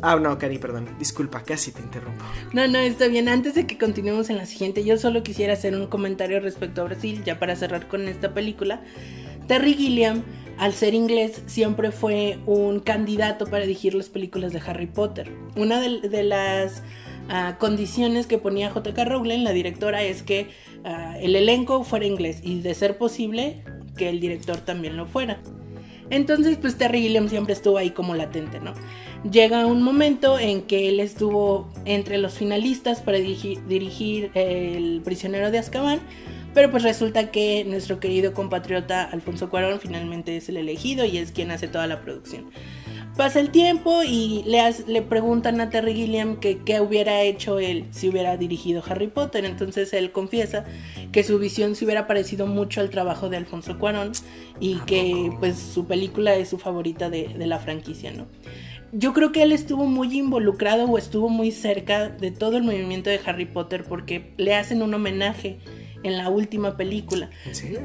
Ah, 0.00 0.16
no, 0.16 0.38
Cari, 0.38 0.58
perdón. 0.58 0.96
Disculpa, 0.96 1.42
casi 1.42 1.72
te 1.72 1.80
interrumpo. 1.80 2.24
No, 2.52 2.66
no, 2.68 2.78
está 2.78 3.08
bien. 3.08 3.28
Antes 3.28 3.54
de 3.54 3.66
que 3.66 3.78
continuemos 3.78 4.30
en 4.30 4.36
la 4.36 4.46
siguiente, 4.46 4.84
yo 4.84 4.96
solo 4.96 5.24
quisiera 5.24 5.54
hacer 5.54 5.74
un 5.74 5.88
comentario 5.88 6.38
respecto 6.40 6.82
a 6.82 6.84
Brasil, 6.84 7.22
ya 7.24 7.40
para 7.40 7.56
cerrar 7.56 7.88
con 7.88 8.06
esta 8.06 8.32
película. 8.32 8.80
Terry 9.48 9.74
Gilliam 9.74 10.22
al 10.58 10.72
ser 10.72 10.94
inglés, 10.94 11.42
siempre 11.46 11.90
fue 11.92 12.38
un 12.46 12.80
candidato 12.80 13.46
para 13.46 13.64
dirigir 13.64 13.94
las 13.94 14.08
películas 14.08 14.52
de 14.52 14.60
Harry 14.66 14.86
Potter. 14.86 15.30
Una 15.56 15.80
de, 15.80 16.22
las 16.22 16.82
ah, 17.28 17.56
condiciones 17.58 18.26
que 18.26 18.38
ponía 18.38 18.70
J.K. 18.70 19.04
Rowling, 19.04 19.44
la 19.44 19.52
directora, 19.52 20.02
es 20.02 20.22
que 20.22 20.48
ah, 20.84 21.16
el 21.20 21.36
elenco 21.36 21.84
fuera 21.84 22.06
inglés 22.06 22.40
y 22.42 22.60
de 22.60 22.74
ser 22.74 22.98
posible 22.98 23.64
que 23.96 24.08
el 24.08 24.20
director 24.20 24.58
también 24.58 24.96
lo 24.96 25.06
fuera. 25.06 25.40
Entonces, 26.10 26.58
pues 26.58 26.76
Terry 26.76 27.00
Gilliam 27.00 27.28
siempre 27.28 27.54
estuvo 27.54 27.78
ahí 27.78 27.90
como 27.90 28.14
latente, 28.14 28.60
¿no? 28.60 28.74
Llega 29.30 29.66
un 29.66 29.82
momento 29.82 30.38
en 30.38 30.62
que 30.62 30.88
él 30.88 31.00
estuvo 31.00 31.70
entre 31.84 32.18
los 32.18 32.34
finalistas 32.34 33.00
para 33.00 33.18
dirigir 33.18 34.30
El 34.34 35.00
prisionero 35.04 35.50
de 35.50 35.58
Azkaban, 35.58 36.00
pero 36.54 36.70
pues 36.70 36.82
resulta 36.82 37.30
que 37.30 37.64
nuestro 37.64 38.00
querido 38.00 38.34
compatriota 38.34 39.04
Alfonso 39.04 39.50
Cuarón 39.50 39.80
finalmente 39.80 40.36
es 40.36 40.48
el 40.48 40.56
elegido 40.56 41.04
y 41.04 41.18
es 41.18 41.32
quien 41.32 41.50
hace 41.50 41.68
toda 41.68 41.86
la 41.86 42.00
producción. 42.00 42.50
Pasa 43.16 43.40
el 43.40 43.50
tiempo 43.50 44.02
y 44.02 44.42
le, 44.46 44.62
le 44.86 45.02
preguntan 45.02 45.60
a 45.60 45.68
Terry 45.68 45.94
Gilliam 45.94 46.40
que 46.40 46.60
qué 46.60 46.80
hubiera 46.80 47.20
hecho 47.20 47.58
él 47.58 47.84
si 47.90 48.08
hubiera 48.08 48.38
dirigido 48.38 48.82
Harry 48.88 49.08
Potter. 49.08 49.44
Entonces 49.44 49.92
él 49.92 50.12
confiesa 50.12 50.64
que 51.12 51.22
su 51.22 51.38
visión 51.38 51.74
se 51.74 51.84
hubiera 51.84 52.06
parecido 52.06 52.46
mucho 52.46 52.80
al 52.80 52.88
trabajo 52.88 53.28
de 53.28 53.36
Alfonso 53.36 53.78
Cuarón 53.78 54.12
y 54.60 54.76
que 54.86 55.30
pues 55.40 55.58
su 55.58 55.86
película 55.86 56.34
es 56.36 56.48
su 56.48 56.58
favorita 56.58 57.10
de, 57.10 57.28
de 57.28 57.46
la 57.46 57.58
franquicia, 57.58 58.12
¿no? 58.12 58.26
yo 58.94 59.14
creo 59.14 59.32
que 59.32 59.42
él 59.42 59.52
estuvo 59.52 59.86
muy 59.86 60.18
involucrado 60.18 60.84
o 60.84 60.98
estuvo 60.98 61.30
muy 61.30 61.50
cerca 61.50 62.10
de 62.10 62.30
todo 62.30 62.58
el 62.58 62.62
movimiento 62.62 63.08
de 63.08 63.20
Harry 63.24 63.46
Potter 63.46 63.84
porque 63.88 64.34
le 64.36 64.54
hacen 64.54 64.82
un 64.82 64.92
homenaje 64.92 65.58
en 66.02 66.18
la 66.18 66.28
última 66.28 66.76
película. 66.76 67.30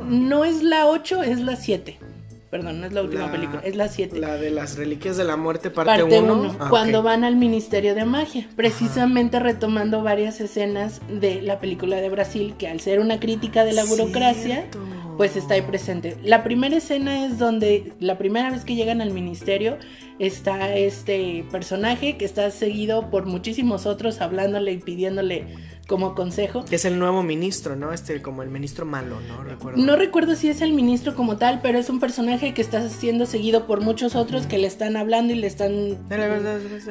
No 0.08 0.46
es 0.46 0.64
la 0.64 0.88
8, 0.88 1.24
es 1.24 1.40
la 1.42 1.56
7. 1.56 1.98
Perdón, 2.50 2.80
no 2.80 2.88
es 2.88 2.94
la 2.94 3.02
última 3.02 3.30
película, 3.30 3.62
es 3.66 3.76
la 3.76 3.90
7. 3.90 4.20
La 4.20 4.38
de 4.38 4.52
las 4.52 4.78
Reliquias 4.78 5.18
de 5.18 5.26
la 5.26 5.36
Muerte, 5.36 5.70
parte 5.70 6.02
1. 6.02 6.56
Ah, 6.60 6.68
cuando 6.70 7.04
van 7.04 7.26
al 7.26 7.36
Ministerio 7.36 7.94
de 7.94 8.06
Magia, 8.06 8.48
precisamente 8.56 9.40
retomando 9.40 10.02
varias 10.02 10.40
escenas 10.40 11.02
de 11.10 11.42
la 11.42 11.60
película 11.60 11.98
de 11.98 12.10
Brasil, 12.10 12.56
que 12.58 12.70
al 12.70 12.80
ser 12.80 13.00
una 13.00 13.20
crítica 13.20 13.66
de 13.66 13.74
la 13.74 13.84
burocracia, 13.84 14.66
pues 15.18 15.36
está 15.36 15.56
ahí 15.56 15.62
presente. 15.62 16.16
La 16.24 16.46
primera 16.46 16.78
escena 16.78 17.26
es 17.26 17.38
donde 17.38 17.92
la 18.00 18.18
primera 18.18 18.50
vez 18.50 18.64
que 18.64 18.76
llegan 18.76 19.02
al 19.02 19.12
ministerio 19.12 19.78
está 20.20 20.74
este 20.76 21.44
personaje 21.52 22.18
que 22.18 22.24
está 22.24 22.50
seguido 22.52 23.10
por 23.10 23.26
muchísimos 23.26 23.86
otros 23.86 24.22
hablándole 24.22 24.72
y 24.72 24.78
pidiéndole 24.78 25.48
como 25.88 26.14
consejo. 26.16 26.66
Que 26.66 26.76
es 26.76 26.86
el 26.86 27.00
nuevo 27.00 27.24
ministro, 27.24 27.76
¿no? 27.76 27.94
Este, 27.94 28.22
como 28.22 28.44
el 28.44 28.50
ministro 28.50 28.86
malo, 28.86 29.20
¿no? 29.22 29.44
Recuerdo. 29.44 29.82
No 29.82 29.96
recuerdo 29.96 30.36
si 30.36 30.50
es 30.50 30.62
el 30.62 30.74
ministro 30.74 31.16
como 31.16 31.38
tal, 31.38 31.62
pero 31.62 31.80
es 31.80 31.90
un 31.90 32.00
personaje 32.00 32.54
que 32.54 32.62
está 32.62 32.88
siendo 32.90 33.26
seguido 33.26 33.66
por 33.66 33.82
muchos 33.82 34.16
otros 34.16 34.46
que 34.46 34.58
le 34.58 34.68
están 34.68 34.98
hablando 34.98 35.34
y 35.34 35.38
le 35.38 35.48
están 35.48 35.98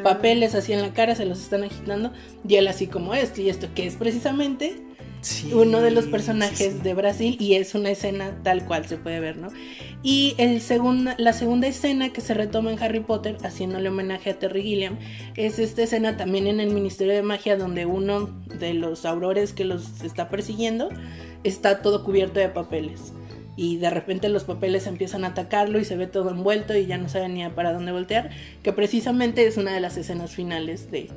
papeles 0.03 0.55
así 0.55 0.73
en 0.73 0.83
la 0.83 0.93
cara, 0.93 1.15
se 1.15 1.27
los 1.27 1.41
están 1.41 1.63
agitando. 1.63 2.13
Y 2.49 2.57
él 2.57 2.67
así 2.69 2.87
como 2.87 3.15
esto 3.15 3.41
y 3.43 3.51
esto, 3.51 3.69
que 3.75 3.87
es 3.87 3.97
precisamente 3.97 4.83
uno 5.53 5.81
de 5.81 5.91
los 5.91 6.07
personajes 6.07 6.83
de 6.83 6.95
Brasil 6.95 7.37
y 7.41 7.55
es 7.55 7.75
una 7.75 7.91
escena 7.91 8.39
tal 8.43 8.65
cual 8.65 8.87
se 8.87 8.97
puede 8.97 9.21
ver, 9.21 9.37
¿no? 9.37 9.49
Y 10.03 10.35
el 10.39 10.61
la 11.19 11.33
segunda 11.33 11.67
escena 11.67 12.13
que 12.13 12.21
se 12.21 12.35
retoma 12.35 12.73
en 12.73 12.83
Harry 12.83 13.01
Potter, 13.01 13.37
haciéndole 13.43 13.89
homenaje 13.89 14.31
a 14.31 14.39
Terry 14.39 14.63
Gilliam, 14.63 14.99
es 15.37 15.59
esta 15.59 15.83
escena 15.83 16.17
también 16.17 16.47
en 16.47 16.61
el 16.61 16.73
Ministerio 16.73 17.15
de 17.15 17.23
Magia 17.23 17.57
donde 17.57 17.87
uno 17.87 18.27
de 18.59 18.75
los 18.75 19.05
aurores 19.05 19.53
que 19.53 19.65
los 19.65 20.03
está 20.03 20.29
persiguiendo 20.29 20.91
está 21.45 21.83
todo 21.83 22.05
cubierto 22.05 22.41
de 22.41 22.49
papeles. 22.49 23.13
Y 23.57 23.79
de 23.79 23.91
repente 23.91 24.29
los 24.29 24.45
papeles 24.45 24.87
empiezan 24.87 25.25
a 25.25 25.29
atacarlo 25.29 25.79
y 25.79 25.85
se 25.85 25.97
ve 25.97 26.07
todo 26.07 26.31
envuelto 26.31 26.77
y 26.77 26.87
ya 26.87 26.99
no 26.99 27.09
sabe 27.09 27.29
ni 27.29 27.47
para 27.49 27.73
dónde 27.73 27.91
voltear, 27.91 28.31
que 28.63 28.73
precisamente 28.73 29.47
es 29.47 29.57
una 29.57 29.73
de 29.73 29.81
las 29.81 29.97
escenas 29.97 30.33
finales 30.35 30.91
de, 30.91 31.09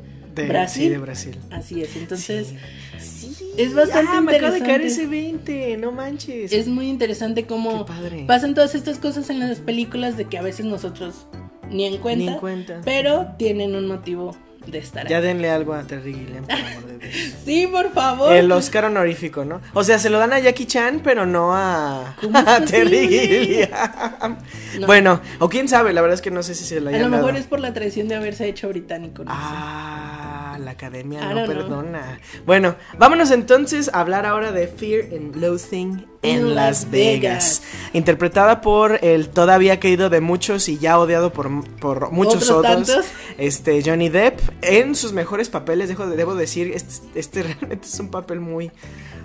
Brasil. 0.48 0.84
Sí, 0.84 0.90
de 0.90 0.98
Brasil. 0.98 1.38
Así 1.52 1.82
es, 1.82 1.96
entonces 1.96 2.54
sí. 3.00 3.36
es 3.58 3.74
bastante 3.74 4.12
ah, 4.16 4.22
me 4.22 4.36
acaba 4.36 4.54
de 4.54 4.62
caer 4.62 4.82
ese 4.82 5.08
20, 5.08 5.78
no 5.78 5.92
manches. 5.92 6.52
Es 6.52 6.68
muy 6.68 6.88
interesante 6.88 7.46
cómo 7.46 7.86
pasan 8.28 8.54
todas 8.54 8.76
estas 8.76 8.98
cosas 9.00 9.30
en 9.30 9.40
las 9.40 9.60
películas 9.60 10.18
de 10.18 10.26
que 10.26 10.38
a 10.38 10.42
veces 10.42 10.66
nosotros 10.66 11.28
ni 11.70 11.86
en 11.86 11.98
cuenta, 11.98 12.20
ni 12.20 12.28
en 12.28 12.40
cuenta. 12.40 12.82
pero 12.84 13.34
tienen 13.38 13.76
un 13.76 13.88
motivo 13.88 14.36
de 14.66 14.78
estar 14.80 15.08
Ya 15.08 15.22
denle 15.22 15.50
algo 15.50 15.74
a 15.74 15.84
Terry 15.84 16.14
Gilliam, 16.14 16.46
por 16.46 16.56
amor 16.56 16.86
de 16.86 16.98
Dios. 17.00 17.34
sí, 17.46 17.68
por 17.68 17.92
favor. 17.92 18.34
El 18.34 18.52
Oscar 18.52 18.86
honorífico, 18.86 19.46
¿no? 19.46 19.62
O 19.74 19.84
sea, 19.84 20.00
se 20.00 20.10
lo 20.10 20.20
dan 20.20 20.34
a 20.34 20.40
Jackie 20.40 20.66
Chan, 20.66 21.02
pero 21.04 21.26
no 21.26 21.56
a, 21.56 22.16
Terry 22.70 23.08
Gilliam. 23.08 24.38
Bueno, 24.86 25.22
o 25.40 25.50
quién 25.50 25.68
sabe, 25.68 25.94
la 25.94 26.02
verdad 26.02 26.16
es 26.16 26.22
que 26.22 26.32
no 26.32 26.44
sé 26.44 26.56
si 26.56 26.66
se 26.66 26.82
lo 26.82 26.90
hayan 26.90 27.02
A 27.02 27.08
lo 27.08 27.16
mejor 27.16 27.36
es 27.36 27.46
por 27.46 27.60
la 27.60 27.74
traición 27.74 28.08
de 28.08 28.16
haberse 28.16 28.48
hecho 28.48 28.68
británico. 28.70 29.24
No 29.24 29.32
ah 29.34 30.29
la 30.66 30.72
academia 30.72 31.34
no 31.34 31.46
perdona. 31.46 32.20
Bueno, 32.46 32.76
vámonos 32.98 33.32
entonces 33.32 33.90
a 33.94 34.00
hablar 34.02 34.26
ahora 34.26 34.52
de 34.52 34.68
Fear 34.68 35.14
and 35.14 35.36
Loathing 35.36 36.06
en 36.22 36.56
Las 36.56 36.90
Vegas. 36.92 37.62
Interpretada 37.94 38.62
por 38.62 39.04
el 39.04 39.30
todavía 39.30 39.80
querido 39.80 40.10
de 40.10 40.22
muchos 40.22 40.68
y 40.70 40.78
ya 40.78 41.00
odiado 41.00 41.32
por, 41.32 41.66
por 41.78 42.12
muchos 42.12 42.50
otros, 42.50 42.92
este 43.38 43.82
Johnny 43.84 44.10
Depp, 44.10 44.40
en 44.62 44.96
sus 44.96 45.14
mejores 45.14 45.50
papeles, 45.50 45.90
dejo, 45.90 46.08
debo 46.08 46.36
decir, 46.36 46.72
este, 46.74 47.20
este 47.20 47.44
realmente 47.60 47.88
es 47.88 48.00
un 48.00 48.10
papel 48.10 48.40
muy... 48.40 48.72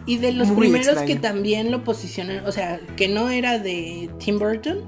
Y 0.06 0.18
de 0.18 0.32
los 0.32 0.50
primeros 0.50 0.98
que 0.98 1.16
también 1.16 1.70
lo 1.70 1.82
posicionan, 1.82 2.44
o 2.46 2.52
sea, 2.52 2.78
que 2.94 3.08
no 3.08 3.30
era 3.30 3.58
de 3.58 4.10
Tim 4.18 4.38
Burton, 4.38 4.82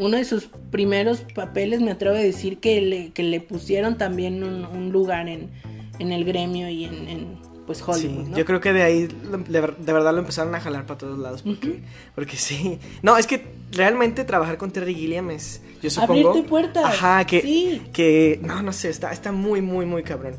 uno 0.00 0.16
de 0.16 0.24
sus 0.24 0.48
primeros 0.70 1.20
papeles, 1.34 1.80
me 1.82 1.90
atrevo 1.90 2.16
a 2.16 2.20
decir 2.20 2.58
que 2.58 2.80
le, 2.80 3.12
que 3.12 3.22
le 3.22 3.40
pusieron 3.40 3.98
también 3.98 4.42
un, 4.42 4.90
lugar 4.90 5.28
en, 5.28 5.50
en, 5.98 6.10
el 6.10 6.24
gremio 6.24 6.70
y 6.70 6.86
en, 6.86 7.38
pues 7.66 7.86
Hollywood. 7.86 8.34
Yo 8.34 8.46
creo 8.46 8.60
que 8.60 8.72
de 8.72 8.82
ahí 8.82 9.08
de, 9.48 9.60
verdad 9.60 10.12
lo 10.12 10.20
empezaron 10.20 10.54
a 10.54 10.60
jalar 10.60 10.86
para 10.86 10.98
todos 10.98 11.18
lados. 11.18 11.42
Porque, 11.42 11.82
porque 12.14 12.36
sí. 12.36 12.78
No, 13.02 13.18
es 13.18 13.26
que 13.26 13.44
realmente 13.72 14.24
trabajar 14.24 14.56
con 14.56 14.70
Terry 14.70 14.94
Gilliam 14.94 15.30
es. 15.30 15.60
Yo 15.82 15.90
supongo. 15.90 16.30
Abrirte 16.30 16.48
puertas. 16.48 16.84
Ajá, 16.84 17.26
que. 17.26 17.82
Que. 17.92 18.40
No, 18.42 18.62
no 18.62 18.72
sé, 18.72 18.88
está, 18.88 19.12
está 19.12 19.32
muy, 19.32 19.60
muy, 19.60 19.84
muy 19.84 20.02
cabrón. 20.02 20.36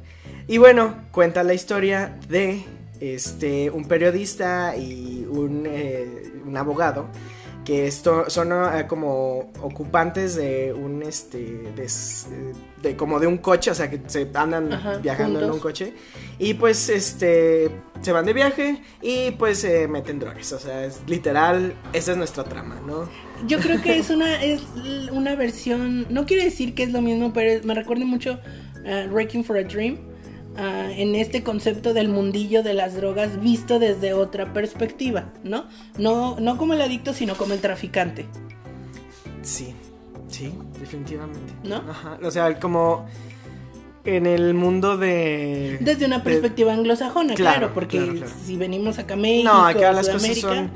Y 0.47 0.57
bueno, 0.57 1.05
cuenta 1.11 1.43
la 1.43 1.53
historia 1.53 2.17
de 2.27 2.63
este 2.99 3.69
un 3.69 3.85
periodista 3.85 4.75
y 4.75 5.25
un, 5.29 5.65
eh, 5.67 6.33
un 6.45 6.57
abogado 6.57 7.07
que 7.65 7.87
esto 7.87 8.29
son 8.29 8.51
eh, 8.51 8.85
como 8.87 9.51
ocupantes 9.61 10.35
de 10.35 10.73
un 10.73 11.03
este 11.03 11.71
de, 12.81 12.95
como 12.95 13.19
de 13.19 13.27
un 13.27 13.37
coche, 13.37 13.71
o 13.71 13.75
sea 13.75 13.89
que 13.89 14.01
se 14.07 14.29
andan 14.33 14.69
viajando 15.01 15.41
en 15.41 15.51
un 15.51 15.59
coche 15.59 15.93
y 16.39 16.55
pues 16.55 16.89
este 16.89 17.69
se 18.01 18.11
van 18.11 18.25
de 18.25 18.33
viaje 18.33 18.81
y 19.01 19.31
pues 19.31 19.59
se 19.59 19.87
meten 19.87 20.19
drogas, 20.19 20.51
o 20.53 20.59
sea, 20.59 20.85
es 20.85 21.01
literal, 21.05 21.75
esa 21.93 22.11
es 22.11 22.17
nuestra 22.17 22.43
trama, 22.43 22.81
¿no? 22.85 23.07
Yo 23.47 23.59
creo 23.59 23.81
que 23.81 23.97
es 23.97 24.09
una 24.09 24.43
es 24.43 24.61
una 25.11 25.35
versión, 25.35 26.07
no 26.09 26.25
quiere 26.25 26.45
decir 26.45 26.73
que 26.73 26.83
es 26.83 26.91
lo 26.91 27.01
mismo, 27.01 27.31
pero 27.31 27.63
me 27.63 27.75
recuerda 27.75 28.05
mucho 28.05 28.39
a 28.85 29.07
Wrecking 29.11 29.43
for 29.43 29.57
a 29.57 29.63
Dream 29.63 30.10
En 30.57 31.15
este 31.15 31.43
concepto 31.43 31.93
del 31.93 32.09
mundillo 32.09 32.61
de 32.61 32.73
las 32.73 32.95
drogas 32.95 33.41
visto 33.41 33.79
desde 33.79 34.13
otra 34.13 34.51
perspectiva, 34.53 35.31
¿no? 35.43 35.65
No, 35.97 36.39
no 36.39 36.57
como 36.57 36.73
el 36.73 36.81
adicto, 36.81 37.13
sino 37.13 37.35
como 37.35 37.53
el 37.53 37.61
traficante. 37.61 38.25
Sí, 39.41 39.73
sí, 40.27 40.53
definitivamente. 40.79 41.53
¿No? 41.63 41.77
Ajá, 41.77 42.19
o 42.21 42.29
sea, 42.29 42.59
como 42.59 43.05
en 44.03 44.25
el 44.25 44.53
mundo 44.53 44.97
de... 44.97 45.77
Desde 45.79 46.05
una 46.05 46.23
perspectiva 46.23 46.73
anglosajona, 46.73 47.35
claro, 47.35 47.71
porque 47.73 48.23
si 48.45 48.57
venimos 48.57 48.99
acá 48.99 49.13
a 49.13 49.17
México, 49.17 49.51
no, 49.51 49.65
acá 49.65 49.93
las 49.93 50.09
cosas 50.09 50.37
son 50.37 50.71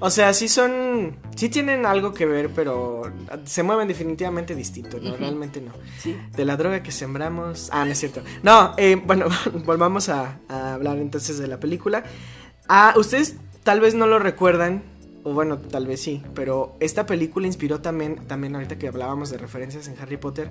o 0.00 0.10
sea, 0.10 0.32
sí 0.32 0.48
son. 0.48 1.16
Sí 1.36 1.50
tienen 1.50 1.84
algo 1.84 2.14
que 2.14 2.24
ver, 2.24 2.50
pero 2.50 3.02
se 3.44 3.62
mueven 3.62 3.86
definitivamente 3.86 4.54
distinto, 4.54 4.98
¿no? 4.98 5.16
Realmente 5.16 5.60
no. 5.60 5.72
Sí. 5.98 6.16
De 6.34 6.44
la 6.46 6.56
droga 6.56 6.82
que 6.82 6.90
sembramos. 6.90 7.68
Ah, 7.70 7.84
no 7.84 7.92
es 7.92 7.98
cierto. 7.98 8.22
No, 8.42 8.72
eh, 8.78 9.00
bueno, 9.04 9.26
volvamos 9.64 10.08
a, 10.08 10.40
hablar 10.48 10.98
entonces 10.98 11.38
de 11.38 11.46
la 11.46 11.60
película. 11.60 12.04
Ah, 12.66 12.94
ustedes 12.96 13.36
tal 13.62 13.80
vez 13.80 13.94
no 13.94 14.06
lo 14.06 14.18
recuerdan, 14.18 14.82
o 15.22 15.34
bueno, 15.34 15.58
tal 15.58 15.86
vez 15.86 16.00
sí, 16.00 16.22
pero 16.34 16.76
esta 16.80 17.04
película 17.04 17.46
inspiró 17.46 17.80
también, 17.80 18.26
también 18.26 18.54
ahorita 18.54 18.78
que 18.78 18.88
hablábamos 18.88 19.28
de 19.30 19.36
referencias 19.36 19.86
en 19.88 19.96
Harry 20.00 20.16
Potter, 20.16 20.50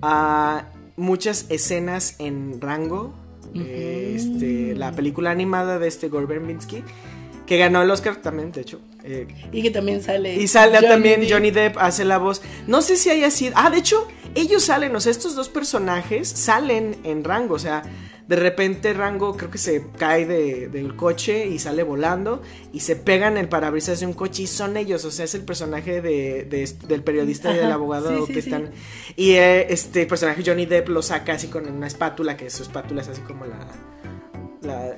a 0.00 0.70
muchas 0.96 1.46
escenas 1.50 2.16
en 2.18 2.60
Rango. 2.60 3.14
este, 3.54 4.74
la 4.74 4.92
película 4.92 5.32
animada 5.32 5.78
de 5.78 5.88
este 5.88 6.08
Gore 6.08 6.26
Verbinski 6.26 6.84
que 7.50 7.56
ganó 7.56 7.82
el 7.82 7.90
Oscar 7.90 8.14
también, 8.14 8.52
de 8.52 8.60
hecho. 8.60 8.80
Eh, 9.02 9.26
y 9.50 9.60
que 9.60 9.72
también 9.72 10.00
sale. 10.00 10.36
Y 10.36 10.46
sale 10.46 10.80
también 10.82 11.26
Johnny 11.28 11.50
Depp, 11.50 11.78
hace 11.78 12.04
la 12.04 12.16
voz. 12.16 12.42
No 12.68 12.80
sé 12.80 12.94
si 12.94 13.10
haya 13.10 13.28
sido. 13.28 13.54
Ah, 13.56 13.70
de 13.70 13.78
hecho, 13.78 14.06
ellos 14.36 14.62
salen, 14.62 14.94
o 14.94 15.00
sea, 15.00 15.10
estos 15.10 15.34
dos 15.34 15.48
personajes 15.48 16.28
salen 16.28 16.98
en 17.02 17.24
rango, 17.24 17.56
o 17.56 17.58
sea. 17.58 17.82
De 18.28 18.36
repente 18.36 18.92
Rango 18.92 19.36
creo 19.36 19.50
que 19.50 19.58
se 19.58 19.84
cae 19.98 20.24
de, 20.24 20.68
del 20.68 20.94
coche 20.94 21.48
y 21.48 21.58
sale 21.58 21.82
volando 21.82 22.40
y 22.72 22.78
se 22.78 22.94
pegan 22.94 23.36
el 23.36 23.48
parabrisas 23.48 23.98
de 23.98 24.06
un 24.06 24.12
coche 24.12 24.44
y 24.44 24.46
son 24.46 24.76
ellos, 24.76 25.04
o 25.04 25.10
sea, 25.10 25.24
es 25.24 25.34
el 25.34 25.42
personaje 25.42 26.00
de, 26.00 26.44
del 26.86 27.02
periodista 27.02 27.52
y 27.52 27.56
del 27.56 27.72
abogado 27.72 28.28
que 28.28 28.38
están... 28.38 28.70
Y 29.16 29.32
eh, 29.32 29.72
este 29.72 30.06
personaje 30.06 30.44
Johnny 30.46 30.64
Depp 30.64 30.90
lo 30.90 31.02
saca 31.02 31.32
así 31.32 31.48
con 31.48 31.68
una 31.68 31.88
espátula, 31.88 32.36
que 32.36 32.48
su 32.50 32.62
espátula 32.62 33.02
es 33.02 33.08
así 33.08 33.22
como 33.22 33.46
la... 33.46 33.66
la 34.62 34.94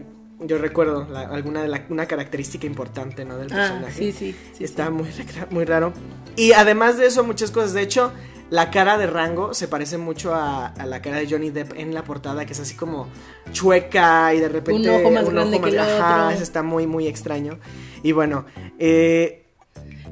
yo 0.47 0.59
recuerdo 0.59 1.07
alguna 1.17 1.63
de 1.63 1.69
la, 1.69 1.85
una 1.89 2.07
característica 2.07 2.67
importante, 2.67 3.25
¿no? 3.25 3.37
Del 3.37 3.53
ah, 3.53 3.57
personaje. 3.57 3.99
sí, 3.99 4.13
sí, 4.13 4.37
sí, 4.53 4.65
Está 4.65 4.91
Muy, 4.91 5.09
muy 5.51 5.65
raro. 5.65 5.93
Y 6.37 6.53
además 6.53 6.99
de 6.99 7.07
eso, 7.07 7.25
muchas 7.25 7.51
cosas. 7.51 7.75
De 7.75 7.83
hecho, 7.83 8.13
la 8.51 8.71
cara 8.71 8.99
de 8.99 9.07
Rango 9.07 9.55
se 9.55 9.67
parece 9.67 9.99
mucho 9.99 10.35
a, 10.35 10.75
la 10.87 11.01
cara 11.01 11.17
de 11.17 11.27
Johnny 11.27 11.51
Depp 11.51 11.73
en 11.75 11.95
la 11.95 12.05
portada, 12.05 12.45
que 12.45 12.53
es 12.53 12.61
así 12.61 12.75
como 12.75 13.09
chueca 13.51 14.35
y 14.35 14.41
de 14.41 14.49
repente 14.51 14.91
un 14.91 15.01
ojo 15.01 15.11
más 15.11 15.31
grande 15.31 15.61
que 15.61 15.71
el 15.71 15.79
ajá, 15.79 16.35
está 16.35 16.63
muy, 16.63 16.87
muy 16.87 17.07
extraño. 17.07 17.59
Y 18.03 18.13
bueno, 18.13 18.45
eh... 18.79 19.45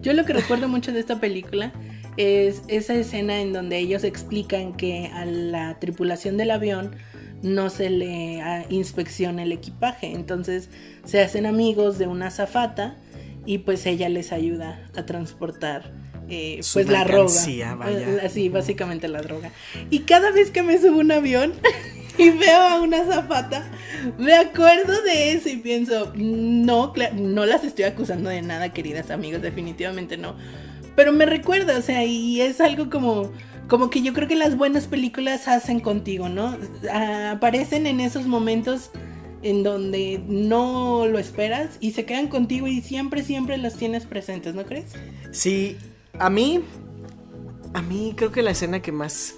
yo 0.00 0.12
lo 0.14 0.24
que 0.24 0.32
recuerdo 0.32 0.68
mucho 0.68 0.90
de 0.92 1.00
esta 1.00 1.20
película 1.20 1.72
es 2.16 2.62
esa 2.68 2.94
escena 2.94 3.40
en 3.40 3.52
donde 3.52 3.78
ellos 3.78 4.04
explican 4.04 4.74
que 4.74 5.10
a 5.14 5.24
la 5.24 5.78
tripulación 5.78 6.36
del 6.36 6.50
avión 6.50 6.96
no 7.42 7.70
se 7.70 7.90
le 7.90 8.40
ah, 8.42 8.64
inspecciona 8.68 9.42
el 9.42 9.52
equipaje. 9.52 10.12
Entonces 10.12 10.68
se 11.04 11.20
hacen 11.20 11.46
amigos 11.46 11.98
de 11.98 12.06
una 12.06 12.30
zafata 12.30 12.96
y 13.46 13.58
pues 13.58 13.86
ella 13.86 14.08
les 14.08 14.32
ayuda 14.32 14.88
a 14.96 15.06
transportar 15.06 15.92
eh, 16.28 16.60
pues 16.72 16.88
la 16.88 17.04
droga. 17.04 17.32
Así, 18.24 18.48
básicamente 18.48 19.08
la 19.08 19.20
droga. 19.22 19.50
Y 19.90 20.00
cada 20.00 20.30
vez 20.30 20.50
que 20.50 20.62
me 20.62 20.78
subo 20.78 20.98
a 20.98 21.00
un 21.00 21.12
avión 21.12 21.54
y 22.18 22.30
veo 22.30 22.60
a 22.60 22.80
una 22.80 23.04
zapata, 23.04 23.68
me 24.18 24.34
acuerdo 24.34 25.02
de 25.02 25.32
eso 25.32 25.48
y 25.48 25.56
pienso, 25.56 26.12
no, 26.14 26.92
no 27.14 27.46
las 27.46 27.64
estoy 27.64 27.84
acusando 27.84 28.30
de 28.30 28.42
nada, 28.42 28.72
queridas 28.72 29.10
amigas, 29.10 29.42
definitivamente 29.42 30.16
no. 30.16 30.36
Pero 30.94 31.12
me 31.12 31.26
recuerda, 31.26 31.78
o 31.78 31.82
sea, 31.82 32.04
y 32.04 32.40
es 32.40 32.60
algo 32.60 32.90
como 32.90 33.32
como 33.70 33.88
que 33.88 34.02
yo 34.02 34.12
creo 34.12 34.26
que 34.26 34.34
las 34.34 34.56
buenas 34.56 34.88
películas 34.88 35.46
hacen 35.46 35.78
contigo, 35.78 36.28
¿no? 36.28 36.58
aparecen 37.30 37.86
en 37.86 38.00
esos 38.00 38.26
momentos 38.26 38.90
en 39.42 39.62
donde 39.62 40.20
no 40.26 41.06
lo 41.06 41.18
esperas 41.20 41.78
y 41.78 41.92
se 41.92 42.04
quedan 42.04 42.26
contigo 42.26 42.66
y 42.66 42.82
siempre, 42.82 43.22
siempre 43.22 43.56
las 43.58 43.76
tienes 43.76 44.06
presentes, 44.06 44.56
¿no 44.56 44.64
crees? 44.66 44.92
Sí, 45.30 45.78
a 46.18 46.28
mí, 46.28 46.60
a 47.72 47.80
mí 47.80 48.12
creo 48.16 48.32
que 48.32 48.42
la 48.42 48.50
escena 48.50 48.82
que 48.82 48.90
más 48.90 49.36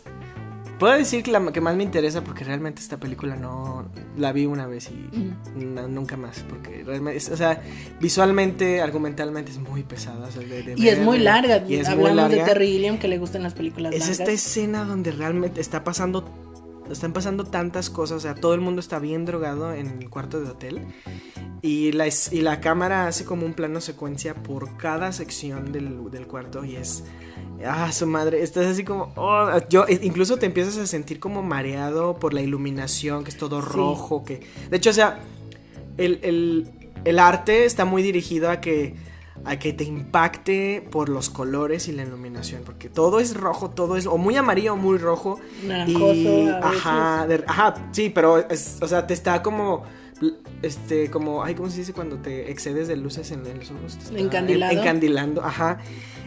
Puedo 0.82 0.98
decir 0.98 1.22
que 1.22 1.30
la 1.30 1.52
que 1.52 1.60
más 1.60 1.76
me 1.76 1.84
interesa 1.84 2.24
porque 2.24 2.42
realmente 2.42 2.82
esta 2.82 2.96
película 2.96 3.36
no 3.36 3.88
la 4.16 4.32
vi 4.32 4.46
una 4.46 4.66
vez 4.66 4.90
y 4.90 5.32
nunca 5.54 6.16
más 6.16 6.44
porque 6.48 6.82
realmente, 6.84 7.32
o 7.32 7.36
sea, 7.36 7.62
visualmente, 8.00 8.80
argumentalmente 8.80 9.52
es 9.52 9.58
muy 9.60 9.84
pesada. 9.84 10.28
y 10.74 10.88
es 10.88 10.98
muy 10.98 11.20
larga. 11.20 11.62
Y 11.68 11.76
es 11.76 11.86
Hablamos 11.86 12.10
muy 12.10 12.16
larga. 12.16 12.36
de 12.36 12.42
Terry 12.42 12.66
Gilliam 12.66 12.98
que 12.98 13.06
le 13.06 13.18
gustan 13.18 13.44
las 13.44 13.54
películas. 13.54 13.94
Es 13.94 14.08
esta 14.08 14.32
escena 14.32 14.84
donde 14.84 15.12
realmente 15.12 15.60
está 15.60 15.84
pasando 15.84 16.28
están 16.90 17.12
pasando 17.12 17.44
tantas 17.44 17.88
cosas, 17.88 18.16
o 18.16 18.20
sea, 18.20 18.34
todo 18.34 18.54
el 18.54 18.60
mundo 18.60 18.80
está 18.80 18.98
bien 18.98 19.24
drogado 19.24 19.72
en 19.72 19.86
el 19.86 20.10
cuarto 20.10 20.40
de 20.40 20.50
hotel 20.50 20.80
y 21.62 21.92
la, 21.92 22.08
y 22.08 22.40
la 22.40 22.60
cámara 22.60 23.06
hace 23.06 23.24
como 23.24 23.46
un 23.46 23.54
plano 23.54 23.80
secuencia 23.80 24.34
por 24.34 24.76
cada 24.78 25.12
sección 25.12 25.70
del, 25.70 26.10
del 26.10 26.26
cuarto 26.26 26.64
y 26.64 26.74
es 26.74 27.04
ah, 27.66 27.90
su 27.92 28.06
madre, 28.06 28.42
estás 28.42 28.66
así 28.66 28.84
como, 28.84 29.12
oh, 29.16 29.48
yo, 29.68 29.84
incluso 29.88 30.36
te 30.36 30.46
empiezas 30.46 30.76
a 30.78 30.86
sentir 30.86 31.20
como 31.20 31.42
mareado 31.42 32.16
por 32.18 32.34
la 32.34 32.40
iluminación, 32.40 33.24
que 33.24 33.30
es 33.30 33.36
todo 33.36 33.60
rojo, 33.60 34.24
que, 34.24 34.40
de 34.70 34.76
hecho, 34.76 34.90
o 34.90 34.92
sea, 34.92 35.20
el, 35.96 36.68
arte 37.18 37.64
está 37.64 37.84
muy 37.84 38.02
dirigido 38.02 38.50
a 38.50 38.60
que, 38.60 38.94
a 39.44 39.58
que 39.58 39.72
te 39.72 39.84
impacte 39.84 40.86
por 40.90 41.08
los 41.08 41.30
colores 41.30 41.88
y 41.88 41.92
la 41.92 42.02
iluminación, 42.02 42.62
porque 42.64 42.88
todo 42.88 43.20
es 43.20 43.34
rojo, 43.34 43.70
todo 43.70 43.96
es 43.96 44.06
o 44.06 44.18
muy 44.18 44.36
amarillo 44.36 44.74
o 44.74 44.76
muy 44.76 44.98
rojo. 44.98 45.40
y, 45.86 46.48
ajá, 46.62 47.26
ajá, 47.46 47.74
sí, 47.92 48.10
pero, 48.10 48.38
es, 48.48 48.78
o 48.80 48.88
sea, 48.88 49.06
te 49.06 49.14
está 49.14 49.42
como 49.42 49.84
este, 50.62 51.10
como, 51.10 51.42
ay, 51.42 51.54
¿cómo 51.54 51.70
se 51.70 51.78
dice 51.78 51.92
cuando 51.92 52.16
te 52.16 52.50
excedes 52.50 52.88
de 52.88 52.96
luces 52.96 53.30
en, 53.30 53.42
los 53.42 53.70
ojos? 53.70 53.98
Encandilado. 54.14 54.72
encandilando, 54.72 55.42
ajá. 55.42 55.78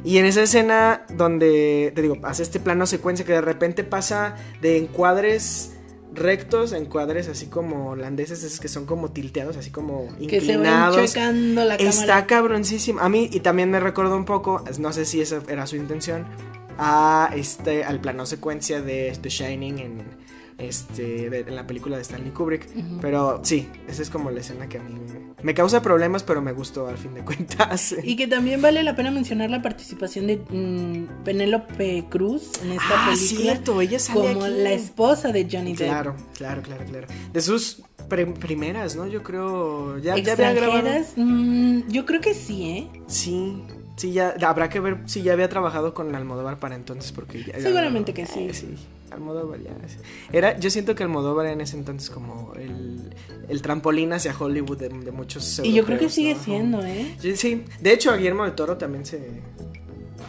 Y 0.03 0.17
en 0.17 0.25
esa 0.25 0.43
escena 0.43 1.05
donde, 1.09 1.91
te 1.95 2.01
digo, 2.01 2.17
hace 2.23 2.43
este 2.43 2.59
plano 2.59 2.85
secuencia 2.85 3.25
que 3.25 3.33
de 3.33 3.41
repente 3.41 3.83
pasa 3.83 4.35
de 4.61 4.77
encuadres 4.77 5.71
rectos 6.15 6.71
encuadres 6.71 7.27
así 7.27 7.47
como 7.47 7.89
holandeses, 7.89 8.43
esos 8.43 8.59
que 8.59 8.67
son 8.67 8.85
como 8.85 9.11
tilteados, 9.11 9.57
así 9.57 9.69
como 9.69 10.07
inclinados. 10.19 10.97
Que 10.97 11.07
se 11.07 11.19
la 11.19 11.31
cámara. 11.31 11.75
Está 11.75 12.25
cabroncísimo. 12.25 13.01
A 13.01 13.09
mí, 13.09 13.29
y 13.31 13.41
también 13.41 13.69
me 13.69 13.79
recordó 13.79 14.15
un 14.15 14.25
poco, 14.25 14.63
no 14.79 14.93
sé 14.93 15.05
si 15.05 15.21
esa 15.21 15.41
era 15.47 15.67
su 15.67 15.75
intención, 15.75 16.25
a 16.77 17.29
este, 17.35 17.83
al 17.83 18.01
plano 18.01 18.25
secuencia 18.25 18.81
de 18.81 19.17
The 19.21 19.29
Shining 19.29 19.79
en 19.79 20.03
este, 20.57 21.39
en 21.39 21.55
la 21.55 21.67
película 21.67 21.97
de 21.97 22.03
Stanley 22.03 22.31
Kubrick. 22.31 22.67
Pero 23.01 23.41
sí, 23.43 23.69
esa 23.87 24.01
es 24.01 24.09
como 24.09 24.31
la 24.31 24.39
escena 24.39 24.67
que 24.67 24.77
a 24.77 24.83
mí 24.83 24.99
me, 25.43 25.53
causa 25.53 25.81
problemas, 25.81 26.23
pero 26.23 26.41
me 26.41 26.51
gustó 26.51 26.87
al 26.87 26.97
fin 26.97 27.13
de 27.13 27.21
cuentas. 27.21 27.95
Y 28.03 28.15
que 28.15 28.27
también 28.27 28.61
vale 28.61 28.83
la 28.83 28.95
pena 28.95 29.11
mencionar 29.11 29.49
la 29.49 29.61
participación 29.61 30.27
de 30.27 30.37
mm, 30.37 31.23
Penélope 31.23 32.05
Cruz 32.09 32.51
en 32.63 32.71
esta 32.71 32.83
ah, 32.89 33.09
película. 33.11 33.41
cierto, 33.41 33.81
ella 33.81 33.99
sale 33.99 34.33
como 34.33 34.47
la 34.47 34.71
esposa 34.71 35.31
de 35.31 35.47
Johnny 35.51 35.73
Depp. 35.73 35.89
Claro, 35.89 36.15
claro, 36.33 36.61
claro, 36.61 36.85
claro. 36.85 37.07
De 37.33 37.41
sus 37.41 37.81
primeras, 38.07 38.95
¿no? 38.95 39.07
Yo 39.07 39.23
creo. 39.23 39.97
¿Ya, 39.99 40.17
ya 40.17 40.33
había 40.33 40.53
grabado? 40.53 40.89
Mm, 41.15 41.87
yo 41.89 42.05
creo 42.05 42.21
que 42.21 42.33
sí, 42.33 42.69
¿eh? 42.69 43.01
Sí. 43.07 43.63
Sí, 43.97 44.11
ya 44.11 44.35
habrá 44.41 44.69
que 44.69 44.79
ver 44.81 44.97
si 45.05 45.21
ya 45.21 45.33
había 45.33 45.47
trabajado 45.47 45.93
con 45.93 46.13
Almodóvar 46.15 46.59
para 46.59 46.75
entonces, 46.75 47.11
porque 47.13 47.43
Seguramente 47.59 48.13
que 48.13 48.25
sí. 48.25 48.47
Eh, 48.49 48.53
sí. 48.53 48.75
Almodóvar 49.15 49.61
ya. 49.61 49.71
Era, 50.31 50.57
yo 50.59 50.69
siento 50.69 50.95
que 50.95 51.03
Almodóvar 51.03 51.47
en 51.47 51.61
ese 51.61 51.77
entonces 51.77 52.09
como 52.09 52.53
el, 52.55 53.13
el 53.47 53.61
trampolín 53.61 54.13
hacia 54.13 54.35
Hollywood 54.37 54.77
de, 54.77 55.11
muchos. 55.11 55.59
Y 55.63 55.73
yo 55.73 55.85
creo 55.85 55.99
que 55.99 56.09
sigue 56.09 56.35
siendo, 56.35 56.83
¿eh? 56.85 57.15
Sí, 57.35 57.63
de 57.79 57.93
hecho 57.93 58.11
a 58.11 58.17
Guillermo 58.17 58.43
del 58.43 58.53
Toro 58.53 58.77
también 58.77 59.05
se, 59.05 59.41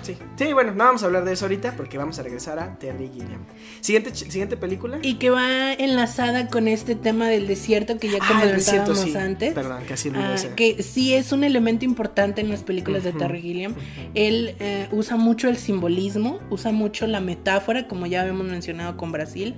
Sí. 0.03 0.16
sí, 0.36 0.53
bueno, 0.53 0.72
no 0.72 0.84
vamos 0.84 1.03
a 1.03 1.07
hablar 1.07 1.24
de 1.24 1.32
eso 1.32 1.44
ahorita 1.44 1.74
porque 1.76 1.99
vamos 1.99 2.18
a 2.18 2.22
regresar 2.22 2.59
a 2.59 2.78
Terry 2.78 3.11
Gilliam. 3.12 3.44
Siguiente, 3.80 4.14
siguiente 4.14 4.57
película. 4.57 4.99
Y 5.03 5.14
que 5.14 5.30
va 5.30 5.72
enlazada 5.72 6.49
con 6.49 6.68
este 6.68 6.94
tema 6.94 7.28
del 7.28 7.47
desierto 7.47 7.99
que 7.99 8.09
ya 8.11 8.18
ah, 8.20 8.40
comentábamos 8.40 9.14
antes. 9.16 9.55
Perdón, 9.55 9.82
casi 9.88 10.11
lo 10.11 10.18
ah, 10.20 10.36
Que 10.55 10.82
sí 10.82 11.14
es 11.14 11.32
un 11.32 11.44
elemento 11.44 11.84
importante 11.84 12.40
en 12.40 12.51
las 12.51 12.62
películas 12.62 13.05
de 13.05 13.12
Terry 13.12 13.40
Gilliam. 13.40 13.74
Él 14.14 14.55
eh, 14.61 14.88
usa 14.92 15.16
mucho 15.16 15.49
el 15.49 15.57
simbolismo, 15.57 16.40
usa 16.51 16.72
mucho 16.72 17.07
la 17.07 17.20
metáfora, 17.20 17.88
como 17.88 18.07
ya 18.07 18.22
habíamos 18.22 18.47
mencionado 18.47 18.97
con 18.97 19.12
Brasil. 19.12 19.55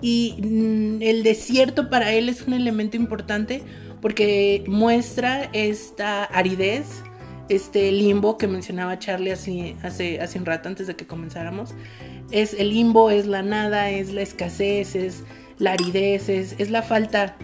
y 0.00 0.34
mm, 0.42 1.02
el 1.02 1.22
desierto 1.22 1.90
para 1.90 2.12
él 2.12 2.28
es 2.28 2.42
un 2.42 2.54
elemento 2.54 2.96
importante 2.96 3.62
porque 4.00 4.62
muestra 4.66 5.48
esta 5.52 6.24
aridez 6.24 7.02
este 7.48 7.92
limbo 7.92 8.36
que 8.36 8.48
mencionaba 8.48 8.98
Charlie 8.98 9.30
hace, 9.30 9.76
hace, 9.82 10.20
hace 10.20 10.38
un 10.38 10.46
rato 10.46 10.68
antes 10.68 10.86
de 10.86 10.96
que 10.96 11.06
comenzáramos. 11.06 11.74
Es 12.30 12.54
el 12.54 12.70
limbo, 12.70 13.10
es 13.10 13.26
la 13.26 13.42
nada, 13.42 13.90
es 13.90 14.12
la 14.12 14.22
escasez, 14.22 14.96
es 14.96 15.22
la 15.58 15.72
aridez, 15.72 16.28
es, 16.28 16.70
la 16.70 16.82
falta 16.82 17.36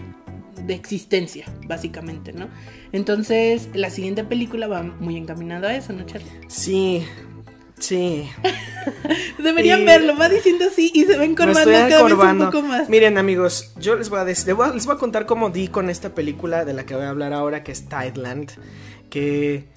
de 0.65 0.73
existencia, 0.73 1.45
básicamente, 1.67 2.33
¿no? 2.33 2.47
Entonces, 2.91 3.69
la 3.73 3.89
siguiente 3.89 4.23
película 4.23 4.67
va 4.67 4.83
muy 4.83 5.17
encaminada 5.17 5.69
a 5.69 5.75
eso, 5.75 5.93
¿no, 5.93 6.05
Charlie? 6.05 6.29
Sí, 6.47 7.03
sí. 7.79 8.29
Deberían 9.39 9.85
verlo, 9.85 10.17
va 10.17 10.29
diciendo 10.29 10.65
así 10.65 10.91
y 10.93 11.05
se 11.05 11.17
va 11.17 11.25
encorvando 11.25 11.63
cada 11.63 12.03
vez 12.03 12.13
un 12.13 12.39
poco 12.39 12.61
más. 12.61 12.89
Miren, 12.89 13.17
amigos, 13.17 13.73
yo 13.79 13.95
les 13.95 14.09
voy, 14.09 14.19
a 14.19 14.23
les 14.25 14.53
voy 14.53 14.67
a, 14.67 14.73
les 14.73 14.85
voy 14.85 14.95
a 14.95 14.99
contar 14.99 15.25
cómo 15.25 15.49
di 15.49 15.69
con 15.69 15.89
esta 15.89 16.13
película 16.13 16.65
de 16.65 16.73
la 16.73 16.85
que 16.85 16.95
voy 16.95 17.05
a 17.05 17.09
hablar 17.09 17.33
ahora, 17.33 17.63
que 17.63 17.71
es 17.71 17.87
Tideland, 17.89 18.51
que 19.09 19.72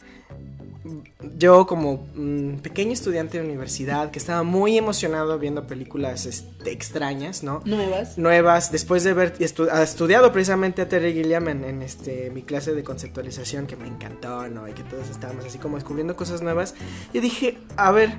yo 1.37 1.67
como 1.67 2.07
mm, 2.15 2.57
pequeño 2.57 2.93
estudiante 2.93 3.39
de 3.39 3.45
universidad 3.45 4.11
que 4.11 4.19
estaba 4.19 4.43
muy 4.43 4.77
emocionado 4.79 5.39
viendo 5.39 5.67
películas 5.67 6.27
este, 6.27 6.73
extrañas, 6.73 7.43
¿no? 7.43 7.63
Nuevas. 7.65 8.19
Nuevas, 8.19 8.73
después 8.73 9.05
de 9.05 9.11
haber 9.11 9.35
estudiado 9.39 10.33
precisamente 10.33 10.83
a 10.83 10.89
Terry 10.89 11.13
Gilliam 11.13 11.49
en, 11.49 11.83
este, 11.83 12.31
mi 12.31 12.43
clase 12.43 12.75
de 12.75 12.85
conceptualización 12.85 13.67
que 13.67 13.77
me 13.77 13.87
encantó, 13.87 14.49
¿no? 14.49 14.69
Y 14.69 14.73
que 14.73 14.83
todos 14.83 15.11
estábamos 15.11 15.45
así 15.45 15.59
como 15.59 15.77
descubriendo 15.77 16.17
cosas 16.17 16.43
nuevas. 16.43 16.75
Yo 17.13 17.21
dije, 17.21 17.59
a 17.77 17.91
ver, 17.93 18.19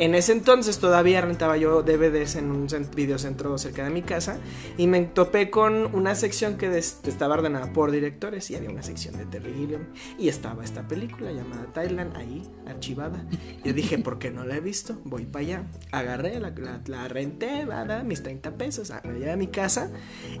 en 0.00 0.14
ese 0.14 0.32
entonces 0.32 0.78
todavía 0.78 1.20
rentaba 1.20 1.58
yo 1.58 1.82
DVDs 1.82 2.36
en 2.36 2.50
un 2.50 2.66
videocentro 2.96 3.58
cerca 3.58 3.84
de 3.84 3.90
mi 3.90 4.00
casa 4.00 4.38
y 4.78 4.86
me 4.86 5.02
topé 5.02 5.50
con 5.50 5.94
una 5.94 6.14
sección 6.14 6.56
que 6.56 6.74
estaba 6.78 7.34
ordenada 7.34 7.70
por 7.74 7.90
directores 7.90 8.50
y 8.50 8.56
había 8.56 8.70
una 8.70 8.82
sección 8.82 9.18
de 9.18 9.26
Terry 9.26 9.52
Gilliam 9.52 9.88
y 10.18 10.28
estaba 10.28 10.64
esta 10.64 10.88
película 10.88 11.32
llamada 11.32 11.66
Thailand 11.74 12.16
ahí 12.16 12.42
archivada. 12.66 13.26
Yo 13.62 13.74
dije, 13.74 13.98
¿por 13.98 14.18
qué 14.18 14.30
no 14.30 14.46
la 14.46 14.56
he 14.56 14.60
visto? 14.60 14.98
Voy 15.04 15.26
para 15.26 15.44
allá. 15.44 15.64
Agarré, 15.92 16.40
la, 16.40 16.54
la, 16.86 17.08
renté, 17.08 17.66
¿verdad? 17.66 18.02
mis 18.02 18.22
30 18.22 18.52
pesos, 18.52 18.90
me 19.04 19.18
llevé 19.18 19.32
a 19.32 19.36
mi 19.36 19.48
casa 19.48 19.90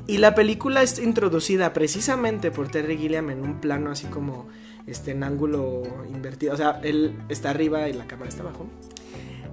y 0.06 0.16
la 0.18 0.34
película 0.34 0.82
es 0.82 0.98
introducida 0.98 1.74
precisamente 1.74 2.50
por 2.50 2.70
Terry 2.70 2.96
Gilliam 2.96 3.28
en 3.28 3.42
un 3.42 3.60
plano 3.60 3.90
así 3.90 4.06
como 4.06 4.48
este 4.86 5.10
en 5.10 5.22
ángulo 5.22 5.82
invertido, 6.08 6.54
o 6.54 6.56
sea, 6.56 6.80
él 6.82 7.14
está 7.28 7.50
arriba 7.50 7.90
y 7.90 7.92
la 7.92 8.06
cámara 8.06 8.30
está 8.30 8.42
abajo 8.42 8.66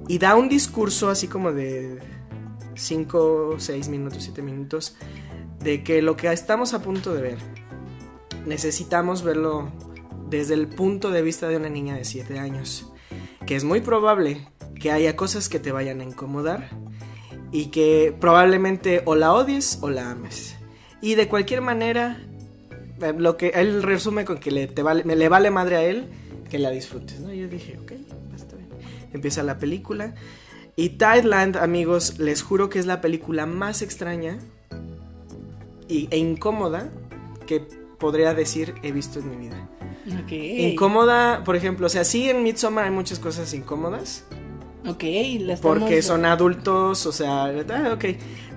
y 0.08 0.20
da 0.20 0.36
un 0.36 0.50
discurso 0.50 1.10
así 1.10 1.28
como 1.28 1.52
de 1.52 2.00
5, 2.76 3.56
6 3.58 3.90
minutos, 3.90 4.24
7 4.24 4.42
minutos, 4.42 4.96
de 5.60 5.84
que 5.84 6.02
lo 6.02 6.16
que 6.16 6.32
estamos 6.32 6.74
a 6.74 6.82
punto 6.82 7.14
de 7.14 7.22
ver, 7.22 7.38
necesitamos 8.46 9.24
verlo 9.24 9.72
desde 10.30 10.54
el 10.54 10.68
punto 10.68 11.12
de 11.12 11.22
vista 11.22 11.48
de 11.48 11.58
una 11.58 11.70
niña 11.70 11.96
de 11.96 12.06
7 12.06 12.40
años, 12.40 12.92
que 13.46 13.56
es 13.56 13.64
muy 13.64 13.82
probable 13.82 14.48
que 14.80 14.92
haya 14.92 15.16
cosas 15.16 15.50
que 15.50 15.60
te 15.60 15.72
vayan 15.72 16.02
a 16.02 16.04
incomodar 16.04 16.70
y 17.52 17.68
que 17.68 18.16
probablemente 18.20 19.02
o 19.06 19.16
la 19.16 19.34
odies 19.34 19.80
o 19.82 19.90
la 19.90 20.12
ames. 20.12 20.56
Y 21.02 21.16
de 21.16 21.28
cualquier 21.28 21.62
manera, 21.62 22.22
eh, 23.02 23.14
lo 23.18 23.38
que 23.38 23.50
él 23.50 23.84
resume 23.84 24.26
con 24.26 24.38
que 24.38 24.52
le, 24.52 24.68
te 24.68 24.84
vale, 24.84 25.04
le 25.04 25.30
vale 25.30 25.52
madre 25.52 25.76
a 25.76 25.84
él, 25.84 26.10
que 26.50 26.60
la 26.60 26.72
disfrutes. 26.72 27.20
¿no? 27.20 27.34
Yo 27.34 27.48
dije, 27.48 27.78
ok, 27.82 27.94
empieza 29.14 29.44
la 29.44 29.58
película. 29.58 30.16
Y 30.76 30.90
Tideland, 30.90 31.58
amigos, 31.58 32.20
les 32.20 32.42
juro 32.42 32.70
que 32.70 32.80
es 32.80 32.86
la 32.86 33.02
película 33.02 33.46
más 33.46 33.82
extraña 33.82 34.38
y, 35.88 36.08
e 36.12 36.18
incómoda 36.18 36.92
que 37.46 37.62
podría 37.98 38.34
decir 38.34 38.76
he 38.84 38.92
visto 38.92 39.20
en 39.20 39.30
mi 39.30 39.38
vida. 39.38 39.70
Incómoda, 40.30 41.44
por 41.44 41.56
ejemplo, 41.56 41.88
o 41.88 41.90
sea, 41.90 42.04
sí 42.04 42.30
en 42.30 42.44
Midsommar 42.44 42.86
hay 42.86 42.92
muchas 42.92 43.20
cosas 43.20 43.54
incómodas. 43.54 44.26
Ok, 44.88 45.04
Porque 45.62 46.02
son 46.02 46.26
adultos, 46.26 47.06
o 47.06 47.12
sea, 47.12 47.46
ah, 47.46 47.94
ok. 47.94 48.06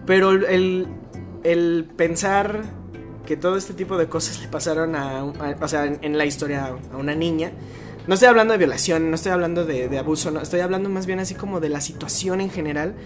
Pero 0.07 0.31
el, 0.31 0.87
el 1.43 1.89
pensar 1.97 2.63
que 3.27 3.37
todo 3.37 3.57
este 3.57 3.75
tipo 3.75 3.97
de 3.97 4.09
cosas 4.09 4.41
le 4.41 4.49
pasaron 4.49 4.95
a, 4.97 5.25
o 5.25 5.69
sea, 5.69 5.87
en, 5.87 6.19
la 6.19 6.25
historia 6.25 6.77
a 6.93 6.97
una 6.97 7.15
niña, 7.15 7.53
no 8.11 8.15
estoy 8.15 8.27
hablando 8.27 8.51
de 8.51 8.59
violación, 8.59 9.09
no 9.09 9.15
estoy 9.15 9.31
hablando 9.31 9.65
de, 9.65 9.97
abuso, 9.97 10.33
no, 10.33 10.41
estoy 10.41 10.59
hablando 10.59 10.89
más 10.89 11.07
bien 11.07 11.21
así 11.21 11.37
como 11.37 11.61
de 11.61 11.69
la 11.69 11.81
situación 11.81 12.41
en 12.41 12.51
general. 12.51 12.97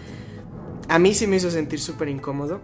A 0.88 0.98
mí 0.98 1.12
sí 1.12 1.26
me 1.26 1.36
hizo 1.36 1.50
sentir 1.50 1.78
súper 1.78 2.08
incómodo. 2.08 2.62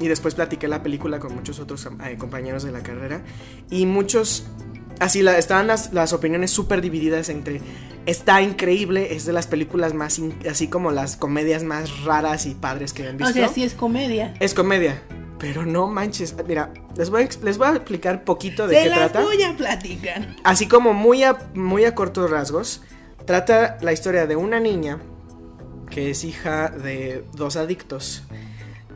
y 0.00 0.08
después 0.08 0.34
platiqué 0.34 0.66
la 0.66 0.82
película 0.82 1.20
con 1.20 1.36
muchos 1.36 1.60
otros 1.60 1.86
eh, 2.04 2.16
compañeros 2.18 2.64
de 2.64 2.72
la 2.72 2.82
carrera 2.82 3.22
y 3.70 3.86
muchos 3.86 4.48
así 4.98 5.22
la, 5.22 5.38
estaban 5.38 5.68
las, 5.68 5.92
las 5.92 6.12
opiniones 6.12 6.50
súper 6.50 6.80
divididas 6.80 7.28
entre 7.28 7.60
está 8.06 8.42
increíble, 8.42 9.14
es 9.14 9.24
de 9.24 9.32
las 9.32 9.46
películas 9.46 9.94
más 9.94 10.20
así 10.50 10.66
como 10.66 10.90
las 10.90 11.16
comedias 11.16 11.62
más 11.62 12.02
raras 12.02 12.46
y 12.46 12.56
padres 12.56 12.92
que 12.92 13.06
han 13.06 13.18
visto. 13.18 13.30
O 13.30 13.34
sea, 13.34 13.48
sí 13.50 13.62
es 13.62 13.74
comedia. 13.74 14.34
Es 14.40 14.52
comedia. 14.52 15.00
Pero 15.38 15.66
no 15.66 15.86
manches, 15.86 16.34
mira, 16.46 16.72
les 16.96 17.10
voy 17.10 17.24
a, 17.24 17.28
les 17.44 17.58
voy 17.58 17.68
a 17.68 17.72
explicar 17.72 18.24
poquito 18.24 18.66
de 18.66 18.82
qué 18.82 18.88
las 18.88 18.98
trata. 19.12 19.22
voy 19.22 19.42
a 19.42 19.56
platicar. 19.56 20.34
Así 20.44 20.66
como 20.66 20.94
muy 20.94 21.24
a, 21.24 21.36
muy 21.54 21.84
a 21.84 21.94
cortos 21.94 22.30
rasgos, 22.30 22.82
trata 23.26 23.78
la 23.82 23.92
historia 23.92 24.26
de 24.26 24.36
una 24.36 24.60
niña 24.60 24.98
que 25.90 26.10
es 26.10 26.24
hija 26.24 26.68
de 26.68 27.24
dos 27.34 27.56
adictos. 27.56 28.24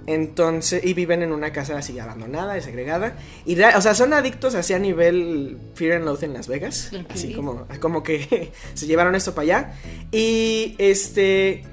Entonces, 0.07 0.84
y 0.84 0.95
viven 0.95 1.22
en 1.22 1.32
una 1.32 1.53
casa 1.53 1.78
así 1.78 1.99
abandonada 1.99 2.57
y 2.57 2.62
segregada. 2.62 3.14
Y, 3.45 3.61
o 3.61 3.80
sea, 3.80 3.95
son 3.95 4.12
adictos 4.12 4.55
así 4.55 4.72
a 4.72 4.78
nivel 4.78 5.59
Fear 5.74 5.99
and 5.99 6.05
Loath 6.05 6.22
en 6.22 6.32
Las 6.32 6.49
Vegas. 6.49 6.91
Así 7.11 7.32
como, 7.34 7.66
como 7.80 8.03
que 8.03 8.51
se 8.74 8.86
llevaron 8.86 9.14
esto 9.14 9.34
para 9.34 9.43
allá. 9.43 9.72
Y 10.11 10.74
este. 10.78 11.64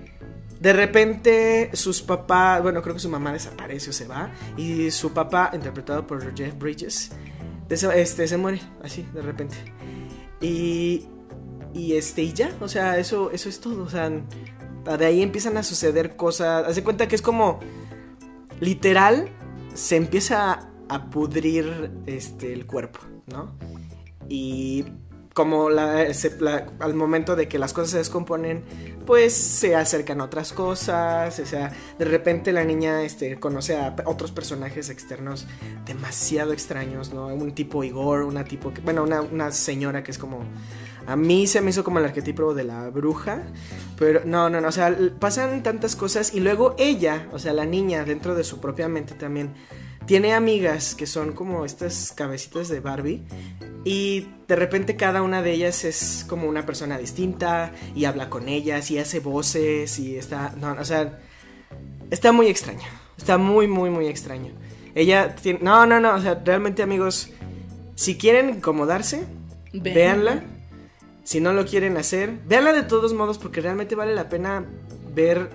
De 0.59 0.73
repente 0.73 1.69
sus 1.73 2.01
papás, 2.01 2.61
bueno, 2.63 2.81
creo 2.81 2.95
que 2.95 2.99
su 2.99 3.09
mamá 3.09 3.31
desaparece 3.33 3.89
o 3.91 3.93
se 3.93 4.07
va. 4.07 4.31
Y 4.57 4.91
su 4.91 5.13
papá, 5.13 5.51
interpretado 5.53 6.05
por 6.07 6.35
Jeff 6.35 6.57
Bridges, 6.57 7.11
este, 7.69 8.27
se 8.27 8.37
muere 8.37 8.61
así, 8.83 9.05
de 9.13 9.21
repente. 9.21 9.55
Y, 10.41 11.07
y 11.73 11.93
este, 11.93 12.23
y 12.23 12.33
ya, 12.33 12.51
o 12.61 12.67
sea, 12.67 12.97
eso, 12.97 13.31
eso 13.31 13.49
es 13.49 13.59
todo. 13.59 13.83
O 13.83 13.89
sea, 13.89 14.09
de 14.09 15.05
ahí 15.05 15.21
empiezan 15.21 15.57
a 15.57 15.63
suceder 15.63 16.15
cosas. 16.15 16.67
Hace 16.67 16.83
cuenta 16.83 17.07
que 17.07 17.15
es 17.15 17.21
como 17.21 17.59
literal 18.59 19.29
se 19.73 19.95
empieza 19.95 20.71
a 20.89 21.09
pudrir 21.09 21.91
este 22.05 22.53
el 22.53 22.65
cuerpo, 22.65 22.99
¿no? 23.27 23.55
Y 24.29 24.85
como 25.37 25.69
la, 25.69 26.07
al 26.79 26.95
momento 26.95 27.35
de 27.35 27.47
que 27.47 27.59
las 27.59 27.71
cosas 27.71 27.91
se 27.91 27.97
descomponen, 27.99 28.63
pues 29.05 29.35
se 29.35 29.75
acercan 29.75 30.19
otras 30.19 30.51
cosas, 30.51 31.37
o 31.37 31.45
sea, 31.45 31.71
de 31.99 32.05
repente 32.05 32.51
la 32.51 32.63
niña 32.63 33.03
este, 33.03 33.39
conoce 33.39 33.77
a 33.77 33.95
otros 34.05 34.31
personajes 34.31 34.89
externos 34.89 35.45
demasiado 35.85 36.53
extraños, 36.53 37.13
¿no? 37.13 37.27
Un 37.27 37.51
tipo 37.53 37.83
Igor, 37.83 38.23
una 38.23 38.45
tipo, 38.45 38.73
bueno, 38.83 39.03
una, 39.03 39.21
una 39.21 39.51
señora 39.51 40.01
que 40.03 40.09
es 40.09 40.17
como 40.17 40.39
a 41.07 41.15
mí 41.15 41.47
se 41.47 41.61
me 41.61 41.69
hizo 41.69 41.85
como 41.85 41.99
el 41.99 42.05
arquetipo 42.05 42.53
de 42.53 42.65
la 42.65 42.89
bruja. 42.89 43.43
Pero 43.97 44.23
no, 44.25 44.49
no, 44.49 44.59
no. 44.59 44.67
O 44.67 44.71
sea, 44.73 44.95
pasan 45.19 45.63
tantas 45.63 45.95
cosas. 45.95 46.33
Y 46.33 46.41
luego 46.41 46.75
ella, 46.77 47.29
o 47.31 47.39
sea, 47.39 47.53
la 47.53 47.65
niña, 47.65 48.03
dentro 48.03 48.35
de 48.35 48.43
su 48.43 48.59
propia 48.59 48.89
mente 48.89 49.15
también, 49.15 49.53
tiene 50.05 50.33
amigas 50.33 50.95
que 50.95 51.07
son 51.07 51.31
como 51.31 51.63
estas 51.63 52.11
cabecitas 52.11 52.67
de 52.67 52.81
Barbie. 52.81 53.23
Y 53.85 54.27
de 54.49 54.57
repente 54.57 54.97
cada 54.97 55.21
una 55.21 55.41
de 55.41 55.53
ellas 55.53 55.85
es 55.85 56.25
como 56.27 56.45
una 56.49 56.65
persona 56.65 56.97
distinta. 56.97 57.71
Y 57.95 58.03
habla 58.03 58.29
con 58.29 58.49
ellas. 58.49 58.91
Y 58.91 58.99
hace 58.99 59.21
voces. 59.21 59.97
Y 59.99 60.17
está. 60.17 60.53
No, 60.57 60.73
o 60.73 60.83
sea. 60.83 61.19
Está 62.11 62.33
muy 62.33 62.47
extraño. 62.47 62.87
Está 63.17 63.37
muy, 63.37 63.67
muy, 63.67 63.89
muy 63.89 64.07
extraño. 64.07 64.51
Ella 64.93 65.33
tiene. 65.37 65.59
No, 65.61 65.85
no, 65.85 66.01
no. 66.01 66.15
O 66.15 66.21
sea, 66.21 66.41
realmente, 66.43 66.83
amigos. 66.83 67.29
Si 67.95 68.17
quieren 68.17 68.49
incomodarse, 68.49 69.25
véanla 69.71 70.43
si 71.27 71.41
no 71.41 71.51
lo 71.51 71.65
quieren 71.65 71.97
hacer, 71.97 72.39
véanla 72.47 72.71
de 72.71 72.83
todos 72.83 73.13
modos 73.13 73.37
porque 73.37 73.59
realmente 73.59 73.95
vale 73.95 74.15
la 74.15 74.29
pena 74.29 74.63
ver 75.13 75.49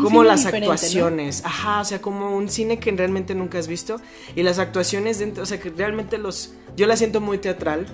como 0.00 0.24
las 0.24 0.46
actuaciones, 0.46 1.44
ajá, 1.44 1.82
o 1.82 1.84
sea, 1.84 2.00
como 2.00 2.34
un 2.34 2.48
cine 2.48 2.78
que 2.78 2.90
realmente 2.92 3.34
nunca 3.34 3.58
has 3.58 3.68
visto 3.68 4.00
y 4.34 4.42
las 4.42 4.58
actuaciones 4.58 5.18
dentro, 5.18 5.42
o 5.42 5.46
sea, 5.46 5.60
que 5.60 5.68
realmente 5.68 6.16
los 6.16 6.54
yo 6.78 6.86
la 6.86 6.96
siento 6.96 7.20
muy 7.20 7.36
teatral 7.36 7.84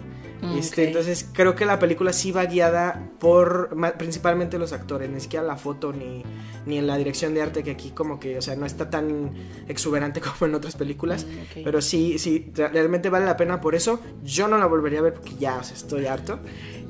este, 0.56 0.86
entonces 0.86 1.28
creo 1.32 1.54
que 1.54 1.64
la 1.64 1.78
película 1.78 2.12
sí 2.12 2.32
va 2.32 2.44
guiada 2.46 3.10
por 3.18 3.76
principalmente 3.98 4.58
los 4.58 4.72
actores, 4.72 5.10
ni 5.10 5.20
siquiera 5.20 5.44
la 5.44 5.56
foto 5.56 5.92
ni, 5.92 6.22
ni 6.66 6.78
en 6.78 6.86
la 6.86 6.96
dirección 6.96 7.34
de 7.34 7.42
arte 7.42 7.62
que 7.62 7.70
aquí 7.70 7.90
como 7.90 8.18
que, 8.18 8.38
o 8.38 8.42
sea, 8.42 8.56
no 8.56 8.66
está 8.66 8.90
tan 8.90 9.32
exuberante 9.68 10.20
como 10.20 10.46
en 10.46 10.54
otras 10.54 10.76
películas, 10.76 11.26
mm, 11.26 11.62
pero 11.64 11.80
sí, 11.80 12.18
sí, 12.18 12.50
realmente 12.54 13.10
vale 13.10 13.26
la 13.26 13.36
pena 13.36 13.60
por 13.60 13.74
eso. 13.74 14.00
Yo 14.22 14.48
no 14.48 14.58
la 14.58 14.66
volvería 14.66 15.00
a 15.00 15.02
ver 15.02 15.14
porque 15.14 15.34
ya, 15.38 15.58
o 15.58 15.64
sea, 15.64 15.76
estoy 15.76 16.06
harto. 16.06 16.40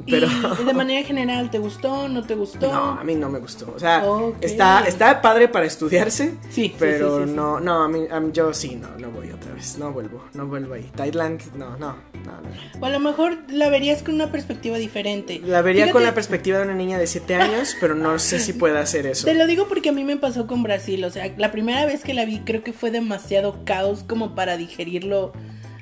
Pero... 0.06 0.28
¿Y 0.60 0.64
de 0.64 0.72
manera 0.74 1.06
general, 1.06 1.50
¿te 1.50 1.58
gustó? 1.58 2.08
¿No 2.08 2.24
te 2.24 2.34
gustó? 2.34 2.72
No, 2.72 2.98
a 2.98 3.04
mí 3.04 3.14
no 3.14 3.28
me 3.28 3.38
gustó. 3.38 3.72
O 3.74 3.78
sea, 3.78 4.04
está, 4.40 4.84
está 4.86 5.20
padre 5.22 5.48
para 5.48 5.66
estudiarse. 5.66 6.34
Sí. 6.50 6.74
Pero 6.78 7.26
no, 7.26 7.60
no, 7.60 7.82
a 7.82 7.88
mí, 7.88 8.06
a 8.10 8.20
mí, 8.20 8.30
yo 8.32 8.52
sí, 8.54 8.76
no, 8.76 8.88
no 8.98 9.10
voy 9.10 9.30
otra 9.30 9.52
vez. 9.52 9.78
No 9.78 9.92
vuelvo, 9.92 10.24
no 10.34 10.46
vuelvo 10.46 10.74
ahí. 10.74 10.90
Thailand, 10.94 11.42
no, 11.56 11.76
no, 11.76 11.96
no, 12.24 12.80
O 12.80 12.86
a 12.86 12.90
lo 12.90 13.00
mejor 13.00 13.38
la 13.48 13.68
verías 13.68 14.02
con 14.02 14.14
una 14.14 14.30
perspectiva 14.30 14.78
diferente. 14.78 15.40
La 15.44 15.62
vería 15.62 15.90
con 15.90 16.02
la 16.02 16.14
perspectiva 16.14 16.58
de 16.58 16.64
una 16.64 16.74
niña 16.74 16.98
de 16.98 17.06
7 17.06 17.34
años, 17.34 17.76
pero 17.80 17.94
no 17.94 18.18
sé 18.18 18.38
si 18.38 18.52
puede 18.52 18.78
hacer 18.78 19.06
eso. 19.06 19.26
Te 19.26 19.34
lo 19.34 19.46
digo 19.46 19.68
porque 19.68 19.90
a 19.90 19.92
mí 19.92 20.04
me 20.04 20.16
pasó 20.16 20.46
con 20.46 20.62
Brasil. 20.62 21.04
O 21.04 21.10
sea, 21.10 21.32
la 21.36 21.52
primera 21.52 21.84
vez 21.86 22.02
que 22.02 22.14
la 22.14 22.24
vi 22.24 22.40
creo 22.40 22.62
que 22.62 22.72
fue 22.72 22.90
demasiado 22.90 23.64
caos 23.64 24.04
como 24.06 24.34
para 24.34 24.56
digerirlo. 24.56 25.32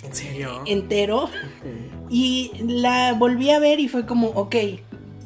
¿En 0.02 0.14
serio? 0.14 0.62
Entero. 0.66 1.28
Y 2.10 2.52
la 2.66 3.12
volví 3.12 3.50
a 3.50 3.58
ver 3.58 3.80
y 3.80 3.88
fue 3.88 4.06
como, 4.06 4.28
ok, 4.28 4.56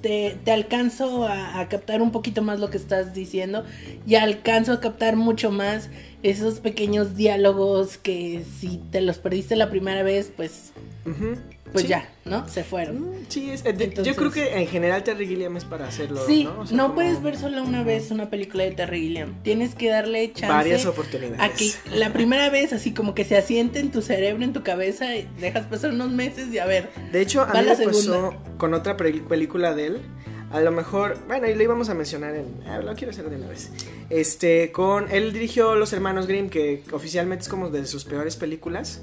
te, 0.03 0.53
alcanzo 0.53 1.27
a, 1.27 1.67
captar 1.69 2.03
un 2.03 2.11
poquito 2.11 2.43
más 2.43 2.61
lo 2.61 2.71
que 2.71 2.77
estás 2.77 3.15
diciendo 3.15 3.65
y 4.07 4.17
alcanzo 4.17 4.73
a 4.73 4.81
captar 4.81 5.17
mucho 5.17 5.51
más 5.51 5.89
esos 6.23 6.61
pequeños 6.61 7.17
diálogos 7.17 7.99
que 7.99 8.45
si 8.59 8.79
te 8.91 9.01
los 9.01 9.19
perdiste 9.19 9.57
la 9.57 9.71
primera 9.71 10.03
vez, 10.03 10.33
pues 10.37 10.73
pues 11.73 11.89
ya, 11.89 12.09
¿no? 12.25 12.49
Se 12.49 12.65
fueron. 12.65 13.01
Mm, 13.01 13.27
sí, 13.29 13.51
es, 13.51 13.65
eh, 13.65 13.95
yo 14.03 14.15
creo 14.15 14.31
que 14.31 14.59
en 14.59 14.67
general 14.67 15.03
Terry 15.03 15.27
Gilliam 15.27 15.57
es 15.57 15.65
para 15.65 15.87
hacerlo. 15.87 16.25
Sí, 16.27 16.45
no, 16.45 16.65
no 16.71 16.95
puedes 16.95 17.23
ver 17.23 17.37
solo 17.37 17.63
una 17.63 17.83
vez 17.83 18.11
una 18.11 18.31
película 18.31 18.65
de 18.65 18.73
Terry 18.73 19.01
Gilliam. 19.01 19.43
Tienes 19.43 19.75
que 19.75 19.89
darle 19.89 20.33
chance. 20.33 20.47
Varias 20.47 20.87
oportunidades. 20.87 21.41
Aquí, 21.41 21.73
la 21.95 22.13
primera 22.13 22.51
vez, 22.51 22.73
así 22.73 22.93
como 22.93 23.15
que 23.15 23.25
se 23.25 23.37
asiente 23.37 23.81
en 23.81 23.91
tu 23.91 24.03
cerebro, 24.03 24.45
en 24.45 24.53
tu 24.53 24.63
cabeza, 24.63 25.17
y 25.17 25.29
dejas 25.41 25.67
pasar 25.67 25.91
unos 25.91 26.11
meses 26.11 26.53
y 26.53 26.59
a 26.59 26.67
ver. 26.67 26.91
De 27.11 27.21
hecho, 27.21 27.43
a 27.43 27.53
mí 27.61 27.67
me 27.67 27.87
pasó 27.87 28.35
con 28.59 28.75
otra 28.75 28.97
película 28.97 29.75
de 29.75 29.87
él. 29.87 30.03
A 30.53 30.61
lo 30.61 30.71
mejor, 30.71 31.17
bueno, 31.29 31.49
y 31.49 31.55
lo 31.55 31.63
íbamos 31.63 31.89
a 31.89 31.95
mencionar 31.95 32.35
en. 32.35 32.63
Ah, 32.67 32.79
lo 32.79 32.95
quiero 32.95 33.11
hacer 33.11 33.29
de 33.31 33.37
una 33.37 33.49
vez. 33.49 33.71
Este, 34.11 34.71
con. 34.71 35.11
Él 35.11 35.33
dirigió 35.33 35.77
Los 35.77 35.95
Hermanos 35.95 36.27
Grimm, 36.27 36.51
que 36.51 36.83
oficialmente 36.93 37.45
es 37.45 37.49
como 37.49 37.71
de 37.71 37.87
sus 37.87 38.05
peores 38.05 38.37
películas. 38.37 39.01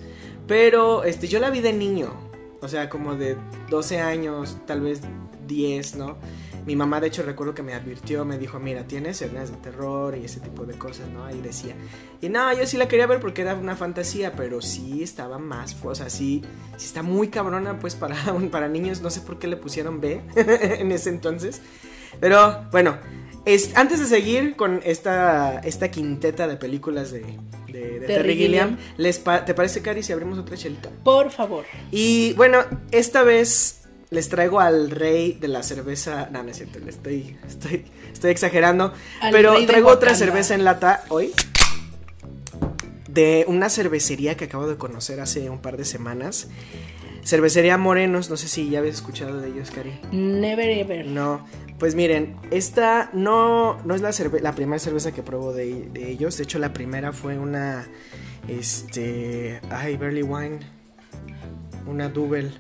Pero 0.48 1.04
este, 1.04 1.28
yo 1.28 1.40
la 1.40 1.50
vi 1.50 1.62
de 1.62 1.74
niño. 1.74 2.29
O 2.62 2.68
sea, 2.68 2.90
como 2.90 3.16
de 3.16 3.38
12 3.70 4.00
años, 4.00 4.58
tal 4.66 4.82
vez 4.82 5.02
10, 5.48 5.96
¿no? 5.96 6.18
Mi 6.66 6.76
mamá, 6.76 7.00
de 7.00 7.08
hecho, 7.08 7.24
recuerdo 7.24 7.56
que 7.56 7.64
me 7.64 7.74
advirtió, 7.74 8.26
me 8.26 8.38
dijo, 8.38 8.60
mira, 8.60 8.84
tienes 8.84 9.22
escenas 9.22 9.50
de 9.50 9.58
terror 9.58 10.16
y 10.16 10.26
ese 10.26 10.40
tipo 10.40 10.66
de 10.66 10.78
cosas, 10.78 11.10
¿no? 11.10 11.26
Ahí 11.26 11.42
decía. 11.42 11.74
Y 12.22 12.30
no, 12.30 12.54
yo 12.54 12.68
sí 12.68 12.78
la 12.78 12.88
quería 12.88 13.08
ver 13.08 13.20
porque 13.20 13.42
era 13.42 13.56
una 13.56 13.76
fantasía, 13.76 14.34
pero 14.34 14.62
sí 14.62 15.02
estaba 15.02 15.40
más, 15.40 15.76
o 15.84 15.96
sea, 15.96 16.10
sí, 16.10 16.44
sí 16.78 16.86
está 16.86 17.02
muy 17.02 17.30
cabrona, 17.30 17.80
pues, 17.80 17.96
para, 17.96 18.16
para 18.52 18.68
niños. 18.68 19.02
No 19.02 19.10
sé 19.10 19.22
por 19.22 19.40
qué 19.40 19.48
le 19.48 19.58
pusieron 19.58 20.02
B 20.02 20.22
en 20.36 20.92
ese 20.92 21.10
entonces. 21.10 21.62
Pero, 22.20 22.66
bueno, 22.72 22.98
antes 23.76 24.00
de 24.00 24.06
seguir 24.06 24.56
con 24.56 24.82
esta, 24.84 25.60
esta 25.60 25.90
quinteta 25.90 26.48
de 26.48 26.58
películas 26.58 27.12
de, 27.12 27.38
Terry, 27.72 28.36
Gilliam, 28.36 28.78
Les 28.98 29.24
¿te 29.24 29.54
parece, 29.54 29.82
Cari, 29.82 30.04
si 30.04 30.12
abrimos 30.12 30.38
otra 30.38 30.58
chelita? 30.58 30.90
Por 31.04 31.32
favor. 31.32 31.66
Y 31.92 32.34
bueno, 32.34 32.64
esta 32.92 33.24
vez 33.24 33.80
les 34.10 34.30
traigo 34.30 34.60
al 34.60 34.90
rey 34.92 35.34
de 35.34 35.48
la 35.48 35.64
cerveza. 35.64 36.30
No, 36.32 36.44
no 36.44 36.50
es 36.50 36.58
cierto, 36.58 36.80
estoy, 36.88 37.38
estoy, 37.48 37.86
estoy 38.12 38.32
exagerando. 38.32 38.94
pero 39.32 39.54
traigo 39.66 39.90
otra 39.90 40.16
cerveza 40.16 40.56
en 40.56 40.64
lata 40.64 41.04
hoy. 41.10 41.32
De 43.08 43.44
una 43.48 43.70
cervecería 43.70 44.38
que 44.38 44.46
acabo 44.46 44.68
de 44.68 44.78
conocer 44.78 45.20
hace 45.20 45.50
un 45.50 45.62
par 45.62 45.78
de 45.78 45.86
semanas. 45.86 46.48
Cervecería 47.24 47.78
Morenos, 47.78 48.30
no 48.30 48.38
sé 48.38 48.48
si 48.48 48.70
ya 48.70 48.80
habías 48.80 48.96
escuchado 48.96 49.40
de 49.40 49.50
ellos, 49.50 49.72
Cari. 49.72 50.00
Never 50.12 50.70
ever. 50.70 51.06
No, 51.06 51.46
pues 51.80 51.96
miren, 51.96 52.36
esta 52.52 53.10
no, 53.14 53.82
no 53.86 53.96
es 53.96 54.02
la, 54.02 54.12
la 54.42 54.54
primera 54.54 54.80
cerveza 54.80 55.14
que 55.14 55.24
pruebo 55.24 55.54
de, 55.54 55.90
ellos. 55.96 56.38
De 56.38 56.44
hecho, 56.44 56.60
la 56.60 56.74
primera 56.74 57.14
fue 57.14 57.40
una. 57.40 57.88
Este. 58.48 59.62
Ay, 59.70 59.96
Barley 59.96 60.24
Wine. 60.24 60.60
Una 61.88 62.10
Double. 62.10 62.52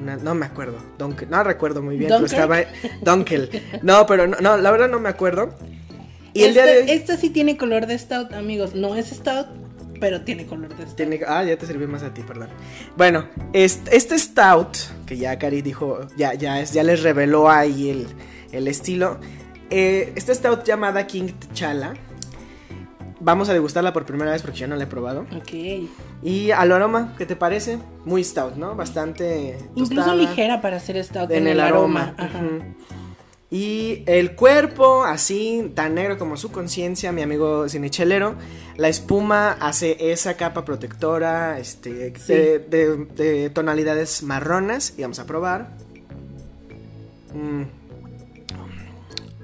Una, 0.00 0.16
no 0.16 0.34
me 0.34 0.46
acuerdo. 0.46 0.78
Dunkel, 0.96 1.28
no 1.28 1.42
recuerdo 1.42 1.82
muy 1.82 1.96
bien. 1.96 2.10
Pero 2.10 2.26
estaba. 2.26 2.58
Dunkel. 3.02 3.50
No, 3.82 4.06
pero 4.06 4.28
no, 4.28 4.56
la 4.56 4.70
verdad 4.70 4.88
no 4.88 5.00
me 5.00 5.08
acuerdo. 5.08 5.54
Y 6.32 6.44
el 6.44 6.54
día 6.54 6.66
de 6.66 6.82
hoy. 6.82 6.90
Esta 6.90 7.16
sí 7.16 7.30
tiene 7.30 7.56
color 7.56 7.86
de 7.86 7.98
stout, 7.98 8.32
amigos. 8.32 8.74
No 8.74 8.94
es 8.94 9.08
stout, 9.08 9.48
pero 10.00 10.22
tiene 10.22 10.46
color 10.46 10.74
de 10.76 10.86
stout. 10.86 11.22
ah, 11.26 11.44
ya 11.44 11.56
te 11.56 11.66
sirvió 11.66 11.88
más 11.88 12.02
a 12.02 12.12
ti, 12.12 12.22
perdón. 12.22 12.48
Bueno, 12.96 13.28
este, 13.52 13.96
este 13.96 14.18
stout, 14.18 14.76
que 15.06 15.16
ya 15.16 15.38
Cari 15.38 15.62
dijo, 15.62 16.00
ya, 16.16 16.34
ya, 16.34 16.62
ya 16.62 16.82
les 16.82 17.02
reveló 17.02 17.50
ahí 17.50 17.90
el, 17.90 18.06
el 18.52 18.68
estilo. 18.68 19.18
Eh, 19.70 20.12
esta 20.16 20.34
stout 20.34 20.64
llamada 20.64 21.06
King 21.06 21.28
T'Challa 21.38 21.94
vamos 23.20 23.48
a 23.48 23.52
degustarla 23.52 23.92
por 23.92 24.06
primera 24.06 24.30
vez 24.30 24.42
porque 24.42 24.58
yo 24.58 24.68
no 24.68 24.76
la 24.76 24.84
he 24.84 24.86
probado. 24.86 25.26
Ok. 25.36 25.88
Y 26.22 26.50
al 26.50 26.72
aroma, 26.72 27.14
¿qué 27.18 27.26
te 27.26 27.36
parece? 27.36 27.78
Muy 28.04 28.22
stout, 28.24 28.54
¿no? 28.54 28.74
Bastante. 28.74 29.58
Incluso 29.74 30.14
ligera 30.14 30.60
para 30.60 30.76
hacer 30.76 31.02
stout 31.04 31.30
En 31.30 31.46
el 31.46 31.60
aroma. 31.60 32.14
Ajá. 32.16 32.40
Y 33.48 34.02
el 34.06 34.34
cuerpo, 34.34 35.04
así, 35.04 35.70
tan 35.74 35.94
negro 35.94 36.18
como 36.18 36.36
su 36.36 36.50
conciencia, 36.50 37.12
mi 37.12 37.22
amigo 37.22 37.68
cinichelero. 37.68 38.34
La 38.76 38.88
espuma 38.88 39.52
hace 39.52 40.12
esa 40.12 40.36
capa 40.36 40.64
protectora 40.64 41.58
este, 41.58 42.12
Sí. 42.18 42.32
de, 42.32 42.58
de- 42.58 42.96
de 43.16 43.50
tonalidades 43.50 44.22
marronas. 44.22 44.94
Y 44.98 45.02
vamos 45.02 45.18
a 45.18 45.24
probar. 45.26 45.70
Mm. 47.34 47.62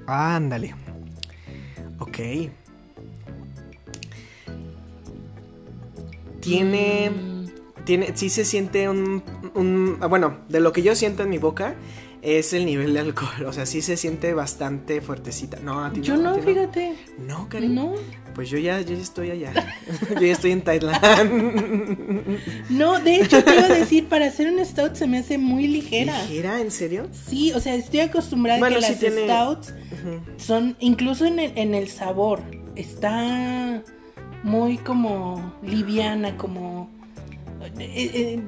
Ándale. 0.05 0.75
Ok. 1.99 2.17
Tiene. 6.41 7.11
Tiene. 7.85 8.15
Sí 8.15 8.29
se 8.29 8.45
siente 8.45 8.89
un, 8.89 9.23
un- 9.55 9.99
Bueno, 10.09 10.37
de 10.49 10.59
lo 10.59 10.71
que 10.73 10.81
yo 10.83 10.95
siento 10.95 11.23
en 11.23 11.29
mi 11.29 11.37
boca. 11.37 11.75
Es 12.21 12.53
el 12.53 12.65
nivel 12.65 12.93
de 12.93 12.99
alcohol. 13.01 13.45
O 13.47 13.51
sea, 13.53 13.65
sí 13.65 13.81
se 13.81 13.97
siente 13.97 14.33
bastante 14.33 15.01
fuertecita. 15.01 15.59
No, 15.59 15.83
a 15.83 15.91
ti 15.91 15.99
Yo 16.01 16.15
no, 16.15 16.35
ti 16.35 16.41
fíjate. 16.41 16.95
No, 17.27 17.49
Karen. 17.49 17.75
No. 17.75 17.93
Pues 18.35 18.49
yo 18.49 18.57
ya, 18.57 18.81
yo 18.81 18.95
ya 18.95 19.01
estoy 19.01 19.31
allá. 19.31 19.51
yo 20.15 20.21
ya 20.21 20.31
estoy 20.33 20.51
en 20.51 20.61
Tailandia. 20.61 21.23
No, 22.69 22.99
de 22.99 23.17
hecho 23.17 23.43
te 23.43 23.53
iba 23.53 23.65
a 23.65 23.69
decir, 23.69 24.07
para 24.07 24.25
hacer 24.25 24.51
un 24.51 24.63
stout 24.65 24.95
se 24.95 25.07
me 25.07 25.19
hace 25.19 25.37
muy 25.37 25.67
ligera. 25.67 26.19
¿Ligera? 26.23 26.59
¿En 26.61 26.71
serio? 26.71 27.07
Sí, 27.27 27.51
o 27.53 27.59
sea, 27.59 27.75
estoy 27.75 27.99
acostumbrada 28.01 28.65
a 28.65 28.69
que 28.69 28.75
sí 28.75 28.81
las 28.81 28.99
tiene- 28.99 29.23
stouts 29.25 29.73
son, 30.37 30.75
incluso 30.79 31.25
en 31.25 31.39
el, 31.39 31.51
en 31.55 31.75
el 31.75 31.87
sabor, 31.89 32.41
está 32.75 33.81
muy 34.43 34.77
como 34.77 35.53
liviana, 35.61 36.35
como... 36.35 36.89
eh, 37.79 38.11
eh, 38.13 38.39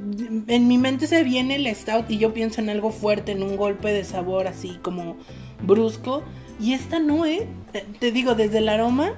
en 0.48 0.68
mi 0.68 0.78
mente 0.78 1.08
se 1.08 1.24
viene 1.24 1.56
el 1.56 1.74
stout 1.76 2.10
y 2.10 2.18
yo 2.18 2.34
pienso 2.34 2.60
en 2.60 2.70
algo 2.70 2.92
fuerte, 2.92 3.32
en 3.34 3.44
un 3.44 3.56
golpe 3.56 3.92
de 3.94 4.04
sabor 4.04 4.48
así 4.48 4.80
como 4.82 5.16
brusco. 5.62 6.24
Y 6.60 6.74
esta 6.74 7.00
no, 7.00 7.26
¿eh? 7.26 7.48
Te, 7.72 7.82
te 8.00 8.12
digo, 8.12 8.34
desde 8.36 8.58
el 8.60 8.70
aroma, 8.70 9.14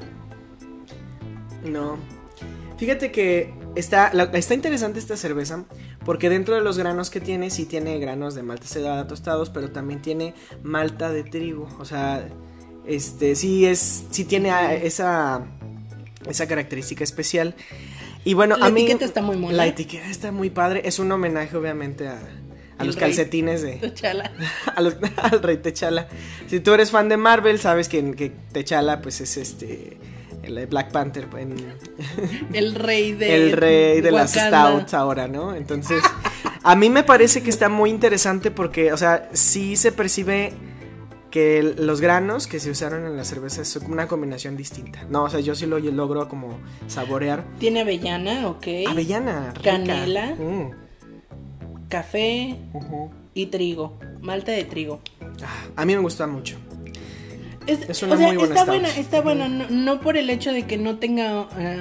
No. 1.63 1.97
Fíjate 2.77 3.11
que 3.11 3.53
está, 3.75 4.11
la- 4.13 4.25
está 4.33 4.53
interesante 4.53 4.99
esta 4.99 5.17
cerveza 5.17 5.65
porque 6.05 6.29
dentro 6.29 6.55
de 6.55 6.61
los 6.61 6.77
granos 6.77 7.09
que 7.09 7.19
tiene, 7.19 7.49
sí 7.49 7.65
tiene 7.65 7.97
granos 7.99 8.35
de 8.35 8.43
malta 8.43 8.67
cebada 8.67 9.07
tostados, 9.07 9.49
pero 9.49 9.71
también 9.71 10.01
tiene 10.01 10.33
malta 10.63 11.11
de 11.11 11.23
trigo. 11.23 11.67
O 11.79 11.85
sea, 11.85 12.27
este, 12.85 13.35
sí 13.35 13.65
es, 13.65 14.05
sí 14.11 14.23
tiene 14.25 14.51
esa, 14.85 15.45
esa 16.29 16.47
característica 16.47 17.03
especial. 17.03 17.55
Y 18.23 18.33
bueno, 18.35 18.57
La 18.57 18.67
a 18.67 18.69
mí 18.69 18.81
etiqueta 18.83 19.05
está 19.05 19.21
muy 19.21 19.37
mona. 19.37 19.55
La 19.55 19.67
etiqueta 19.67 20.07
está 20.07 20.31
muy 20.31 20.49
padre. 20.49 20.81
Es 20.85 20.99
un 20.99 21.11
homenaje, 21.11 21.55
obviamente, 21.57 22.07
a, 22.07 22.19
a 22.77 22.83
los 22.83 22.95
rey. 22.95 23.01
calcetines 23.01 23.61
de, 23.63 23.91
chala. 23.95 24.31
a 24.75 24.81
los- 24.81 24.95
al 25.17 25.41
rey 25.41 25.57
Techala. 25.57 26.07
Si 26.47 26.59
tú 26.59 26.73
eres 26.73 26.91
fan 26.91 27.09
de 27.09 27.17
Marvel, 27.17 27.59
sabes 27.59 27.89
que, 27.89 28.11
que 28.15 28.29
Techala 28.29 29.01
pues 29.01 29.19
es 29.21 29.35
este 29.37 29.97
el 30.47 30.65
Black 30.67 30.91
Panther 30.91 31.27
en- 31.37 31.73
El 32.53 32.75
rey 32.75 33.13
de 33.13 33.35
el 33.35 33.51
rey 33.53 34.01
de 34.01 34.11
las 34.11 34.31
stouts 34.31 34.93
ahora, 34.93 35.27
¿no? 35.27 35.53
Entonces, 35.55 36.01
a 36.63 36.75
mí 36.75 36.89
me 36.89 37.03
parece 37.03 37.43
que 37.43 37.49
está 37.49 37.69
muy 37.69 37.89
interesante 37.89 38.51
porque, 38.51 38.91
o 38.93 38.97
sea, 38.97 39.29
sí 39.33 39.75
se 39.75 39.91
percibe 39.91 40.53
que 41.31 41.59
el- 41.59 41.85
los 41.85 41.99
granos 42.01 42.47
que 42.47 42.59
se 42.59 42.71
usaron 42.71 43.05
en 43.05 43.17
la 43.17 43.23
cerveza 43.25 43.61
es 43.61 43.75
una 43.75 44.07
combinación 44.07 44.55
distinta. 44.57 45.05
No, 45.09 45.23
o 45.23 45.29
sea, 45.29 45.39
yo 45.41 45.55
sí 45.55 45.65
lo 45.65 45.77
yo 45.77 45.91
logro 45.91 46.27
como 46.29 46.57
saborear. 46.87 47.43
Tiene 47.59 47.81
avellana, 47.81 48.47
ok. 48.47 48.67
Avellana, 48.89 49.51
rica. 49.53 49.71
Canela. 49.71 50.35
Mm. 50.35 50.71
Café 51.89 52.57
y 53.33 53.45
trigo. 53.47 53.97
Malta 54.21 54.51
de 54.51 54.63
trigo. 54.65 54.99
Ah, 55.43 55.67
A 55.81 55.85
mí 55.85 55.95
me 55.95 56.01
gusta 56.01 56.27
mucho. 56.27 56.57
Es, 57.67 57.89
Es 57.89 58.03
una 58.03 58.15
o 58.15 58.17
sea, 58.17 58.27
muy 58.27 58.37
buena 58.37 58.55
está 58.55 58.65
buena, 58.65 58.89
está 58.89 59.21
buena. 59.21 59.47
No, 59.49 59.69
no 59.69 60.01
por 60.01 60.17
el 60.17 60.29
hecho 60.29 60.51
de 60.51 60.65
que 60.65 60.77
no 60.77 60.97
tenga, 60.97 61.47
eh, 61.59 61.79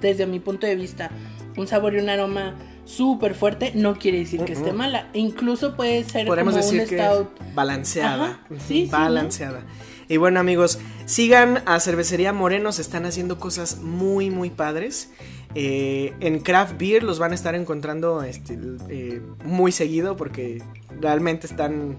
desde 0.00 0.26
mi 0.26 0.40
punto 0.40 0.66
de 0.66 0.76
vista, 0.76 1.10
un 1.56 1.66
sabor 1.66 1.94
y 1.94 1.98
un 1.98 2.08
aroma 2.08 2.54
súper 2.84 3.34
fuerte, 3.34 3.72
no 3.74 3.98
quiere 3.98 4.18
decir 4.18 4.44
que 4.44 4.52
esté 4.52 4.72
mala. 4.72 5.08
Incluso 5.12 5.74
puede 5.76 6.04
ser 6.04 6.26
Podemos 6.26 6.54
como 6.54 6.64
decir 6.64 6.82
un 6.82 6.88
que 6.88 6.98
stout. 6.98 7.28
balanceada. 7.54 8.24
Ajá, 8.24 8.40
sí, 8.50 8.84
sí, 8.86 8.88
¿no? 8.92 8.98
balanceada. 8.98 9.62
Y 10.08 10.18
bueno, 10.18 10.38
amigos, 10.38 10.78
sigan 11.04 11.62
a 11.66 11.80
Cervecería 11.80 12.32
Morenos, 12.32 12.78
están 12.78 13.06
haciendo 13.06 13.40
cosas 13.40 13.78
muy, 13.78 14.30
muy 14.30 14.50
padres. 14.50 15.10
Eh, 15.56 16.14
en 16.20 16.38
Craft 16.38 16.78
Beer 16.78 17.02
los 17.02 17.18
van 17.18 17.32
a 17.32 17.34
estar 17.34 17.54
encontrando 17.56 18.22
este, 18.22 18.56
eh, 18.88 19.20
muy 19.44 19.72
seguido 19.72 20.16
porque 20.16 20.62
realmente 21.00 21.46
están, 21.48 21.96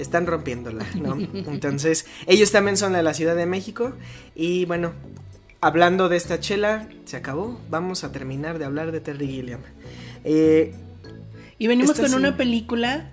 están 0.00 0.26
rompiéndola, 0.26 0.86
¿no? 0.94 1.18
Entonces, 1.50 2.06
ellos 2.26 2.50
también 2.50 2.76
son 2.76 2.92
de 2.94 3.02
la 3.02 3.14
Ciudad 3.14 3.36
de 3.36 3.46
México. 3.46 3.92
Y 4.34 4.64
bueno, 4.64 4.92
hablando 5.60 6.08
de 6.08 6.16
esta 6.16 6.40
chela, 6.40 6.88
se 7.04 7.16
acabó. 7.16 7.60
Vamos 7.70 8.04
a 8.04 8.12
terminar 8.12 8.58
de 8.58 8.64
hablar 8.64 8.92
de 8.92 9.00
Terry 9.00 9.26
Gilliam. 9.26 9.60
Eh, 10.24 10.74
Y 11.58 11.66
venimos 11.66 11.96
con 11.98 12.08
sí. 12.08 12.14
una 12.14 12.36
película 12.36 13.10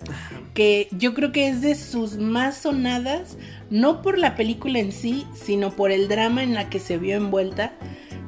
que 0.53 0.87
yo 0.91 1.13
creo 1.13 1.31
que 1.31 1.49
es 1.49 1.61
de 1.61 1.75
sus 1.75 2.17
más 2.17 2.57
sonadas, 2.57 3.37
no 3.69 4.01
por 4.01 4.17
la 4.17 4.35
película 4.35 4.79
en 4.79 4.91
sí, 4.91 5.27
sino 5.35 5.75
por 5.75 5.91
el 5.91 6.07
drama 6.07 6.43
en 6.43 6.53
la 6.53 6.69
que 6.69 6.79
se 6.79 6.97
vio 6.97 7.15
envuelta, 7.17 7.73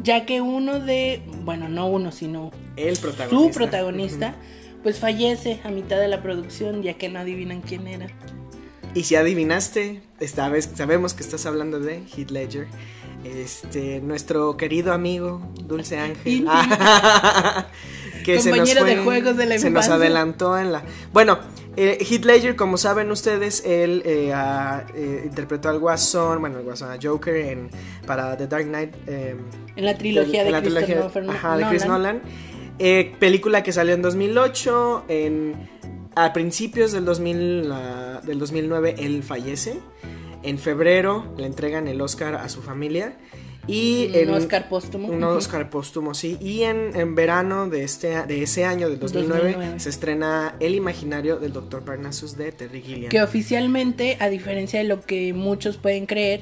ya 0.03 0.25
que 0.25 0.41
uno 0.41 0.79
de, 0.79 1.21
bueno, 1.43 1.69
no 1.69 1.87
uno, 1.87 2.11
sino 2.11 2.51
el 2.75 2.97
protagonista. 2.97 3.29
su 3.29 3.57
protagonista, 3.57 4.35
pues 4.83 4.99
fallece 4.99 5.59
a 5.63 5.69
mitad 5.69 5.97
de 5.99 6.07
la 6.09 6.21
producción, 6.21 6.83
ya 6.83 6.93
que 6.95 7.09
no 7.09 7.19
adivinan 7.19 7.61
quién 7.61 7.87
era. 7.87 8.07
Y 8.95 9.03
si 9.03 9.15
adivinaste, 9.15 10.01
esta 10.19 10.49
vez 10.49 10.69
sabemos 10.75 11.13
que 11.13 11.23
estás 11.23 11.45
hablando 11.45 11.79
de 11.79 12.01
Heath 12.15 12.31
Ledger. 12.31 12.67
Este, 13.23 13.99
nuestro 14.01 14.55
querido 14.57 14.93
amigo 14.93 15.41
Dulce 15.63 15.99
Ángel. 15.99 16.45
Que 18.25 18.37
se 18.41 18.49
nos 18.49 18.57
Compañero 18.59 18.83
de 18.85 18.97
juegos 18.97 19.37
de 19.37 19.45
la 19.45 19.57
Se 19.57 19.69
nos 19.69 19.87
adelantó 19.87 20.57
en 20.59 20.73
la. 20.73 20.83
Bueno, 21.13 21.39
eh, 21.77 21.97
Heath 22.01 22.25
Ledger, 22.25 22.55
como 22.57 22.75
saben 22.77 23.09
ustedes, 23.11 23.63
él 23.65 24.03
eh, 24.05 24.33
ah, 24.35 24.83
eh, 24.93 25.21
interpretó 25.23 25.69
al 25.69 25.79
Guasón, 25.79 26.41
bueno, 26.41 26.57
al 26.57 26.63
Guasón, 26.65 26.91
a 26.91 26.97
Joker 27.01 27.33
en, 27.37 27.69
para 28.05 28.35
The 28.35 28.47
Dark 28.47 28.65
Knight. 28.65 28.93
eh, 29.07 29.37
En 29.77 29.85
la 29.85 29.97
trilogía 29.97 30.43
de 30.43 30.51
la 30.51 30.61
trilogía- 30.61 30.95
Christopher 30.95 31.23
No- 31.23 31.31
ajá, 31.31 31.57
de 31.57 31.67
Chris 31.69 31.85
Nolan. 31.85 32.17
Nolan. 32.17 32.21
Eh, 32.77 33.15
película 33.19 33.63
que 33.63 33.71
salió 33.71 33.93
en 33.95 34.01
2008. 34.01 35.05
En, 35.07 35.69
a 36.25 36.33
principios 36.33 36.91
del, 36.91 37.05
2000, 37.05 37.69
ah, 37.71 38.21
del 38.23 38.39
2009 38.39 38.95
él 38.99 39.23
fallece. 39.23 39.79
En 40.43 40.57
febrero 40.57 41.33
le 41.37 41.45
entregan 41.45 41.87
el 41.87 42.01
Oscar 42.01 42.35
a 42.35 42.49
su 42.49 42.61
familia. 42.61 43.17
Y 43.67 44.07
Un 44.07 44.15
en, 44.15 44.29
Oscar 44.31 44.67
póstumo. 44.67 45.09
Un. 45.09 45.23
Oscar 45.23 45.69
póstumo, 45.69 46.13
sí. 46.13 46.37
Y 46.41 46.63
en, 46.63 46.95
en 46.95 47.13
verano 47.13 47.69
de, 47.69 47.83
este, 47.83 48.25
de 48.25 48.41
ese 48.41 48.65
año, 48.65 48.89
del 48.89 48.99
2009, 48.99 49.43
2009. 49.43 49.79
se 49.79 49.89
estrena 49.89 50.55
El 50.59 50.73
Imaginario 50.75 51.37
del 51.37 51.53
Dr. 51.53 51.83
Parnassus 51.83 52.35
de 52.35 52.51
Terry 52.51 52.81
Gilliam. 52.81 53.09
Que 53.09 53.21
oficialmente, 53.21 54.17
a 54.19 54.29
diferencia 54.29 54.79
de 54.79 54.85
lo 54.85 55.01
que 55.01 55.33
muchos 55.33 55.77
pueden 55.77 56.07
creer, 56.07 56.41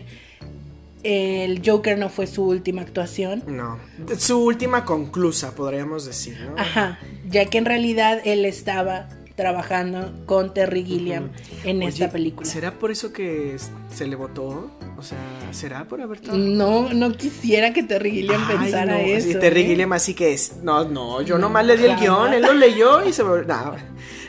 el 1.03 1.61
Joker 1.65 1.97
no 1.97 2.09
fue 2.09 2.27
su 2.27 2.45
última 2.45 2.81
actuación. 2.81 3.43
No. 3.45 3.77
Su 4.17 4.39
última 4.39 4.85
conclusa, 4.85 5.53
podríamos 5.53 6.05
decir, 6.05 6.39
¿no? 6.39 6.55
Ajá, 6.57 6.99
ya 7.27 7.45
que 7.45 7.57
en 7.57 7.65
realidad 7.65 8.21
él 8.23 8.45
estaba 8.45 9.09
trabajando 9.37 10.11
con 10.25 10.51
Terry 10.51 10.83
Gilliam 10.83 11.29
en 11.63 11.77
Oye, 11.77 11.87
esta 11.87 12.09
película. 12.09 12.49
¿Será 12.49 12.71
por 12.79 12.89
eso 12.89 13.13
que 13.13 13.55
se 13.93 14.07
le 14.07 14.15
votó? 14.15 14.71
O 14.97 15.03
sea, 15.03 15.19
¿será 15.51 15.87
por 15.87 16.01
haber 16.01 16.19
trabajado? 16.19 16.49
No, 16.49 16.91
no 16.91 17.11
quisiera 17.13 17.71
que 17.71 17.83
Terry 17.83 18.11
Gilliam 18.11 18.43
Ay, 18.49 18.57
pensara 18.57 18.93
no, 18.93 18.97
eso. 18.97 19.27
sí, 19.27 19.35
Terry 19.39 19.61
¿eh? 19.61 19.65
Gilliam 19.67 19.93
así 19.93 20.15
que 20.15 20.33
es, 20.33 20.57
no, 20.63 20.85
no, 20.85 21.21
yo 21.21 21.35
No, 21.35 21.41
nomás 21.41 21.67
le 21.67 21.77
di 21.77 21.85
el 21.85 21.97
guion, 21.97 22.33
él 22.33 22.41
lo 22.41 22.53
leyó 22.53 23.07
y 23.07 23.13
se 23.13 23.23
no, 23.23 23.75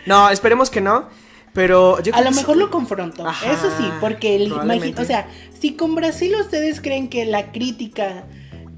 no, 0.05 0.29
esperemos 0.29 0.69
que 0.69 0.83
no, 0.83 1.09
pero 1.55 2.03
yo 2.03 2.15
A 2.15 2.21
lo 2.21 2.31
mejor 2.31 2.59
lo 2.59 2.71
confrontó. 2.71 3.27
Ajá, 3.27 3.51
eso 3.51 3.71
sí, 3.79 3.91
porque 4.03 4.37
el 4.37 4.53
o 4.53 5.05
sea, 5.07 5.27
si 5.59 5.73
con 5.73 5.95
Brasil 5.95 6.35
ustedes 6.39 6.83
creen 6.83 7.09
que 7.09 7.25
la 7.25 7.51
crítica 7.51 8.27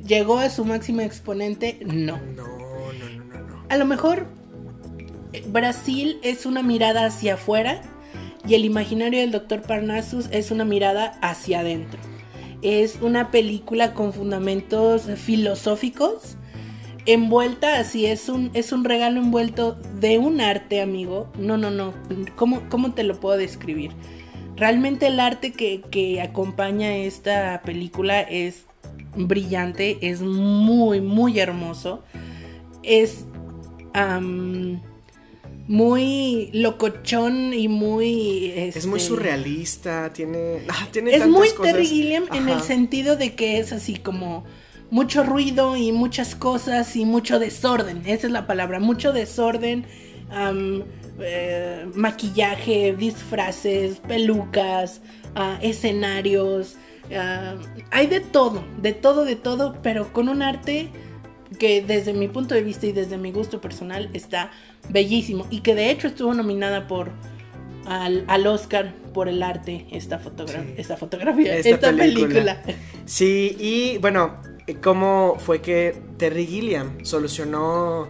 llegó 0.07 0.39
a 0.39 0.49
su 0.49 0.64
máximo 0.64 1.01
exponente, 1.01 1.81
no. 1.85 2.18
No, 2.18 2.47
no, 2.47 2.93
no, 2.93 3.24
no, 3.24 3.49
no. 3.49 3.64
A 3.68 3.76
lo 3.76 3.85
mejor 3.85 4.26
Brasil 5.49 6.18
es 6.22 6.47
una 6.47 6.62
mirada 6.62 7.07
hacia 7.07 7.35
afuera 7.35 7.83
y 8.47 8.55
el 8.55 8.64
imaginario 8.64 9.20
del 9.20 9.31
Dr. 9.31 9.62
Parnassus 9.62 10.28
es 10.31 10.51
una 10.51 10.64
mirada 10.64 11.18
hacia 11.22 11.61
adentro. 11.61 12.01
Es 12.62 12.99
una 13.01 13.31
película 13.31 13.95
con 13.95 14.12
fundamentos 14.12 15.03
filosóficos, 15.16 16.37
envuelta 17.07 17.78
así, 17.78 18.07
es 18.07 18.28
un, 18.28 18.51
es 18.55 18.72
un 18.72 18.85
regalo 18.85 19.20
envuelto 19.20 19.78
de 19.99 20.18
un 20.18 20.41
arte, 20.41 20.81
amigo. 20.81 21.31
No, 21.39 21.57
no, 21.57 21.70
no. 21.70 21.95
¿Cómo, 22.37 22.62
cómo 22.68 22.93
te 22.93 23.03
lo 23.03 23.18
puedo 23.18 23.39
describir? 23.39 23.93
Realmente 24.57 25.07
el 25.07 25.20
arte 25.20 25.53
que, 25.53 25.81
que 25.91 26.20
acompaña 26.20 26.95
esta 26.95 27.62
película 27.64 28.20
es 28.20 28.66
brillante, 29.16 29.99
es 30.03 30.20
muy, 30.20 31.01
muy 31.01 31.39
hermoso. 31.39 32.03
Es 32.83 33.24
muy 35.71 36.51
locochón 36.53 37.55
y 37.55 37.68
muy... 37.68 38.51
Es 38.51 38.87
muy 38.87 38.99
este, 38.99 39.09
surrealista, 39.09 40.12
tiene... 40.12 40.64
Ah, 40.68 40.89
tiene 40.91 41.14
es 41.14 41.29
muy 41.29 41.49
cosas. 41.51 41.62
Terry 41.62 41.87
Gilliam 41.87 42.25
en 42.33 42.49
el 42.49 42.61
sentido 42.61 43.14
de 43.14 43.37
que 43.37 43.61
es 43.61 43.73
así 43.73 43.95
como 43.95 44.43
mucho 44.91 45.23
ruido 45.23 45.77
y 45.77 45.93
muchas 45.93 46.35
cosas 46.35 46.97
y 46.97 47.05
mucho 47.05 47.39
desorden. 47.39 48.03
Esa 48.05 48.27
es 48.27 48.33
la 48.33 48.49
palabra, 48.49 48.81
mucho 48.81 49.12
desorden. 49.12 49.87
Eh, 51.21 51.87
maquillaje, 51.95 52.97
disfraces, 52.99 54.01
pelucas, 54.09 55.03
ah, 55.37 55.57
escenarios. 55.62 56.75
Ah, 57.16 57.55
hay 57.93 58.09
de 58.09 58.18
todo, 58.18 58.64
de 58.83 58.93
todo, 58.93 59.25
de 59.25 59.37
todo, 59.37 59.77
pero 59.85 60.12
con 60.12 60.29
un 60.29 60.43
arte 60.43 60.91
que 61.61 61.82
desde 61.82 62.14
mi 62.14 62.26
punto 62.26 62.54
de 62.56 62.62
vista 62.62 62.86
y 62.86 62.92
desde 62.92 63.18
mi 63.18 63.30
gusto 63.30 63.61
personal 63.61 64.11
está 64.14 64.50
bellísimo 64.88 65.46
y 65.50 65.61
que 65.61 65.76
de 65.76 65.90
hecho 65.90 66.08
estuvo 66.08 66.34
nominada 66.34 66.88
por 66.88 67.11
al, 67.86 68.46
Oscar 68.46 68.94
por 69.12 69.28
el 69.28 69.42
arte 69.42 69.86
esta, 69.92 70.20
esta 70.76 70.96
fotografía, 70.96 71.56
esta, 71.56 71.92
película. 71.92 72.62
Sí, 73.04 73.56
y 73.61 73.98
bueno, 73.98 74.40
¿cómo 74.82 75.36
fue 75.38 75.61
que 75.61 76.00
Terry 76.16 76.46
Gilliam 76.46 77.04
solucionó 77.04 78.08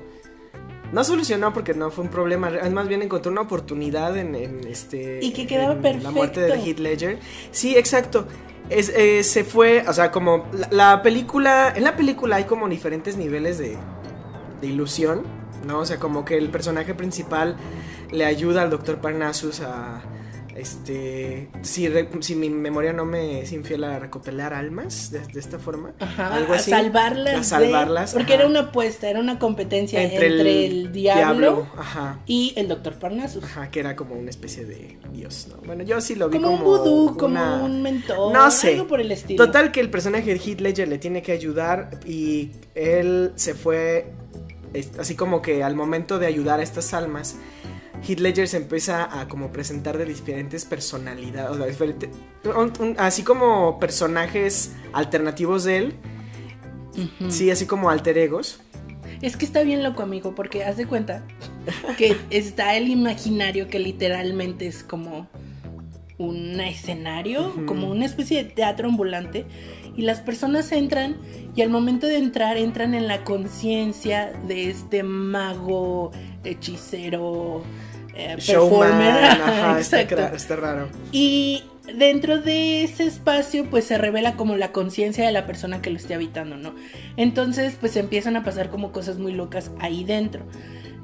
no 0.92 1.04
solucionó 1.04 1.52
porque 1.52 1.74
no 1.74 1.90
fue 1.90 2.04
un 2.04 2.10
problema, 2.10 2.50
más 2.70 2.88
bien 2.88 3.02
encontró 3.02 3.32
una 3.32 3.42
oportunidad 3.42 4.16
en, 4.16 4.34
este 4.68 5.20
y 5.22 5.32
que 5.32 5.46
quedaba 5.46 5.74
perfecto. 5.74 6.04
la 6.04 6.10
muerte 6.10 6.40
de 6.40 6.54
Heath 6.54 6.78
Ledger. 6.78 7.18
Sí, 7.50 7.76
exacto. 7.76 8.26
Eh, 8.70 9.24
se 9.24 9.42
fue, 9.42 9.84
o 9.88 9.92
sea, 9.92 10.12
como 10.12 10.46
la, 10.70 11.02
película, 11.02 11.72
en 11.74 11.82
la 11.82 11.96
película 11.96 12.36
hay 12.36 12.44
como 12.44 12.68
diferentes 12.68 13.16
niveles 13.16 13.58
de, 13.58 13.76
de 14.60 14.66
ilusión, 14.66 15.24
¿no? 15.66 15.80
O 15.80 15.86
sea, 15.86 15.98
como 15.98 16.24
que 16.24 16.38
el 16.38 16.50
personaje 16.50 16.94
principal 16.94 17.56
le 18.12 18.24
ayuda 18.24 18.62
al 18.62 18.70
doctor 18.70 18.98
Parnassus 18.98 19.60
a 19.60 20.02
este 20.60 21.48
si, 21.62 21.88
si 22.20 22.34
mi 22.34 22.50
memoria 22.50 22.92
no 22.92 23.04
me 23.04 23.40
es 23.40 23.52
infiel 23.52 23.84
a 23.84 23.98
recopilar 23.98 24.52
almas 24.54 25.10
de, 25.10 25.20
esta 25.38 25.58
forma 25.58 25.92
ajá, 25.98 26.34
algo 26.34 26.54
así, 26.54 26.72
a 26.72 26.78
salvarlas 26.78 27.34
a 27.34 27.44
salvarlas 27.44 28.12
porque 28.12 28.34
era 28.34 28.46
una 28.46 28.60
apuesta 28.60 29.08
era 29.08 29.20
una 29.20 29.38
competencia 29.38 30.02
entre, 30.02 30.66
el, 30.66 30.92
diablo, 30.92 31.66
y 32.26 32.52
el 32.56 32.68
doctor 32.68 32.98
Parnassus. 32.98 33.44
Ajá 33.44 33.70
que 33.70 33.80
era 33.80 33.96
como 33.96 34.14
una 34.14 34.30
especie 34.30 34.64
de 34.64 34.98
dios 35.12 35.48
¿no? 35.50 35.56
bueno 35.66 35.82
yo 35.82 36.00
sí 36.00 36.14
lo 36.14 36.28
vi 36.28 36.38
como, 36.38 36.58
como 36.58 36.70
un 36.70 36.78
vudú 36.78 37.16
como 37.16 37.64
un 37.64 37.82
mentor 37.82 38.32
no 38.32 38.50
sé. 38.50 38.74
algo 38.74 38.86
por 38.86 39.00
el 39.00 39.12
estilo. 39.12 39.44
Total 39.44 39.72
que 39.72 39.80
el 39.80 39.90
personaje 39.90 40.34
de 40.34 40.40
Heath 40.40 40.60
Ledger 40.60 40.88
le 40.88 40.98
tiene 40.98 41.22
que 41.22 41.32
ayudar 41.32 41.90
y 42.06 42.50
él 42.74 43.32
se 43.36 43.54
fue 43.54 44.12
así 44.98 45.14
como 45.14 45.42
que 45.42 45.64
al 45.64 45.74
momento 45.74 46.18
de 46.18 46.26
ayudar 46.26 46.60
a 46.60 46.62
estas 46.62 46.94
almas 46.94 47.36
Heath 48.06 48.20
Ledger 48.20 48.48
se 48.48 48.56
empieza 48.56 49.20
a 49.20 49.28
como 49.28 49.52
presentar 49.52 49.98
de 49.98 50.04
diferentes 50.04 50.64
personalidades, 50.64 51.76
así 52.98 53.22
como 53.22 53.78
personajes 53.78 54.72
alternativos 54.92 55.64
de 55.64 55.76
él, 55.76 55.94
sí, 57.28 57.50
así 57.50 57.66
como 57.66 57.90
alter 57.90 58.18
egos. 58.18 58.60
Es 59.22 59.36
que 59.36 59.44
está 59.44 59.62
bien 59.62 59.82
loco, 59.82 60.02
amigo, 60.02 60.34
porque 60.34 60.64
haz 60.64 60.76
de 60.78 60.86
cuenta 60.86 61.22
que 61.98 62.16
está 62.30 62.76
el 62.76 62.88
imaginario 62.88 63.68
que 63.68 63.78
literalmente 63.78 64.66
es 64.66 64.82
como 64.82 65.28
un 66.16 66.60
escenario, 66.60 67.54
como 67.66 67.90
una 67.90 68.04
especie 68.04 68.44
de 68.44 68.50
teatro 68.50 68.88
ambulante, 68.88 69.46
y 69.96 70.02
las 70.02 70.20
personas 70.20 70.70
entran 70.72 71.16
y 71.56 71.62
al 71.62 71.70
momento 71.70 72.06
de 72.06 72.18
entrar 72.18 72.56
entran 72.56 72.94
en 72.94 73.08
la 73.08 73.24
conciencia 73.24 74.32
de 74.46 74.70
este 74.70 75.02
mago, 75.02 76.12
hechicero, 76.44 77.62
eh, 78.20 78.36
Showman, 78.38 79.78
está, 79.78 80.56
raro. 80.56 80.88
Y 81.12 81.64
dentro 81.96 82.38
de 82.40 82.84
ese 82.84 83.04
espacio 83.04 83.66
pues 83.70 83.84
se 83.84 83.98
revela 83.98 84.36
como 84.36 84.56
la 84.56 84.72
conciencia 84.72 85.24
de 85.24 85.32
la 85.32 85.46
persona 85.46 85.82
que 85.82 85.90
lo 85.90 85.96
esté 85.96 86.14
habitando, 86.14 86.56
¿no? 86.56 86.74
Entonces 87.16 87.76
pues 87.78 87.96
empiezan 87.96 88.36
a 88.36 88.44
pasar 88.44 88.70
como 88.70 88.92
cosas 88.92 89.18
muy 89.18 89.32
locas 89.32 89.70
ahí 89.80 90.04
dentro. 90.04 90.44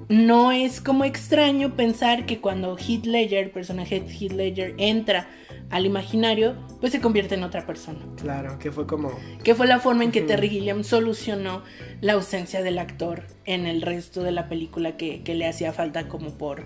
No 0.09 0.53
es 0.53 0.81
como 0.81 1.05
extraño 1.05 1.75
pensar 1.75 2.27
que 2.27 2.41
cuando 2.41 2.77
Heath 2.79 3.07
Ledger, 3.07 3.45
el 3.45 3.51
personaje 3.51 3.99
de 3.99 4.07
Heath 4.09 4.33
Ledger, 4.33 4.75
entra 4.79 5.29
al 5.71 5.85
imaginario, 5.85 6.55
pues 6.81 6.93
se 6.93 7.01
convierte 7.01 7.35
en 7.35 7.43
otra 7.43 7.67
persona. 7.67 7.99
Claro, 8.17 8.57
que 8.59 8.71
fue 8.71 8.87
como... 8.87 9.11
Que 9.43 9.57
fue 9.57 9.67
la 9.67 9.81
forma 9.81 10.05
en 10.05 10.13
que 10.13 10.21
Terry 10.21 10.49
Gilliam 10.49 10.85
solucionó 10.85 11.63
la 12.01 12.13
ausencia 12.13 12.63
del 12.63 12.79
actor 12.79 13.25
en 13.47 13.67
el 13.67 13.83
resto 13.83 14.23
de 14.23 14.31
la 14.31 14.49
película 14.49 14.97
que, 14.97 15.25
que 15.25 15.35
le 15.35 15.49
hacía 15.49 15.73
falta 15.73 16.07
como 16.07 16.31
por 16.39 16.65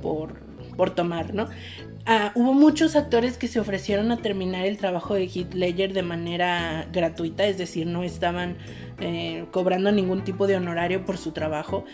por, 0.00 0.34
por 0.76 0.90
tomar, 0.90 1.34
¿no? 1.34 1.48
Ah, 2.06 2.32
hubo 2.34 2.52
muchos 2.52 2.96
actores 2.96 3.38
que 3.38 3.48
se 3.48 3.58
ofrecieron 3.58 4.12
a 4.12 4.18
terminar 4.18 4.66
el 4.66 4.76
trabajo 4.76 5.14
de 5.14 5.24
Heath 5.26 5.54
Ledger 5.54 5.94
de 5.94 6.02
manera 6.02 6.86
gratuita, 6.92 7.46
es 7.46 7.56
decir, 7.56 7.86
no 7.86 8.02
estaban 8.04 8.58
eh, 9.00 9.46
cobrando 9.52 9.90
ningún 9.90 10.22
tipo 10.22 10.46
de 10.46 10.56
honorario 10.56 11.06
por 11.06 11.16
su 11.16 11.32
trabajo. 11.32 11.86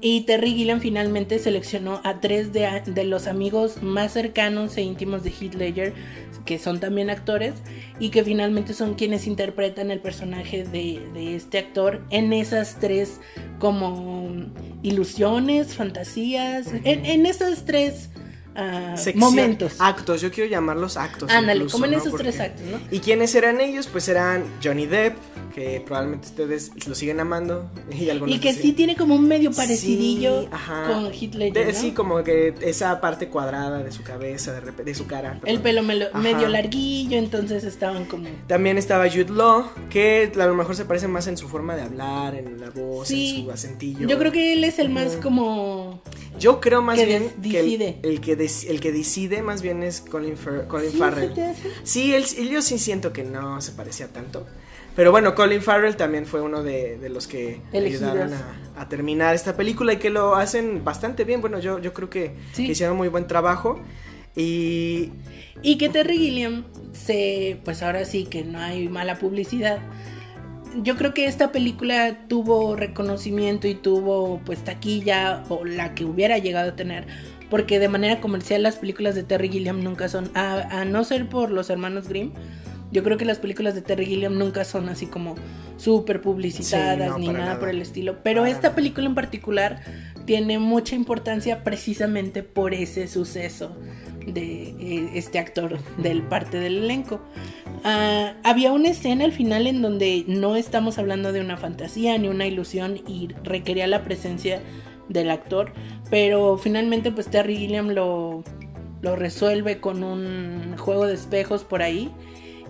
Y 0.00 0.22
Terry 0.22 0.54
Gilliam 0.54 0.80
finalmente 0.80 1.38
seleccionó 1.38 2.00
a 2.02 2.18
tres 2.20 2.52
de, 2.52 3.04
los 3.04 3.28
amigos 3.28 3.84
más 3.84 4.14
cercanos 4.14 4.76
e 4.76 4.82
íntimos 4.82 5.22
de 5.22 5.30
Heath 5.30 5.54
Ledger, 5.54 5.94
que 6.44 6.58
son 6.58 6.80
también 6.80 7.08
actores, 7.08 7.54
y 8.00 8.08
que 8.08 8.24
finalmente 8.24 8.74
son 8.74 8.94
quienes 8.94 9.28
interpretan 9.28 9.92
el 9.92 10.00
personaje 10.00 10.64
de, 10.64 11.36
este 11.36 11.58
actor 11.58 12.02
en 12.10 12.32
esas 12.32 12.80
tres 12.80 13.20
como 13.60 14.28
ilusiones, 14.82 15.76
fantasías, 15.76 16.66
en 16.82 17.26
esas 17.26 17.64
tres 17.64 18.10
uh, 18.56 19.18
momentos. 19.18 19.74
Actos, 19.78 20.20
yo 20.20 20.30
quiero 20.30 20.50
llamarlos 20.50 20.96
actos. 20.96 21.30
Ándale, 21.30 21.66
como 21.66 21.86
en 21.86 21.94
esos 21.94 22.14
tres 22.14 22.40
actos, 22.40 22.66
¿no? 22.66 22.80
¿Y 22.90 23.00
quiénes 23.00 23.34
eran 23.34 23.60
ellos? 23.60 23.86
Pues 23.86 24.08
eran 24.08 24.44
Johnny 24.62 24.86
Depp, 24.86 25.16
que 25.54 25.80
probablemente 25.84 26.28
ustedes 26.28 26.72
lo 26.86 26.94
siguen 26.94 27.20
amando. 27.20 27.70
Y, 27.90 28.10
algunos 28.10 28.34
y 28.34 28.40
que 28.40 28.52
sí 28.52 28.72
tiene 28.72 28.96
como 28.96 29.14
un 29.14 29.28
medio 29.28 29.52
parecidillo 29.52 30.48
con 30.88 31.12
Hitler. 31.12 31.74
Sí, 31.74 31.92
como 31.92 32.22
que 32.22 32.54
esa 32.60 33.00
parte 33.00 33.28
cuadrada 33.28 33.82
de 33.82 33.92
su 33.92 34.02
cabeza, 34.02 34.60
de, 34.60 34.72
de 34.84 34.94
su 34.94 35.06
cara. 35.06 35.40
El 35.44 35.60
pelo 35.60 35.82
medio 35.82 36.48
larguillo, 36.48 37.18
entonces 37.18 37.64
estaban 37.64 38.04
como. 38.06 38.28
También 38.46 38.78
estaba 38.78 39.08
Jude 39.08 39.32
Law, 39.32 39.66
que 39.90 40.32
a 40.34 40.46
lo 40.46 40.54
mejor 40.54 40.76
se 40.76 40.84
parece 40.84 41.08
más 41.08 41.26
en 41.26 41.36
su 41.36 41.48
forma 41.48 41.76
de 41.76 41.82
hablar, 41.82 42.34
en 42.34 42.60
la 42.60 42.70
voz, 42.70 43.10
en 43.10 43.44
su 43.44 43.50
acentillo. 43.50 44.06
Yo 44.06 44.18
creo 44.18 44.32
que 44.32 44.52
él 44.52 44.64
es 44.64 44.78
el 44.78 44.88
más 44.88 45.16
como. 45.16 46.02
Yo 46.38 46.60
creo 46.60 46.82
más 46.82 46.96
bien 46.96 47.30
que 47.42 47.60
el, 48.02 48.20
que 48.20 48.32
el 48.32 48.80
que 48.80 48.92
decide 48.92 49.42
más 49.42 49.62
bien 49.62 49.82
es 49.82 50.00
Colin, 50.00 50.36
Farrell. 50.36 51.32
Sí, 51.84 52.14
él, 52.14 52.24
yo 52.50 52.62
sí 52.62 52.78
siento 52.78 53.12
que 53.12 53.22
no 53.22 53.60
se 53.60 53.72
parecía 53.72 54.08
tanto. 54.08 54.46
Pero 54.94 55.10
bueno, 55.10 55.34
Colin 55.34 55.62
Farrell 55.62 55.96
también 55.96 56.26
fue 56.26 56.42
uno 56.42 56.62
de, 56.62 56.98
los 57.08 57.26
que 57.26 57.60
ayudaron 57.72 58.30
a, 58.76 58.88
terminar 58.88 59.34
esta 59.34 59.56
película 59.56 59.94
y 59.94 59.96
que 59.96 60.10
lo 60.10 60.34
hacen 60.36 60.84
bastante 60.84 61.24
bien. 61.24 61.40
Bueno, 61.40 61.58
yo, 61.60 61.78
yo 61.78 61.92
creo 61.92 62.10
que, 62.10 62.34
hicieron 62.58 62.96
muy 62.96 63.08
buen 63.08 63.26
trabajo. 63.26 63.80
Y... 64.34 65.10
y 65.62 65.76
que 65.78 65.88
Terry 65.88 66.18
Gilliam 66.18 66.64
se... 66.92 67.58
Pues 67.64 67.82
ahora 67.82 68.04
sí 68.04 68.24
que 68.24 68.44
no 68.44 68.58
hay 68.58 68.88
mala 68.88 69.18
publicidad. 69.18 69.78
Yo 70.82 70.96
creo 70.96 71.12
que 71.12 71.26
esta 71.26 71.52
película 71.52 72.26
tuvo 72.28 72.76
reconocimiento 72.76 73.68
y 73.68 73.74
tuvo 73.74 74.40
pues 74.44 74.64
taquilla 74.64 75.44
o 75.50 75.64
la 75.64 75.94
que 75.94 76.04
hubiera 76.04 76.38
llegado 76.38 76.70
a 76.70 76.76
tener 76.76 77.06
porque 77.52 77.78
de 77.78 77.90
manera 77.90 78.18
comercial 78.18 78.62
las 78.62 78.76
películas 78.76 79.14
de 79.14 79.24
Terry 79.24 79.50
Gilliam 79.50 79.84
nunca 79.84 80.08
son, 80.08 80.30
a, 80.34 80.86
no 80.86 81.04
ser 81.04 81.28
por 81.28 81.50
los 81.50 81.68
hermanos 81.68 82.08
Grimm, 82.08 82.32
yo 82.92 83.02
creo 83.02 83.16
que 83.16 83.24
las 83.24 83.38
películas 83.38 83.74
de 83.74 83.80
Terry 83.80 84.04
Gilliam 84.04 84.36
nunca 84.36 84.64
son 84.64 84.90
así 84.90 85.06
como 85.06 85.34
súper 85.78 86.20
publicitadas 86.20 87.18
ni 87.18 87.28
nada, 87.28 87.58
por 87.58 87.70
el 87.70 87.80
estilo. 87.80 88.18
Pero 88.22 88.44
esta 88.44 88.74
película 88.74 89.06
en 89.06 89.14
particular 89.14 89.80
tiene 90.26 90.58
mucha 90.58 90.94
importancia 90.94 91.64
precisamente 91.64 92.42
por 92.42 92.74
ese 92.74 93.08
suceso 93.08 93.74
de 94.26 94.74
eh, 94.78 95.10
este 95.14 95.38
actor 95.38 95.78
del 95.96 96.22
parte 96.22 96.60
del 96.60 96.84
elenco. 96.84 97.20
Ah, 97.82 98.34
había 98.44 98.72
una 98.72 98.90
escena 98.90 99.24
al 99.24 99.32
final 99.32 99.66
en 99.66 99.80
donde 99.80 100.24
no 100.28 100.54
estamos 100.54 100.98
hablando 100.98 101.32
de 101.32 101.40
una 101.40 101.56
fantasía 101.56 102.16
ni 102.18 102.28
una 102.28 102.46
ilusión 102.46 103.00
y 103.08 103.28
requería 103.42 103.86
la 103.86 104.04
presencia 104.04 104.60
del 105.08 105.30
actor, 105.30 105.72
pero 106.10 106.58
finalmente 106.58 107.10
pues 107.10 107.28
Terry 107.28 107.56
Gilliam 107.56 107.88
lo, 107.88 108.44
lo 109.00 109.16
resuelve 109.16 109.80
con 109.80 110.04
un 110.04 110.76
juego 110.76 111.06
de 111.06 111.14
espejos 111.14 111.64
por 111.64 111.82
ahí 111.82 112.12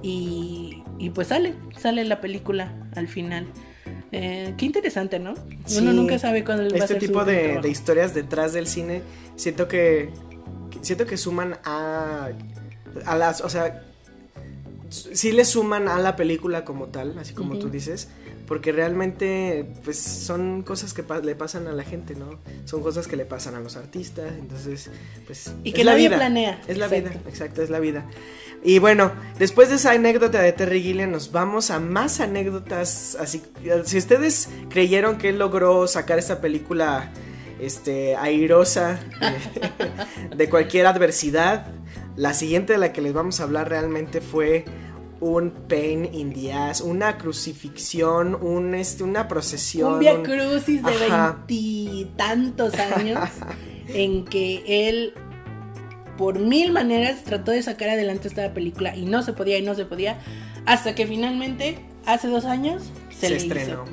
y, 0.02 0.82
y 0.98 1.10
pues 1.10 1.28
sale, 1.28 1.54
sale 1.78 2.04
la 2.04 2.20
película 2.20 2.72
al 2.94 3.08
final. 3.08 3.46
Eh, 4.10 4.54
qué 4.58 4.66
interesante, 4.66 5.18
¿no? 5.18 5.34
Uno 5.78 5.92
nunca 5.92 6.18
sabe 6.18 6.44
cuándo 6.44 6.68
va 6.70 6.84
Este 6.84 6.96
tipo 6.96 7.24
de, 7.24 7.60
de, 7.60 7.68
historias 7.70 8.14
detrás 8.14 8.52
del 8.52 8.66
cine, 8.66 9.02
siento 9.36 9.68
que 9.68 10.10
siento 10.82 11.06
que 11.06 11.16
suman 11.16 11.56
a 11.64 12.30
a 13.06 13.16
las, 13.16 13.40
o 13.40 13.48
sea, 13.48 13.82
sí 14.90 15.32
le 15.32 15.44
suman 15.44 15.88
a 15.88 15.98
la 15.98 16.16
película 16.16 16.64
como 16.64 16.86
tal, 16.86 17.18
así 17.18 17.34
como 17.34 17.58
tú 17.58 17.68
dices, 17.70 18.08
porque 18.52 18.70
realmente 18.70 19.64
pues 19.82 19.98
son 19.98 20.60
cosas 20.60 20.92
que 20.92 21.02
le 21.22 21.34
pasan 21.34 21.68
a 21.68 21.72
la 21.72 21.84
gente, 21.84 22.14
¿no? 22.14 22.38
Son 22.66 22.82
cosas 22.82 23.06
que 23.08 23.16
le 23.16 23.24
pasan 23.24 23.54
a 23.54 23.60
los 23.60 23.78
artistas, 23.78 24.30
entonces 24.38 24.90
pues 25.24 25.54
y 25.64 25.72
que 25.72 25.84
la 25.84 25.94
vida 25.94 26.16
planea. 26.16 26.60
Es 26.68 26.76
la 26.76 26.86
vida, 26.86 27.12
exacto, 27.26 27.62
es 27.62 27.70
la 27.70 27.80
vida. 27.80 28.04
Y 28.62 28.78
bueno, 28.78 29.10
después 29.38 29.70
de 29.70 29.76
esa 29.76 29.92
anécdota 29.92 30.42
de 30.42 30.52
Terry 30.52 30.82
Gilliam 30.82 31.10
nos 31.10 31.32
vamos 31.32 31.70
a 31.70 31.80
más 31.80 32.20
anécdotas, 32.20 33.16
así 33.18 33.42
si 33.86 33.96
ustedes 33.96 34.50
creyeron 34.68 35.16
que 35.16 35.30
él 35.30 35.38
logró 35.38 35.86
sacar 35.86 36.18
esta 36.18 36.42
película 36.42 37.10
este 37.58 38.16
airosa 38.16 39.00
de 40.36 40.50
cualquier 40.50 40.84
adversidad, 40.84 41.68
la 42.16 42.34
siguiente 42.34 42.74
de 42.74 42.78
la 42.78 42.92
que 42.92 43.00
les 43.00 43.14
vamos 43.14 43.40
a 43.40 43.44
hablar 43.44 43.70
realmente 43.70 44.20
fue 44.20 44.66
un 45.22 45.52
pain 45.68 46.12
in 46.12 46.32
the 46.34 46.52
ass, 46.52 46.80
una 46.80 47.16
crucifixión, 47.16 48.34
un, 48.34 48.74
este, 48.74 49.04
una 49.04 49.28
procesión. 49.28 49.94
Un 49.94 49.98
via 50.00 50.20
crucis 50.20 50.82
de 50.82 50.92
veintitantos 50.98 52.74
años 52.74 53.20
en 53.88 54.24
que 54.24 54.64
él 54.66 55.14
por 56.18 56.40
mil 56.40 56.72
maneras 56.72 57.22
trató 57.22 57.52
de 57.52 57.62
sacar 57.62 57.90
adelante 57.90 58.26
esta 58.26 58.52
película 58.52 58.96
y 58.96 59.04
no 59.04 59.22
se 59.22 59.32
podía 59.32 59.58
y 59.58 59.62
no 59.62 59.76
se 59.76 59.84
podía 59.84 60.18
hasta 60.66 60.94
que 60.96 61.06
finalmente 61.06 61.78
hace 62.04 62.26
dos 62.26 62.44
años 62.44 62.90
se, 63.16 63.36
estrenó. 63.36 63.84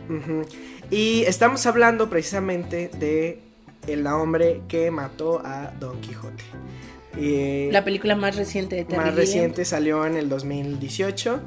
Y 0.90 1.22
estamos 1.22 1.64
hablando 1.68 2.10
precisamente 2.10 2.90
de 3.00 3.40
el 3.86 4.08
hombre 4.08 4.64
que 4.68 4.90
mató 4.90 5.42
a 5.46 5.72
Don 5.80 6.02
Quijote. 6.02 6.44
La 7.18 7.84
película 7.84 8.16
más 8.16 8.36
reciente 8.36 8.76
de 8.76 8.86
Terry 8.86 9.06
Más 9.06 9.16
reciente 9.16 9.66
salió 9.66 10.06
en 10.06 10.16
el 10.16 10.30
2018. 10.30 11.42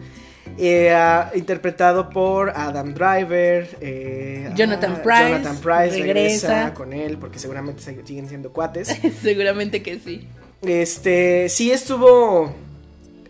Eh, 0.58 0.94
interpretado 1.34 2.10
por 2.10 2.50
Adam 2.50 2.94
Driver. 2.94 3.76
Eh, 3.80 4.50
Jonathan 4.54 5.00
Price. 5.02 5.28
Jonathan 5.28 5.56
Price 5.58 6.02
regresa. 6.02 6.74
con 6.74 6.92
él 6.92 7.18
porque 7.18 7.38
seguramente 7.38 7.82
siguen 8.04 8.28
siendo 8.28 8.52
cuates. 8.52 8.88
seguramente 9.22 9.82
que 9.82 9.98
sí. 9.98 10.26
Este, 10.62 11.48
sí 11.48 11.70
estuvo 11.70 12.54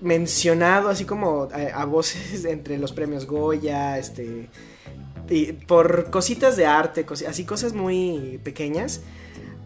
mencionado 0.00 0.88
así 0.88 1.04
como 1.04 1.48
a, 1.52 1.80
a, 1.80 1.84
voces 1.84 2.44
entre 2.46 2.76
los 2.78 2.92
premios 2.92 3.26
Goya, 3.26 3.98
este, 3.98 4.48
y 5.30 5.52
por 5.52 6.10
cositas 6.10 6.56
de 6.56 6.66
arte, 6.66 7.06
así 7.26 7.44
cosas 7.44 7.72
muy 7.72 8.40
pequeñas. 8.42 9.02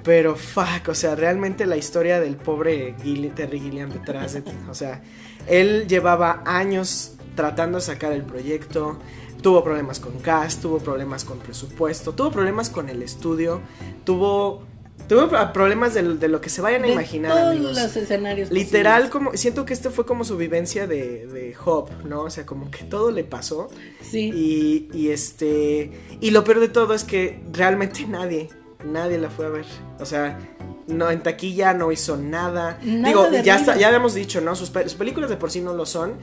Pero 0.07 0.37
fuck, 0.37 0.89
o 0.89 0.95
sea, 0.95 1.17
realmente 1.17 1.67
la 1.67 1.77
historia 1.77 2.21
del 2.21 2.37
pobre 2.37 2.95
Terry 3.35 3.59
Gilliam 3.59 3.91
detrás 3.91 4.35
de 4.35 4.45
O 4.71 4.75
sea, 4.75 5.03
él 5.49 5.89
llevaba 5.89 6.45
años 6.47 7.15
tratando 7.35 7.79
de 7.79 7.85
sacar 7.85 8.13
el 8.13 8.23
proyecto. 8.23 9.01
Tuvo 9.43 9.65
problemas 9.65 9.99
con 9.99 10.19
cast, 10.21 10.63
tuvo 10.63 10.79
problemas 10.79 11.25
con 11.25 11.41
presupuesto, 11.41 12.13
tuvo 12.13 12.31
problemas 12.31 12.71
con 12.71 12.89
el 12.89 13.03
estudio, 13.03 13.61
tuvo 14.05 14.63
Tuve 15.09 15.29
problemas 15.53 15.95
de, 15.95 16.03
lo 16.03 16.41
que 16.41 16.49
se 16.51 16.61
vayan 16.61 16.83
a 16.83 16.89
imaginar, 16.89 17.31
todos 17.31 17.55
los 17.55 17.97
escenarios. 17.97 18.51
Literal, 18.51 19.09
como 19.09 19.37
siento 19.37 19.65
que 19.65 19.73
este 19.73 19.91
fue 19.91 20.05
como 20.05 20.25
su 20.25 20.37
vivencia 20.37 20.89
de, 20.89 21.27
de 21.27 21.55
Hop, 21.65 21.91
¿no? 22.05 22.23
O 22.23 22.31
sea, 22.31 22.45
como 22.45 22.73
que 22.73 22.83
todo 22.83 23.13
le 23.13 23.23
pasó. 23.23 23.69
Sí. 24.03 24.33
Y, 24.35 24.89
y 24.93 25.11
este. 25.11 25.93
Y 26.21 26.31
lo 26.33 26.43
peor 26.43 26.59
de 26.59 26.69
todo 26.69 26.93
es 26.93 27.05
que 27.05 27.41
realmente 27.53 28.05
nadie, 28.09 28.49
nadie 28.93 29.19
la 29.19 29.31
fue 29.31 29.47
a 29.47 29.49
ver. 29.51 29.67
O 30.01 30.07
sea, 30.07 30.39
no, 30.87 31.11
en 31.11 31.23
taquilla 31.23 31.75
no 31.75 31.93
hizo 31.93 32.17
nada. 32.17 32.79
Digo, 32.83 33.31
ya, 33.45 33.57
está, 33.57 33.77
ya 33.77 33.89
habíamos 33.89 34.15
dicho, 34.15 34.41
¿no? 34.41 34.55
Sus, 34.55 34.71
películas 34.71 35.31
de 35.31 35.37
por 35.37 35.51
sí 35.51 35.61
no 35.61 35.75
lo 35.75 35.87
son. 35.87 36.15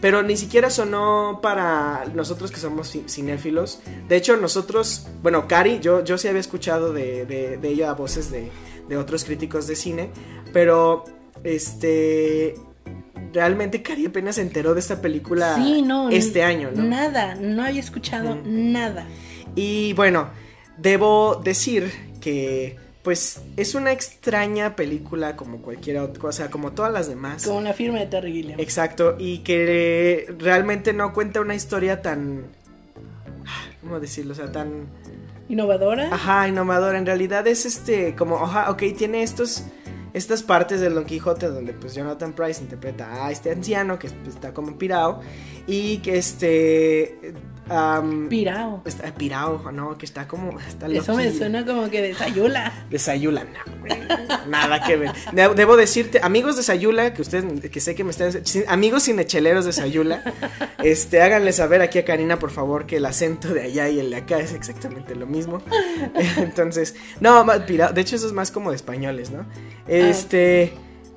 Pero 0.00 0.22
ni 0.22 0.36
siquiera 0.36 0.68
sonó 0.70 1.40
para 1.42 2.04
nosotros 2.14 2.50
que 2.50 2.58
somos 2.58 2.92
cinéfilos. 3.08 3.80
De 4.08 4.16
hecho, 4.16 4.36
nosotros, 4.36 5.06
bueno, 5.22 5.46
Cari, 5.46 5.78
yo, 5.80 6.02
yo 6.02 6.18
sí 6.18 6.28
había 6.28 6.40
escuchado 6.40 6.92
de, 6.92 7.24
de, 7.24 7.56
de 7.56 7.68
ella 7.68 7.92
voces 7.92 8.30
de, 8.30 8.50
de 8.88 8.96
otros 8.96 9.24
críticos 9.24 9.66
de 9.66 9.76
cine. 9.76 10.10
Pero, 10.52 11.04
este 11.44 12.54
realmente 13.32 13.82
Cari 13.82 14.06
apenas 14.06 14.36
se 14.36 14.42
enteró 14.42 14.74
de 14.74 14.80
esta 14.80 15.00
película 15.00 15.56
este 16.10 16.42
año, 16.42 16.70
¿no? 16.74 16.82
Nada, 16.82 17.34
no 17.34 17.64
había 17.64 17.80
escuchado 17.80 18.38
nada. 18.44 19.06
Y 19.54 19.92
bueno, 19.94 20.30
debo 20.76 21.40
decir 21.42 22.11
que 22.22 22.78
pues 23.02 23.42
es 23.56 23.74
una 23.74 23.90
extraña 23.92 24.76
película 24.76 25.36
como 25.36 25.60
cualquier 25.60 25.98
otra 25.98 26.20
cosa, 26.20 26.50
como 26.50 26.72
todas 26.72 26.92
las 26.92 27.08
demás. 27.08 27.44
Como 27.44 27.60
la 27.60 27.74
firma 27.74 27.98
de 27.98 28.06
Terry 28.06 28.32
Gilliam. 28.32 28.60
Exacto, 28.60 29.16
y 29.18 29.38
que 29.38 30.32
realmente 30.38 30.92
no 30.92 31.12
cuenta 31.12 31.40
una 31.40 31.54
historia 31.54 32.00
tan... 32.00 32.44
¿Cómo 33.80 33.98
decirlo? 33.98 34.32
O 34.32 34.36
sea, 34.36 34.52
tan... 34.52 34.86
Innovadora. 35.48 36.14
Ajá, 36.14 36.46
innovadora. 36.46 36.96
En 36.96 37.04
realidad 37.04 37.46
es 37.48 37.66
este, 37.66 38.14
como, 38.14 38.42
ajá, 38.42 38.70
ok, 38.70 38.84
tiene 38.96 39.24
estos 39.24 39.64
estas 40.14 40.42
partes 40.42 40.80
del 40.80 40.94
Don 40.94 41.06
Quijote 41.06 41.48
donde 41.48 41.72
pues 41.72 41.94
Jonathan 41.94 42.34
Price 42.34 42.62
interpreta 42.62 43.24
a 43.24 43.30
este 43.30 43.50
anciano 43.50 43.98
que 43.98 44.08
está 44.28 44.52
como 44.52 44.76
pirao 44.76 45.20
y 45.66 45.98
que 45.98 46.18
este 46.18 47.34
pirao. 48.28 48.82
Está 48.84 49.14
pirao, 49.14 49.70
no, 49.72 49.96
que 49.98 50.06
está 50.06 50.28
como. 50.28 50.58
Está 50.60 50.86
Eso 50.86 51.14
me 51.14 51.32
suena 51.32 51.64
como 51.64 51.88
que 51.90 52.02
de 52.02 52.14
Sayula. 52.14 52.72
De 52.90 52.98
Sayula, 52.98 53.44
no, 53.44 54.46
Nada 54.48 54.82
que 54.82 54.96
ver. 54.96 55.12
Debo 55.32 55.76
decirte, 55.76 56.20
amigos 56.22 56.56
de 56.56 56.62
Sayula, 56.62 57.14
que 57.14 57.22
ustedes, 57.22 57.70
que 57.70 57.80
sé 57.80 57.94
que 57.94 58.04
me 58.04 58.10
están. 58.10 58.32
Amigos 58.68 59.04
cinecheleros 59.04 59.64
de 59.64 59.72
Sayula, 59.72 60.22
este, 60.82 61.22
háganle 61.22 61.52
saber 61.52 61.82
aquí 61.82 61.98
a 61.98 62.04
Karina, 62.04 62.38
por 62.38 62.50
favor, 62.50 62.86
que 62.86 62.96
el 62.96 63.06
acento 63.06 63.52
de 63.52 63.62
allá 63.62 63.88
y 63.88 64.00
el 64.00 64.10
de 64.10 64.16
acá 64.16 64.38
es 64.38 64.52
exactamente 64.52 65.14
lo 65.14 65.26
mismo. 65.26 65.62
Entonces, 66.36 66.94
no, 67.20 67.46
pirao. 67.66 67.92
De 67.92 68.00
hecho, 68.00 68.16
eso 68.16 68.26
es 68.26 68.32
más 68.32 68.50
como 68.50 68.70
de 68.70 68.76
españoles, 68.76 69.30
¿no? 69.30 69.40
Ah, 69.40 69.86
este. 69.86 70.72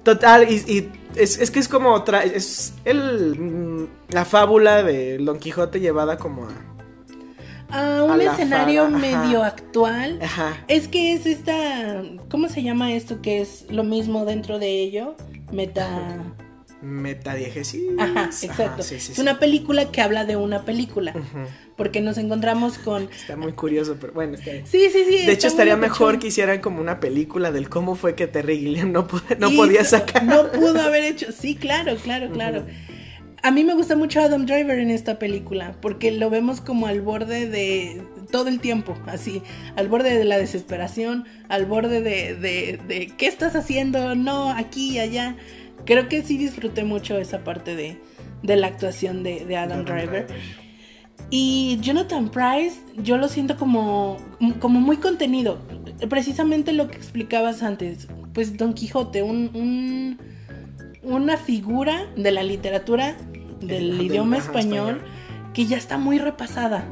Total, 0.05 0.47
y, 0.49 0.91
es, 1.15 1.49
que 1.49 1.59
es 1.59 1.67
como 1.67 1.91
otra. 1.91 2.23
Es 2.23 2.73
el, 2.85 3.89
la 4.09 4.23
fábula 4.23 4.83
de 4.83 5.17
Don 5.17 5.39
Quijote 5.39 5.79
llevada 5.79 6.17
como 6.17 6.45
a. 6.45 6.53
A 7.71 8.03
un 8.03 8.21
escenario 8.21 8.87
medio 8.87 9.43
actual. 9.43 10.19
Ajá. 10.21 10.63
Es 10.67 10.87
que 10.87 11.13
es 11.13 11.25
esta. 11.25 12.03
¿Cómo 12.29 12.49
se 12.49 12.61
llama 12.61 12.93
esto? 12.93 13.23
Que 13.23 13.41
es 13.41 13.65
lo 13.71 13.83
mismo 13.83 14.25
dentro 14.25 14.59
de 14.59 14.79
ello. 14.83 15.15
Meta. 15.51 15.89
Metadiegesis. 16.81 17.81
Ajá, 17.97 18.25
exacto. 18.25 18.81
es 18.81 19.17
una 19.17 19.39
película 19.39 19.91
que 19.91 20.01
habla 20.01 20.25
de 20.25 20.35
una 20.35 20.65
película. 20.65 21.13
Porque 21.75 22.01
nos 22.01 22.17
encontramos 22.17 22.77
con. 22.77 23.09
Está 23.11 23.35
muy 23.35 23.53
curioso, 23.53 23.97
pero 23.99 24.13
bueno, 24.13 24.35
está 24.35 24.51
Sí, 24.65 24.89
sí, 24.91 25.03
sí. 25.07 25.25
De 25.25 25.31
hecho, 25.31 25.47
estaría 25.47 25.75
mejor 25.75 26.19
que 26.19 26.27
hicieran 26.27 26.61
como 26.61 26.81
una 26.81 26.99
película 26.99 27.51
del 27.51 27.69
cómo 27.69 27.95
fue 27.95 28.15
que 28.15 28.27
Terry 28.27 28.59
Gilliam 28.59 28.91
no, 28.91 29.07
no 29.39 29.51
podía 29.51 29.83
sacar. 29.83 30.23
No 30.23 30.51
pudo 30.51 30.81
haber 30.81 31.03
hecho. 31.03 31.31
Sí, 31.31 31.55
claro, 31.55 31.95
claro, 31.97 32.31
claro. 32.31 32.65
A 33.41 33.51
mí 33.51 33.63
me 33.63 33.75
gusta 33.75 33.95
mucho 33.95 34.21
Adam 34.21 34.45
Driver 34.47 34.79
en 34.79 34.89
esta 34.89 35.19
película, 35.19 35.75
porque 35.79 36.11
lo 36.11 36.31
vemos 36.31 36.61
como 36.61 36.87
al 36.87 37.01
borde 37.01 37.47
de 37.47 38.01
todo 38.31 38.47
el 38.47 38.59
tiempo, 38.59 38.97
así, 39.05 39.43
al 39.75 39.87
borde 39.87 40.17
de 40.17 40.25
la 40.25 40.39
desesperación, 40.39 41.25
al 41.47 41.67
borde 41.67 42.01
de, 42.01 42.33
de, 42.33 42.79
de 42.87 43.07
¿qué 43.15 43.27
estás 43.27 43.55
haciendo? 43.55 44.15
No, 44.15 44.49
aquí, 44.49 44.97
allá 44.97 45.35
creo 45.85 46.09
que 46.09 46.21
sí 46.23 46.37
disfruté 46.37 46.83
mucho 46.83 47.17
esa 47.17 47.43
parte 47.43 47.75
de, 47.75 48.01
de 48.43 48.55
la 48.55 48.67
actuación 48.67 49.23
de, 49.23 49.57
Adam, 49.57 49.85
Driver. 49.85 50.27
Y 51.29 51.77
Jonathan 51.81 52.29
Price, 52.29 52.79
yo 52.97 53.17
lo 53.17 53.27
siento 53.27 53.57
como, 53.57 54.17
como 54.59 54.79
muy 54.79 54.97
contenido. 54.97 55.59
Precisamente 56.09 56.73
lo 56.73 56.87
que 56.87 56.97
explicabas 56.97 57.63
antes. 57.63 58.07
Pues 58.33 58.57
Don 58.57 58.73
Quijote, 58.73 59.23
un, 59.23 60.19
una 61.03 61.37
figura 61.37 62.05
de 62.15 62.31
la 62.31 62.43
literatura 62.43 63.15
del 63.61 64.01
idioma 64.01 64.37
español, 64.37 65.01
que 65.53 65.65
ya 65.65 65.77
está 65.77 65.97
muy 65.97 66.19
repasada, 66.19 66.85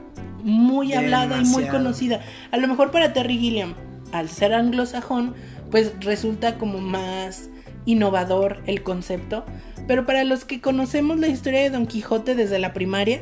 muy 0.44 0.94
hablada 0.94 1.42
y 1.42 1.46
muy 1.46 1.66
conocida. 1.66 2.22
A 2.52 2.58
lo 2.58 2.68
mejor 2.68 2.92
para 2.92 3.14
Terry 3.14 3.38
Gilliam, 3.38 3.76
al 4.12 4.30
ser 4.30 4.54
anglosajón, 4.54 5.36
pues 5.70 5.94
resulta 6.00 6.58
como 6.58 6.80
más 6.80 7.50
innovador 7.86 8.62
el 8.66 8.84
concepto, 8.84 9.44
pero 9.88 10.06
para 10.06 10.24
los 10.24 10.46
que 10.46 10.62
conocemos 10.62 11.20
la 11.20 11.28
historia 11.28 11.62
de 11.62 11.70
Don 11.70 11.88
Quijote 11.88 12.36
desde 12.36 12.60
la 12.60 12.74
primaria, 12.74 13.22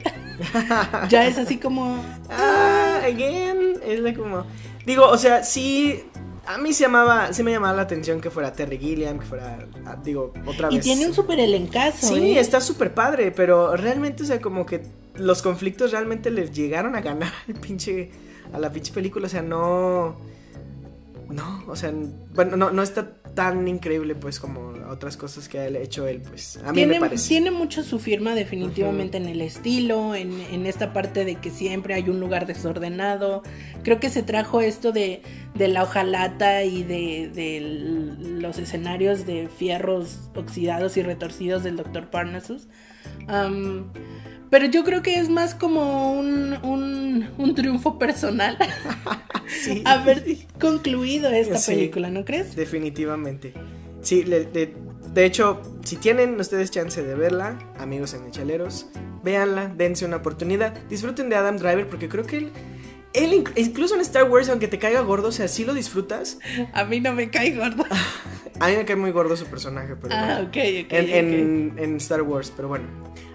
ya 1.09 1.28
es 1.28 1.38
así 1.38 1.57
como... 1.57 2.03
Ah, 2.30 3.01
again, 3.03 3.80
es 3.84 4.18
como... 4.18 4.45
Digo, 4.86 5.07
o 5.07 5.18
sea, 5.18 5.43
sí, 5.43 6.03
a 6.45 6.57
mí 6.57 6.74
se 6.74 6.84
llamaba, 6.84 7.34
sí 7.34 7.43
me 7.43 7.51
llamaba 7.51 7.76
la 7.76 7.82
atención 7.84 8.22
que 8.22 8.30
fuera 8.30 8.53
Terry 8.53 8.78
Gilliam, 8.78 9.20
que 9.20 9.26
fuera, 9.26 9.68
ah, 9.86 9.97
digo, 10.03 10.34
otra 10.45 10.70
vez. 10.70 10.78
Y 10.78 10.82
tiene 10.82 11.07
un 11.07 11.14
súper 11.14 11.39
elencazo. 11.39 12.07
Sí, 12.07 12.38
¿eh? 12.38 12.39
está 12.39 12.62
súper 12.62 12.93
padre, 12.93 13.32
pero 13.32 13.76
realmente, 13.76 14.24
o 14.24 14.26
sea, 14.26 14.41
como 14.41 14.66
que 14.66 14.84
los 15.16 15.41
conflictos 15.41 15.91
realmente 15.91 16.32
les 16.32 16.51
llegaron 16.51 16.95
a 16.95 17.01
ganar 17.01 17.32
al 17.47 17.55
pinche, 17.55 18.09
a 18.53 18.59
la 18.59 18.72
pinche 18.72 18.91
película, 18.93 19.28
o 19.28 19.30
sea, 19.30 19.41
no 19.41 20.18
no, 21.32 21.64
o 21.68 21.76
sea, 21.76 21.93
bueno, 22.34 22.57
no, 22.57 22.72
no 22.72 22.84
está 22.84 23.14
tan 23.34 23.67
increíble 23.67 24.15
pues 24.15 24.39
como 24.39 24.73
otras 24.89 25.17
cosas 25.17 25.47
que 25.47 25.59
ha 25.59 25.67
hecho 25.67 26.07
él, 26.07 26.21
pues 26.21 26.57
a 26.57 26.71
mí 26.71 26.75
tiene, 26.75 26.95
me 26.95 26.99
parece. 26.99 27.29
Tiene 27.29 27.51
mucho 27.51 27.84
su 27.84 27.99
firma 27.99 28.36
definitivamente 28.36 29.17
en 29.17 29.25
el 29.25 29.41
estilo, 29.41 30.15
en, 30.15 30.39
en, 30.51 30.65
esta 30.65 30.93
parte 30.93 31.25
de 31.25 31.36
que 31.36 31.49
siempre 31.49 31.93
hay 31.93 32.09
un 32.09 32.19
lugar 32.19 32.45
desordenado. 32.45 33.43
Creo 33.84 33.99
que 33.99 34.09
se 34.09 34.23
trajo 34.23 34.61
esto 34.61 34.91
de, 34.91 35.21
de 35.55 35.67
la 35.67 35.84
hojalata 35.84 36.63
y 36.63 36.84
de, 36.84 37.29
de, 37.34 38.19
los 38.41 38.57
escenarios 38.57 39.25
de 39.25 39.47
fierros 39.47 40.29
oxidados 40.36 40.97
y 40.97 41.03
retorcidos 41.03 41.63
del 41.63 41.77
Dr. 41.77 42.09
Parnassus. 42.09 42.67
Um, 43.27 43.91
pero 44.52 44.66
yo 44.66 44.84
creo 44.84 45.02
que 45.02 45.18
es 45.18 45.30
más 45.30 45.56
como 45.56 46.12
un, 46.12 46.58
un, 46.62 47.30
un 47.38 47.56
triunfo 47.56 47.97
personal 47.97 48.58
sí. 49.47 49.82
haber 49.86 50.24
concluido 50.60 51.32
esta 51.32 51.58
sí, 51.58 51.72
película, 51.72 52.12
¿no 52.12 52.26
crees? 52.26 52.56
Definitivamente. 52.56 53.54
Sí, 54.02 54.24
le, 54.24 54.43
de, 54.43 54.76
de, 55.14 55.26
hecho, 55.26 55.62
si 55.86 55.95
tienen 55.95 56.38
ustedes 56.39 56.70
chance 56.70 57.02
de 57.02 57.16
verla, 57.16 57.58
amigos 57.80 58.14
en 58.14 58.28
Echaleros, 58.28 58.88
véanla, 59.24 59.70
dense 59.70 60.06
una 60.06 60.18
oportunidad, 60.18 60.74
disfruten 60.89 61.30
de 61.30 61.38
Adam 61.38 61.58
Driver 61.58 61.88
porque 61.88 62.08
creo 62.08 62.26
que 62.26 62.38
él... 62.38 62.52
Él, 63.14 63.43
incluso 63.58 63.95
en 63.95 63.99
Star 63.99 64.30
Wars, 64.32 64.47
aunque 64.47 64.70
te 64.70 64.80
caiga 64.80 65.02
gordo, 65.02 65.28
o 65.28 65.32
sea, 65.34 65.49
sí 65.49 65.66
lo 65.66 65.74
disfrutas. 65.74 66.39
A 66.74 66.86
mí 66.86 67.02
no 67.02 67.12
me 67.12 67.30
cae 67.30 67.54
gordo. 67.54 67.84
A 68.58 68.68
mí 68.70 68.76
me 68.78 68.86
cae 68.86 68.95
muy 68.95 69.12
gordo 69.12 69.36
su 69.36 69.47
personaje, 69.47 69.97
pero. 69.97 70.16
Ah, 70.16 70.26
bueno, 70.26 70.43
ok, 70.43 70.47
ok. 70.47 70.54
En, 70.54 70.86
okay. 70.86 71.20
En, 71.20 71.74
en, 71.78 71.95
Star 71.97 72.22
Wars, 72.22 72.54
pero 72.56 72.70
bueno. 72.70 72.86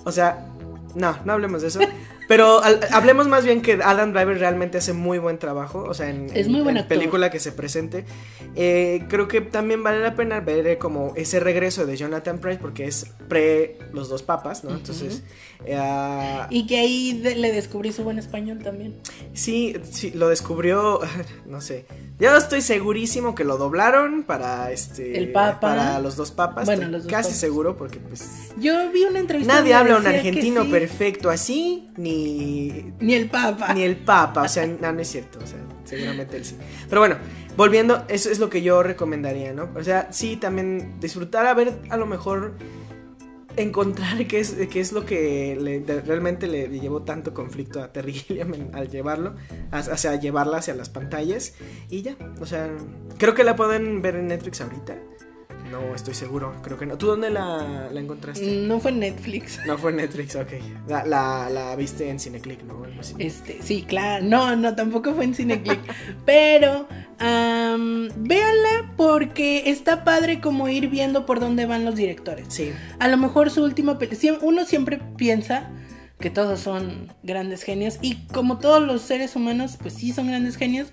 O 0.05 0.13
sea, 0.13 0.56
no, 0.97 1.19
no 1.25 1.33
hablemos 1.35 1.63
de 1.63 1.69
eso. 1.69 1.81
Pero 2.29 2.63
al, 2.63 2.81
hablemos 2.93 3.29
más 3.29 3.45
bien 3.45 3.63
que 3.63 3.75
Adam 3.75 4.13
Driver 4.13 4.39
realmente 4.39 4.79
hace 4.79 4.93
muy 4.93 5.19
buen 5.19 5.39
trabajo. 5.39 5.85
O 5.89 5.95
sea, 5.95 6.11
en, 6.11 6.31
es 6.35 6.49
muy 6.49 6.61
buena 6.61 6.81
en 6.81 6.89
película 6.89 7.31
que 7.31 7.39
se 7.39 7.53
presente. 7.53 8.05
Eh, 8.57 9.05
creo 9.09 9.29
que 9.29 9.41
también 9.41 9.83
vale 9.83 10.01
la 10.01 10.15
pena 10.17 10.41
ver 10.41 10.79
como 10.79 11.13
ese 11.15 11.39
regreso 11.39 11.87
de 11.87 11.97
Jonathan 11.97 12.39
Price 12.39 12.59
porque 12.59 12.87
es 12.87 13.07
pre 13.29 13.79
los 13.93 14.09
dos 14.09 14.23
papas, 14.23 14.65
¿no? 14.65 14.71
Uh 14.71 14.73
-huh. 14.73 14.77
Entonces. 14.79 15.23
Uh, 15.61 16.47
y 16.51 16.67
que 16.67 16.79
ahí 16.79 17.21
de, 17.21 17.37
le 17.37 17.53
descubrí 17.53 17.93
su 17.93 18.03
buen 18.03 18.19
español 18.19 18.59
también. 18.63 18.97
Sí, 19.35 19.77
sí, 19.91 20.11
lo 20.13 20.29
descubrió. 20.29 21.01
No 21.47 21.61
sé. 21.61 21.87
Yo 22.19 22.35
estoy 22.35 22.63
segurísimo 22.63 23.35
que 23.35 23.45
lo 23.45 23.59
doblaron 23.59 24.23
para 24.23 24.71
este. 24.73 25.19
El 25.19 25.33
Papa. 25.33 25.61
Para 25.61 26.01
los 26.01 26.17
dos 26.17 26.31
papas. 26.31 26.65
Bueno, 26.65 26.83
estoy 26.83 26.93
los 26.93 27.03
dos 27.03 27.13
casi 27.13 27.29
papas. 27.29 27.41
seguro 27.41 27.77
porque 27.77 27.99
pues. 27.99 28.53
Yo 28.59 28.91
vi 28.91 29.05
una 29.05 29.19
entrevista. 29.19 29.55
Nadie 29.55 29.75
habla 29.75 29.99
un 29.99 30.07
argentino 30.07 30.65
sí. 30.65 30.71
perfecto 30.71 31.29
así, 31.29 31.91
ni. 31.97 32.93
Ni 33.01 33.15
el 33.15 33.29
Papa. 33.29 33.75
Ni 33.75 33.83
el 33.83 33.97
Papa. 33.97 34.43
O 34.43 34.49
sea, 34.49 34.67
no, 34.67 34.93
no 34.93 35.01
es 35.01 35.09
cierto. 35.09 35.39
O 35.43 35.47
sea, 35.47 35.59
seguramente 35.85 36.39
él 36.39 36.45
sí. 36.47 36.57
Pero 36.89 37.03
bueno, 37.03 37.17
volviendo, 37.55 38.05
eso 38.09 38.31
es 38.31 38.39
lo 38.39 38.49
que 38.49 38.63
yo 38.63 38.83
recomendaría, 38.83 39.53
¿no? 39.53 39.69
O 39.77 39.85
sea, 39.85 40.09
sí, 40.11 40.37
también 40.37 40.99
disfrutar 41.01 41.47
a 41.47 41.53
ver 41.53 41.75
a 41.91 41.99
lo 41.99 42.07
mejor 42.07 42.55
encontrar 43.57 44.27
qué 44.27 44.41
es, 44.41 44.55
qué 44.71 44.81
es 44.81 44.93
lo 44.93 45.05
que 45.05 45.57
le, 45.61 46.01
realmente 46.01 46.47
le, 46.47 46.69
le, 46.69 46.81
llevó 46.81 47.03
tanto 47.03 47.33
conflicto 47.35 47.83
a 47.83 47.93
Terry 47.93 48.13
Gilliam 48.15 48.53
al 48.73 48.89
llevarlo, 48.89 49.35
sea, 49.97 50.17
llevarla 50.17 50.59
hacia 50.59 50.75
las 50.75 50.89
pantallas 50.89 51.55
y 51.89 52.03
ya, 52.03 52.17
o 52.41 52.47
sea, 52.47 52.71
creo 53.19 53.35
que 53.35 53.45
la 53.45 53.57
pueden 53.57 54.03
ver 54.03 54.17
en 54.17 54.29
Netflix 54.29 54.61
ahorita. 54.61 54.97
No 55.71 55.95
estoy 55.95 56.15
seguro, 56.15 56.55
creo 56.63 56.79
que 56.79 56.87
no. 56.87 56.97
¿Tú 56.97 57.07
dónde 57.07 57.31
la, 57.31 57.89
la 57.93 58.01
encontraste? 58.01 58.45
No 58.67 58.81
fue 58.81 58.93
en 58.93 59.01
Netflix. 59.01 59.59
No 59.67 59.77
fue 59.79 59.91
en 59.91 59.99
Netflix, 59.99 60.37
ok. 60.37 60.53
La, 60.89 61.05
la, 61.05 61.51
la 61.51 61.77
viste 61.77 62.09
en 62.09 62.21
Cineclick, 62.21 62.63
¿no? 62.63 62.85
Este, 63.19 63.61
sí, 63.63 63.83
claro. 63.83 64.25
No, 64.25 64.57
no, 64.57 64.75
tampoco 64.75 65.15
fue 65.15 65.25
en 65.25 65.35
Cineclick. 65.35 65.81
pero 66.25 66.89
um, 67.21 68.09
véanla 68.17 68.93
porque 68.97 69.71
está 69.71 70.05
padre 70.05 70.41
como 70.41 70.69
ir 70.69 70.89
viendo 70.89 71.27
por 71.27 71.41
dónde 71.41 71.67
van 71.67 71.85
los 71.85 71.97
directores. 71.97 72.47
Sí. 72.49 72.73
A 72.99 73.09
lo 73.09 73.17
mejor 73.17 73.51
su 73.51 73.63
última 73.63 73.99
película. 73.99 74.39
Uno 74.43 74.65
siempre 74.65 75.01
piensa 75.17 75.71
que 76.21 76.31
todos 76.31 76.61
son 76.61 77.13
grandes 77.23 77.63
genios 77.63 77.99
y 78.01 78.27
como 78.29 78.59
todos 78.59 78.83
los 78.83 79.03
seres 79.03 79.37
humanos, 79.37 79.77
pues 79.81 79.95
sí 79.95 80.13
son 80.13 80.29
grandes 80.29 80.57
genios, 80.57 80.89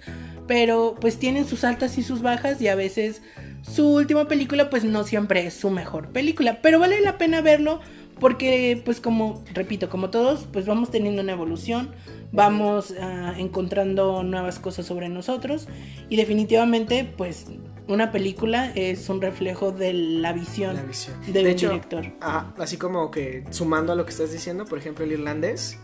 pero 0.47 0.95
pues 0.99 1.17
tienen 1.17 1.45
sus 1.45 1.63
altas 1.63 1.97
y 1.97 2.03
sus 2.03 2.21
bajas 2.21 2.61
y 2.61 2.67
a 2.67 2.75
veces 2.75 3.21
su 3.63 3.87
última 3.95 4.27
película 4.27 4.69
pues 4.69 4.83
no 4.83 5.03
siempre 5.03 5.45
es 5.47 5.55
su 5.55 5.71
mejor 5.71 6.09
película, 6.09 6.59
pero 6.61 6.79
vale 6.79 7.01
la 7.01 7.17
pena 7.17 7.41
verlo 7.41 7.79
porque 8.19 8.79
pues 8.85 9.01
como, 9.01 9.43
repito, 9.53 9.89
como 9.89 10.09
todos, 10.11 10.45
pues 10.53 10.65
vamos 10.67 10.91
teniendo 10.91 11.21
una 11.23 11.31
evolución, 11.31 11.89
vamos 12.31 12.91
uh, 12.91 13.39
encontrando 13.39 14.21
nuevas 14.23 14.59
cosas 14.59 14.85
sobre 14.85 15.09
nosotros 15.09 15.67
y 16.09 16.15
definitivamente 16.15 17.11
pues 17.17 17.47
una 17.87 18.11
película 18.11 18.71
es 18.75 19.09
un 19.09 19.21
reflejo 19.21 19.71
de 19.71 19.93
la 19.93 20.31
visión, 20.31 20.75
La 20.75 20.83
visión. 20.83 21.19
del 21.33 21.43
De 21.43 21.51
hecho, 21.51 21.69
director. 21.69 22.05
ah, 22.21 22.53
así 22.59 22.77
como 22.77 23.11
que 23.11 23.43
sumando 23.49 23.91
a 23.91 23.95
lo 23.95 24.05
que 24.05 24.11
estás 24.11 24.31
diciendo, 24.31 24.63
por 24.65 24.77
ejemplo, 24.77 25.03
el 25.03 25.11
irlandés, 25.11 25.79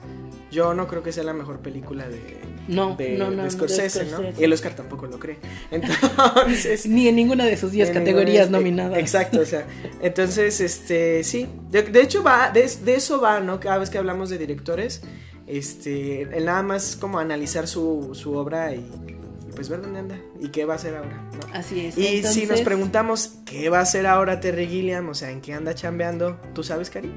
yo 0.52 0.74
no 0.74 0.88
creo 0.88 1.04
que 1.04 1.12
sea 1.12 1.24
la 1.24 1.34
mejor 1.34 1.60
película 1.60 2.08
de, 2.10 2.40
No, 2.68 2.96
de, 2.96 3.18
no, 3.18 3.26
no, 3.26 3.30
de 3.32 3.36
no, 3.38 3.44
de 3.44 3.52
Scorsese, 3.52 4.06
¿no? 4.06 4.22
Y 4.40 4.44
el 4.44 4.52
Oscar 4.54 4.76
tampoco 4.76 5.06
lo 5.08 5.20
cree. 5.20 5.38
Entonces, 5.72 6.86
Ni 6.88 7.08
en 7.08 7.16
ninguna 7.16 7.46
de 7.46 7.56
sus 7.58 7.72
10 7.72 7.90
en 7.90 7.94
categorías 7.96 8.48
ninguna- 8.48 8.58
nominadas. 8.60 8.98
Exacto, 9.00 9.42
o 9.42 9.46
sea, 9.46 9.66
entonces, 10.02 10.60
este, 10.62 11.24
sí, 11.24 11.48
de, 11.70 11.84
de 11.84 12.02
hecho 12.02 12.24
va, 12.24 12.52
de, 12.52 12.70
de 12.84 12.96
eso 12.96 13.20
va, 13.22 13.40
¿no? 13.40 13.60
Cada 13.60 13.78
vez 13.78 13.90
que 13.90 13.98
hablamos 13.98 14.30
de 14.30 14.38
directores, 14.38 15.02
este, 15.48 16.22
el 16.24 16.46
nada 16.46 16.64
más 16.64 16.96
como 16.96 17.20
analizar 17.20 17.68
su, 17.68 18.12
su 18.14 18.34
obra 18.36 18.74
y, 18.76 18.80
y 18.80 19.52
pues 19.56 19.68
ver 19.70 19.82
dónde 19.82 20.00
anda 20.00 20.18
y 20.40 20.50
qué 20.50 20.66
va 20.66 20.74
a 20.74 20.76
hacer 20.78 20.96
ahora. 20.96 21.30
Así 21.54 21.86
es. 21.88 21.98
Y 21.98 22.24
si 22.24 22.46
nos 22.46 22.62
preguntamos 22.62 23.34
qué 23.46 23.70
va 23.70 23.80
a 23.80 23.82
hacer 23.82 24.06
ahora 24.08 24.40
Terry 24.40 24.68
Gilliam, 24.68 25.10
o 25.10 25.14
sea, 25.14 25.32
en 25.32 25.42
qué 25.42 25.54
anda 25.54 25.74
chambeando, 25.76 26.40
¿tú 26.54 26.64
sabes, 26.64 26.90
Cari? 26.90 27.12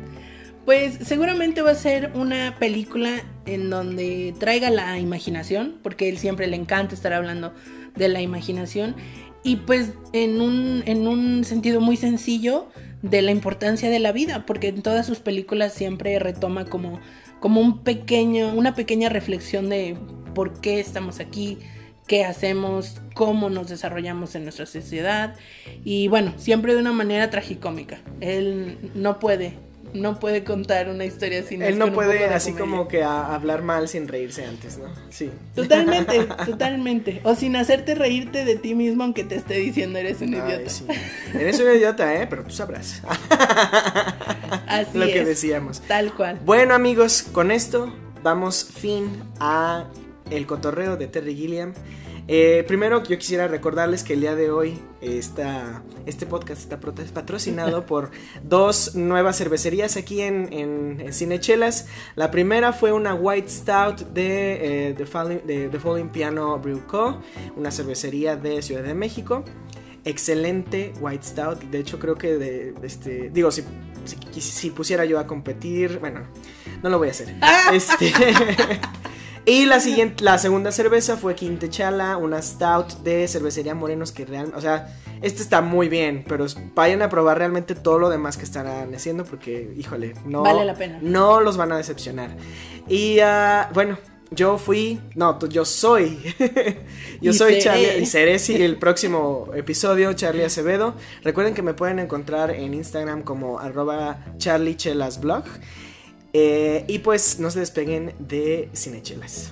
Pues 0.65 0.99
seguramente 1.03 1.61
va 1.61 1.73
a 1.73 1.75
ser 1.75 2.13
una 2.15 2.57
película 2.59 3.23
en 3.47 3.69
donde 3.69 4.33
traiga 4.39 4.71
la 4.71 4.99
imaginación, 4.99 5.79
porque 5.83 6.09
él 6.09 6.19
siempre 6.19 6.47
le 6.47 6.57
encanta 6.57 6.95
estar 6.95 7.13
hablando 7.13 7.53
de 7.97 8.09
la 8.09 8.21
imaginación, 8.21 8.95
y 9.43 9.57
pues 9.57 9.93
en 10.13 10.41
un, 10.41 10.85
en 10.87 11.09
un 11.09 11.45
sentido 11.45 11.81
muy 11.81 11.97
sencillo 11.97 12.69
de 13.03 13.23
la 13.23 13.33
importancia 13.33 13.91
de 13.91 13.99
la 13.99 14.13
vida, 14.13 14.47
porque 14.47 14.69
en 14.69 14.83
todas 14.83 15.05
sus 15.05 15.19
películas 15.19 15.73
siempre 15.73 16.17
retoma 16.21 16.65
como, 16.67 17.01
como 17.41 17.61
un 17.61 17.83
pequeño, 17.83 18.55
una 18.55 18.77
pequeña 18.77 19.09
reflexión 19.09 19.69
de 19.69 19.97
por 20.33 20.61
qué 20.61 20.79
estamos 20.79 21.19
aquí, 21.19 21.59
qué 22.07 22.25
hacemos, 22.25 23.01
cómo 23.15 23.51
nos 23.51 23.69
desarrollamos 23.69 24.37
en 24.37 24.45
nuestra 24.45 24.67
sociedad, 24.67 25.35
y 25.85 26.07
bueno, 26.07 26.35
siempre 26.37 26.75
de 26.75 26.81
una 26.81 26.93
manera 26.93 27.31
tragicómica. 27.31 28.01
Él 28.21 28.79
no 28.95 29.19
puede 29.19 29.55
no 29.95 30.19
puede 30.19 30.43
contar 30.45 30.89
una 30.89 31.05
historia 31.05 31.43
sin 31.43 31.63
Él 31.63 31.79
no 31.79 31.93
puede 31.93 32.27
así 32.27 32.53
comedia. 32.53 32.61
como 32.71 32.89
que 32.89 33.03
a- 33.03 33.35
hablar 33.35 33.63
mal 33.63 33.89
sin 33.89 34.09
reírse 34.09 34.45
antes, 34.47 34.79
¿no? 34.79 34.87
Sí. 35.11 35.31
Totalmente, 35.55 36.21
totalmente. 36.47 37.21
O 37.25 37.35
sin 37.35 37.57
hacerte 37.57 37.95
reírte 37.95 38.45
de 38.45 38.57
ti 38.57 38.75
mismo 38.75 39.05
aunque 39.05 39.25
te 39.25 39.35
esté 39.37 39.55
diciendo 39.55 39.99
eres 39.99 40.21
un 40.21 40.35
Ay, 40.35 40.41
idiota. 40.41 40.71
sí. 40.71 40.87
Eres 41.35 41.61
un 41.61 41.75
idiota, 41.77 42.15
¿eh? 42.15 42.27
Pero 42.29 42.45
tú 42.45 42.51
sabrás. 42.51 43.03
Así 44.67 44.97
Lo 44.99 45.07
que 45.07 45.25
decíamos. 45.25 45.81
Tal 45.83 46.13
cual. 46.15 46.39
Bueno, 46.45 46.75
amigos, 46.75 47.23
con 47.33 47.51
esto 47.51 47.93
damos 48.23 48.65
fin 48.65 49.09
a 49.41 49.87
el 50.31 50.47
cotorreo 50.47 50.97
de 50.97 51.07
Terry 51.09 51.35
Gilliam. 51.35 51.75
Eh, 52.29 52.65
primero, 52.69 53.03
yo 53.03 53.19
quisiera 53.19 53.49
recordarles 53.49 54.05
que 54.05 54.13
el 54.13 54.21
día 54.21 54.35
de 54.37 54.51
hoy 54.51 54.79
esta, 55.01 55.83
este 56.07 56.25
podcast 56.25 56.63
está 56.63 56.79
patrocinado 57.13 57.85
por 57.87 58.11
dos 58.43 58.95
nuevas 58.95 59.39
cervecerías 59.39 59.97
aquí 59.97 60.21
en, 60.21 60.53
en, 60.53 61.01
en 61.01 61.13
Cinechelas. 61.13 61.87
La 62.15 62.31
primera 62.31 62.73
fue 62.73 62.93
una 62.93 63.15
White 63.15 63.49
Stout 63.49 64.01
de, 64.13 64.89
eh, 64.91 64.95
The, 64.95 65.07
Falling, 65.07 65.47
de 65.47 65.69
The 65.69 65.79
Falling 65.81 66.11
Piano 66.11 66.59
Brew 66.59 66.87
Co., 66.87 67.21
una 67.57 67.71
cervecería 67.71 68.37
de 68.37 68.63
Ciudad 68.63 68.83
de 68.83 68.95
México. 68.95 69.45
Excelente 70.05 70.93
White 71.01 71.25
Stout. 71.25 71.63
De 71.65 71.79
hecho, 71.79 71.99
creo 71.99 72.17
que 72.17 72.37
de, 72.37 72.73
de 72.73 72.87
este. 72.87 73.31
Digo, 73.31 73.51
si, 73.53 73.63
si, 74.05 74.41
si 74.41 74.71
pusiera 74.71 75.05
yo 75.05 75.19
a 75.19 75.27
competir. 75.27 75.99
Bueno, 76.01 76.23
no 76.83 76.91
lo 76.91 76.99
voy 76.99 77.09
a 77.09 77.11
hacer. 77.13 77.35
Este. 77.73 78.13
Y 79.45 79.67
la 79.67 79.81
siguiente, 79.81 80.23
la 80.23 80.39
segunda 80.39 80.71
cerveza 80.71 81.17
fue 81.17 81.35
Quintechala, 81.35 82.17
una 82.17 82.41
stout 82.41 82.99
de 83.03 83.27
cervecería 83.27 83.75
Morenos 83.75 84.13
que 84.13 84.25
realmente, 84.25 84.57
o 84.57 84.61
sea, 84.61 84.97
este 85.21 85.43
está 85.43 85.61
muy 85.61 85.89
bien, 85.89 86.25
pero 86.29 86.47
vayan 86.75 87.03
a 87.03 87.09
probar 87.09 87.39
realmente 87.39 87.75
todo 87.75 87.99
lo 87.99 88.09
demás 88.09 88.37
que 88.37 88.45
estarán 88.45 88.95
haciendo 88.95 89.25
porque, 89.25 89.73
híjole, 89.77 90.15
no, 90.25 90.43
Vale 90.43 90.65
la 90.65 90.75
pena. 90.75 91.01
no 91.03 91.41
los 91.41 91.57
van 91.57 91.73
a 91.73 91.77
decepcionar. 91.77 92.37
Y 92.87 93.19
uh, 93.19 93.73
bueno, 93.75 93.99
yo 94.31 94.59
fui, 94.59 95.01
no, 95.17 95.39
yo 95.49 95.65
soy, 95.65 96.19
yo 97.21 97.33
Y 97.33 97.35
soy 97.35 97.55
seré. 97.55 97.63
Charlie 97.63 98.03
y 98.03 98.07
seré 98.07 98.39
sí 98.39 98.63
el 98.63 98.77
próximo 98.79 99.51
episodio, 99.55 100.13
Charlie 100.13 100.45
Acevedo. 100.45 100.95
Recuerden 101.23 101.55
que 101.55 101.63
me 101.63 101.75
pueden 101.75 101.99
encontrar 101.99 102.51
en 102.53 102.75
Instagram 102.75 103.23
como 103.23 103.59
arroba 103.59 104.25
charliechelasblog. 104.39 105.45
Eh, 106.33 106.85
y 106.89 107.01
pues 107.01 107.39
no 107.39 107.51
se 107.51 107.61
despeguen 107.61 108.15
de 108.19 108.71
Cinechelas. 108.75 109.51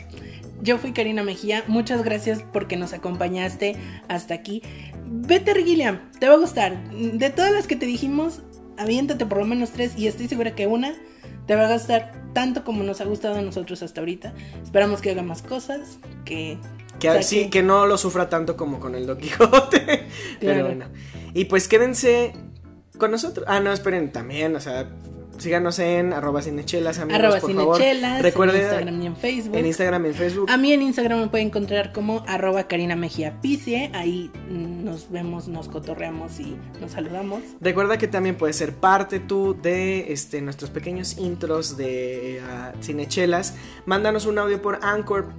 Yo 0.62 0.78
fui 0.78 0.92
Karina 0.92 1.22
Mejía. 1.22 1.64
Muchas 1.66 2.02
gracias 2.02 2.42
porque 2.52 2.76
nos 2.76 2.92
acompañaste 2.92 3.76
hasta 4.08 4.34
aquí. 4.34 4.62
Better 5.06 5.64
Gilliam, 5.64 6.10
te 6.18 6.28
va 6.28 6.34
a 6.34 6.38
gustar. 6.38 6.90
De 6.92 7.30
todas 7.30 7.52
las 7.52 7.66
que 7.66 7.76
te 7.76 7.86
dijimos, 7.86 8.42
aviéntate 8.76 9.26
por 9.26 9.38
lo 9.38 9.46
menos 9.46 9.70
tres 9.70 9.92
y 9.96 10.06
estoy 10.06 10.28
segura 10.28 10.54
que 10.54 10.66
una 10.66 10.94
te 11.46 11.54
va 11.54 11.68
a 11.68 11.72
gustar 11.72 12.12
tanto 12.32 12.64
como 12.64 12.82
nos 12.82 13.00
ha 13.00 13.04
gustado 13.04 13.36
a 13.36 13.42
nosotros 13.42 13.82
hasta 13.82 14.00
ahorita. 14.00 14.34
Esperamos 14.62 15.00
que 15.00 15.10
haga 15.10 15.22
más 15.22 15.42
cosas, 15.42 15.98
que... 16.24 16.58
Que 16.98 17.22
sí, 17.22 17.48
que 17.48 17.62
no 17.62 17.86
lo 17.86 17.96
sufra 17.96 18.28
tanto 18.28 18.58
como 18.58 18.78
con 18.78 18.94
el 18.94 19.06
Don 19.06 19.16
Quijote. 19.16 20.06
Pero 20.40 20.66
bueno. 20.66 20.86
Y 21.32 21.46
pues 21.46 21.66
quédense 21.66 22.34
con 22.98 23.10
nosotros. 23.10 23.46
Ah, 23.48 23.58
no, 23.58 23.72
esperen, 23.72 24.12
también, 24.12 24.54
o 24.54 24.60
sea, 24.60 24.90
síganos 25.40 25.78
en 25.78 26.12
arroba 26.12 26.42
cinechelas, 26.42 26.98
amigos, 26.98 27.20
arroba 27.20 27.40
por 27.40 27.50
cinechelas, 27.50 28.22
Recuerden, 28.22 28.56
en 28.56 28.62
Instagram 28.62 29.02
y 29.02 29.06
en 29.06 29.16
Facebook. 29.16 29.56
En 29.56 29.66
Instagram 29.66 30.04
y 30.04 30.08
en 30.08 30.14
Facebook. 30.14 30.50
A 30.50 30.56
mí 30.56 30.72
en 30.72 30.82
Instagram 30.82 31.20
me 31.20 31.28
pueden 31.28 31.48
encontrar 31.48 31.92
como 31.92 32.22
arroba 32.26 32.64
Karina 32.64 32.96
Mejía 32.96 33.40
Picie. 33.40 33.90
Ahí 33.94 34.30
nos 34.48 35.10
vemos, 35.10 35.48
nos 35.48 35.68
cotorreamos 35.68 36.38
y 36.40 36.56
nos 36.80 36.92
saludamos. 36.92 37.40
Recuerda 37.60 37.98
que 37.98 38.08
también 38.08 38.36
puedes 38.36 38.56
ser 38.56 38.74
parte 38.74 39.20
tú 39.20 39.56
de 39.60 40.12
este, 40.12 40.40
nuestros 40.42 40.70
pequeños 40.70 41.18
intros 41.18 41.76
de 41.76 42.40
uh, 42.42 42.82
cinechelas. 42.82 43.54
Mándanos 43.86 44.26
un 44.26 44.38
audio 44.38 44.60
por 44.60 44.78
Anchor. 44.82 45.32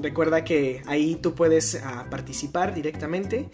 Recuerda 0.00 0.44
que 0.44 0.82
ahí 0.86 1.16
tú 1.16 1.34
puedes 1.34 1.74
uh, 1.74 2.08
participar 2.10 2.74
directamente. 2.74 3.50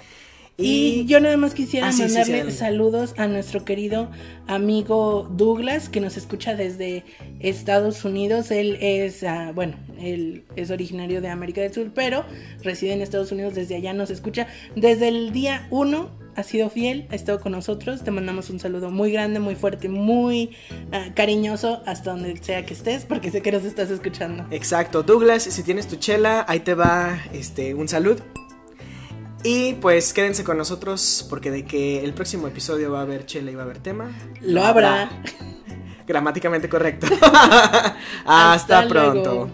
Y, 0.58 1.04
yo 1.04 1.20
nada 1.20 1.36
más 1.36 1.52
quisiera 1.52 1.88
ah, 1.88 1.92
mandarle 1.92 2.50
saludos 2.50 3.14
a 3.18 3.26
nuestro 3.26 3.64
querido 3.64 4.10
amigo 4.46 5.28
Douglas, 5.30 5.90
que 5.90 6.00
nos 6.00 6.16
escucha 6.16 6.54
desde 6.54 7.04
Estados 7.40 8.04
Unidos. 8.06 8.50
Él 8.50 8.78
es, 8.80 9.22
uh, 9.22 9.52
bueno, 9.54 9.76
él 10.00 10.44
es 10.56 10.70
originario 10.70 11.20
de 11.20 11.28
América 11.28 11.60
del 11.60 11.74
Sur, 11.74 11.90
pero 11.94 12.24
reside 12.62 12.94
en 12.94 13.02
Estados 13.02 13.32
Unidos. 13.32 13.54
Desde 13.54 13.76
allá 13.76 13.92
nos 13.92 14.08
escucha. 14.08 14.46
Desde 14.74 15.08
el 15.08 15.32
día 15.32 15.66
1 15.70 16.10
ha 16.36 16.42
sido 16.42 16.70
fiel, 16.70 17.06
ha 17.10 17.14
estado 17.14 17.38
con 17.40 17.52
nosotros. 17.52 18.02
Te 18.02 18.10
mandamos 18.10 18.48
un 18.48 18.58
saludo 18.58 18.90
muy 18.90 19.12
grande, 19.12 19.40
muy 19.40 19.56
fuerte, 19.56 19.90
muy 19.90 20.56
uh, 20.90 21.12
cariñoso 21.14 21.82
hasta 21.84 22.12
donde 22.12 22.34
sea 22.42 22.64
que 22.64 22.72
estés, 22.72 23.04
porque 23.04 23.30
sé 23.30 23.42
que 23.42 23.52
nos 23.52 23.64
estás 23.64 23.90
escuchando. 23.90 24.46
Exacto, 24.50 25.02
Douglas, 25.02 25.42
si 25.42 25.62
tienes 25.62 25.86
tu 25.86 25.96
chela, 25.96 26.46
ahí 26.48 26.60
te 26.60 26.72
va 26.72 27.18
este, 27.34 27.74
un 27.74 27.88
saludo. 27.88 28.24
Y 29.42 29.74
pues 29.74 30.12
quédense 30.12 30.44
con 30.44 30.58
nosotros 30.58 31.26
porque 31.28 31.50
de 31.50 31.64
que 31.64 32.02
el 32.04 32.14
próximo 32.14 32.48
episodio 32.48 32.90
va 32.90 33.00
a 33.00 33.02
haber 33.02 33.26
chela 33.26 33.50
y 33.50 33.54
va 33.54 33.62
a 33.62 33.64
haber 33.64 33.78
tema. 33.78 34.10
Lo 34.40 34.64
habrá. 34.64 35.10
Gramáticamente 36.06 36.68
correcto. 36.68 37.06
Hasta, 38.26 38.88
pronto. 38.88 39.50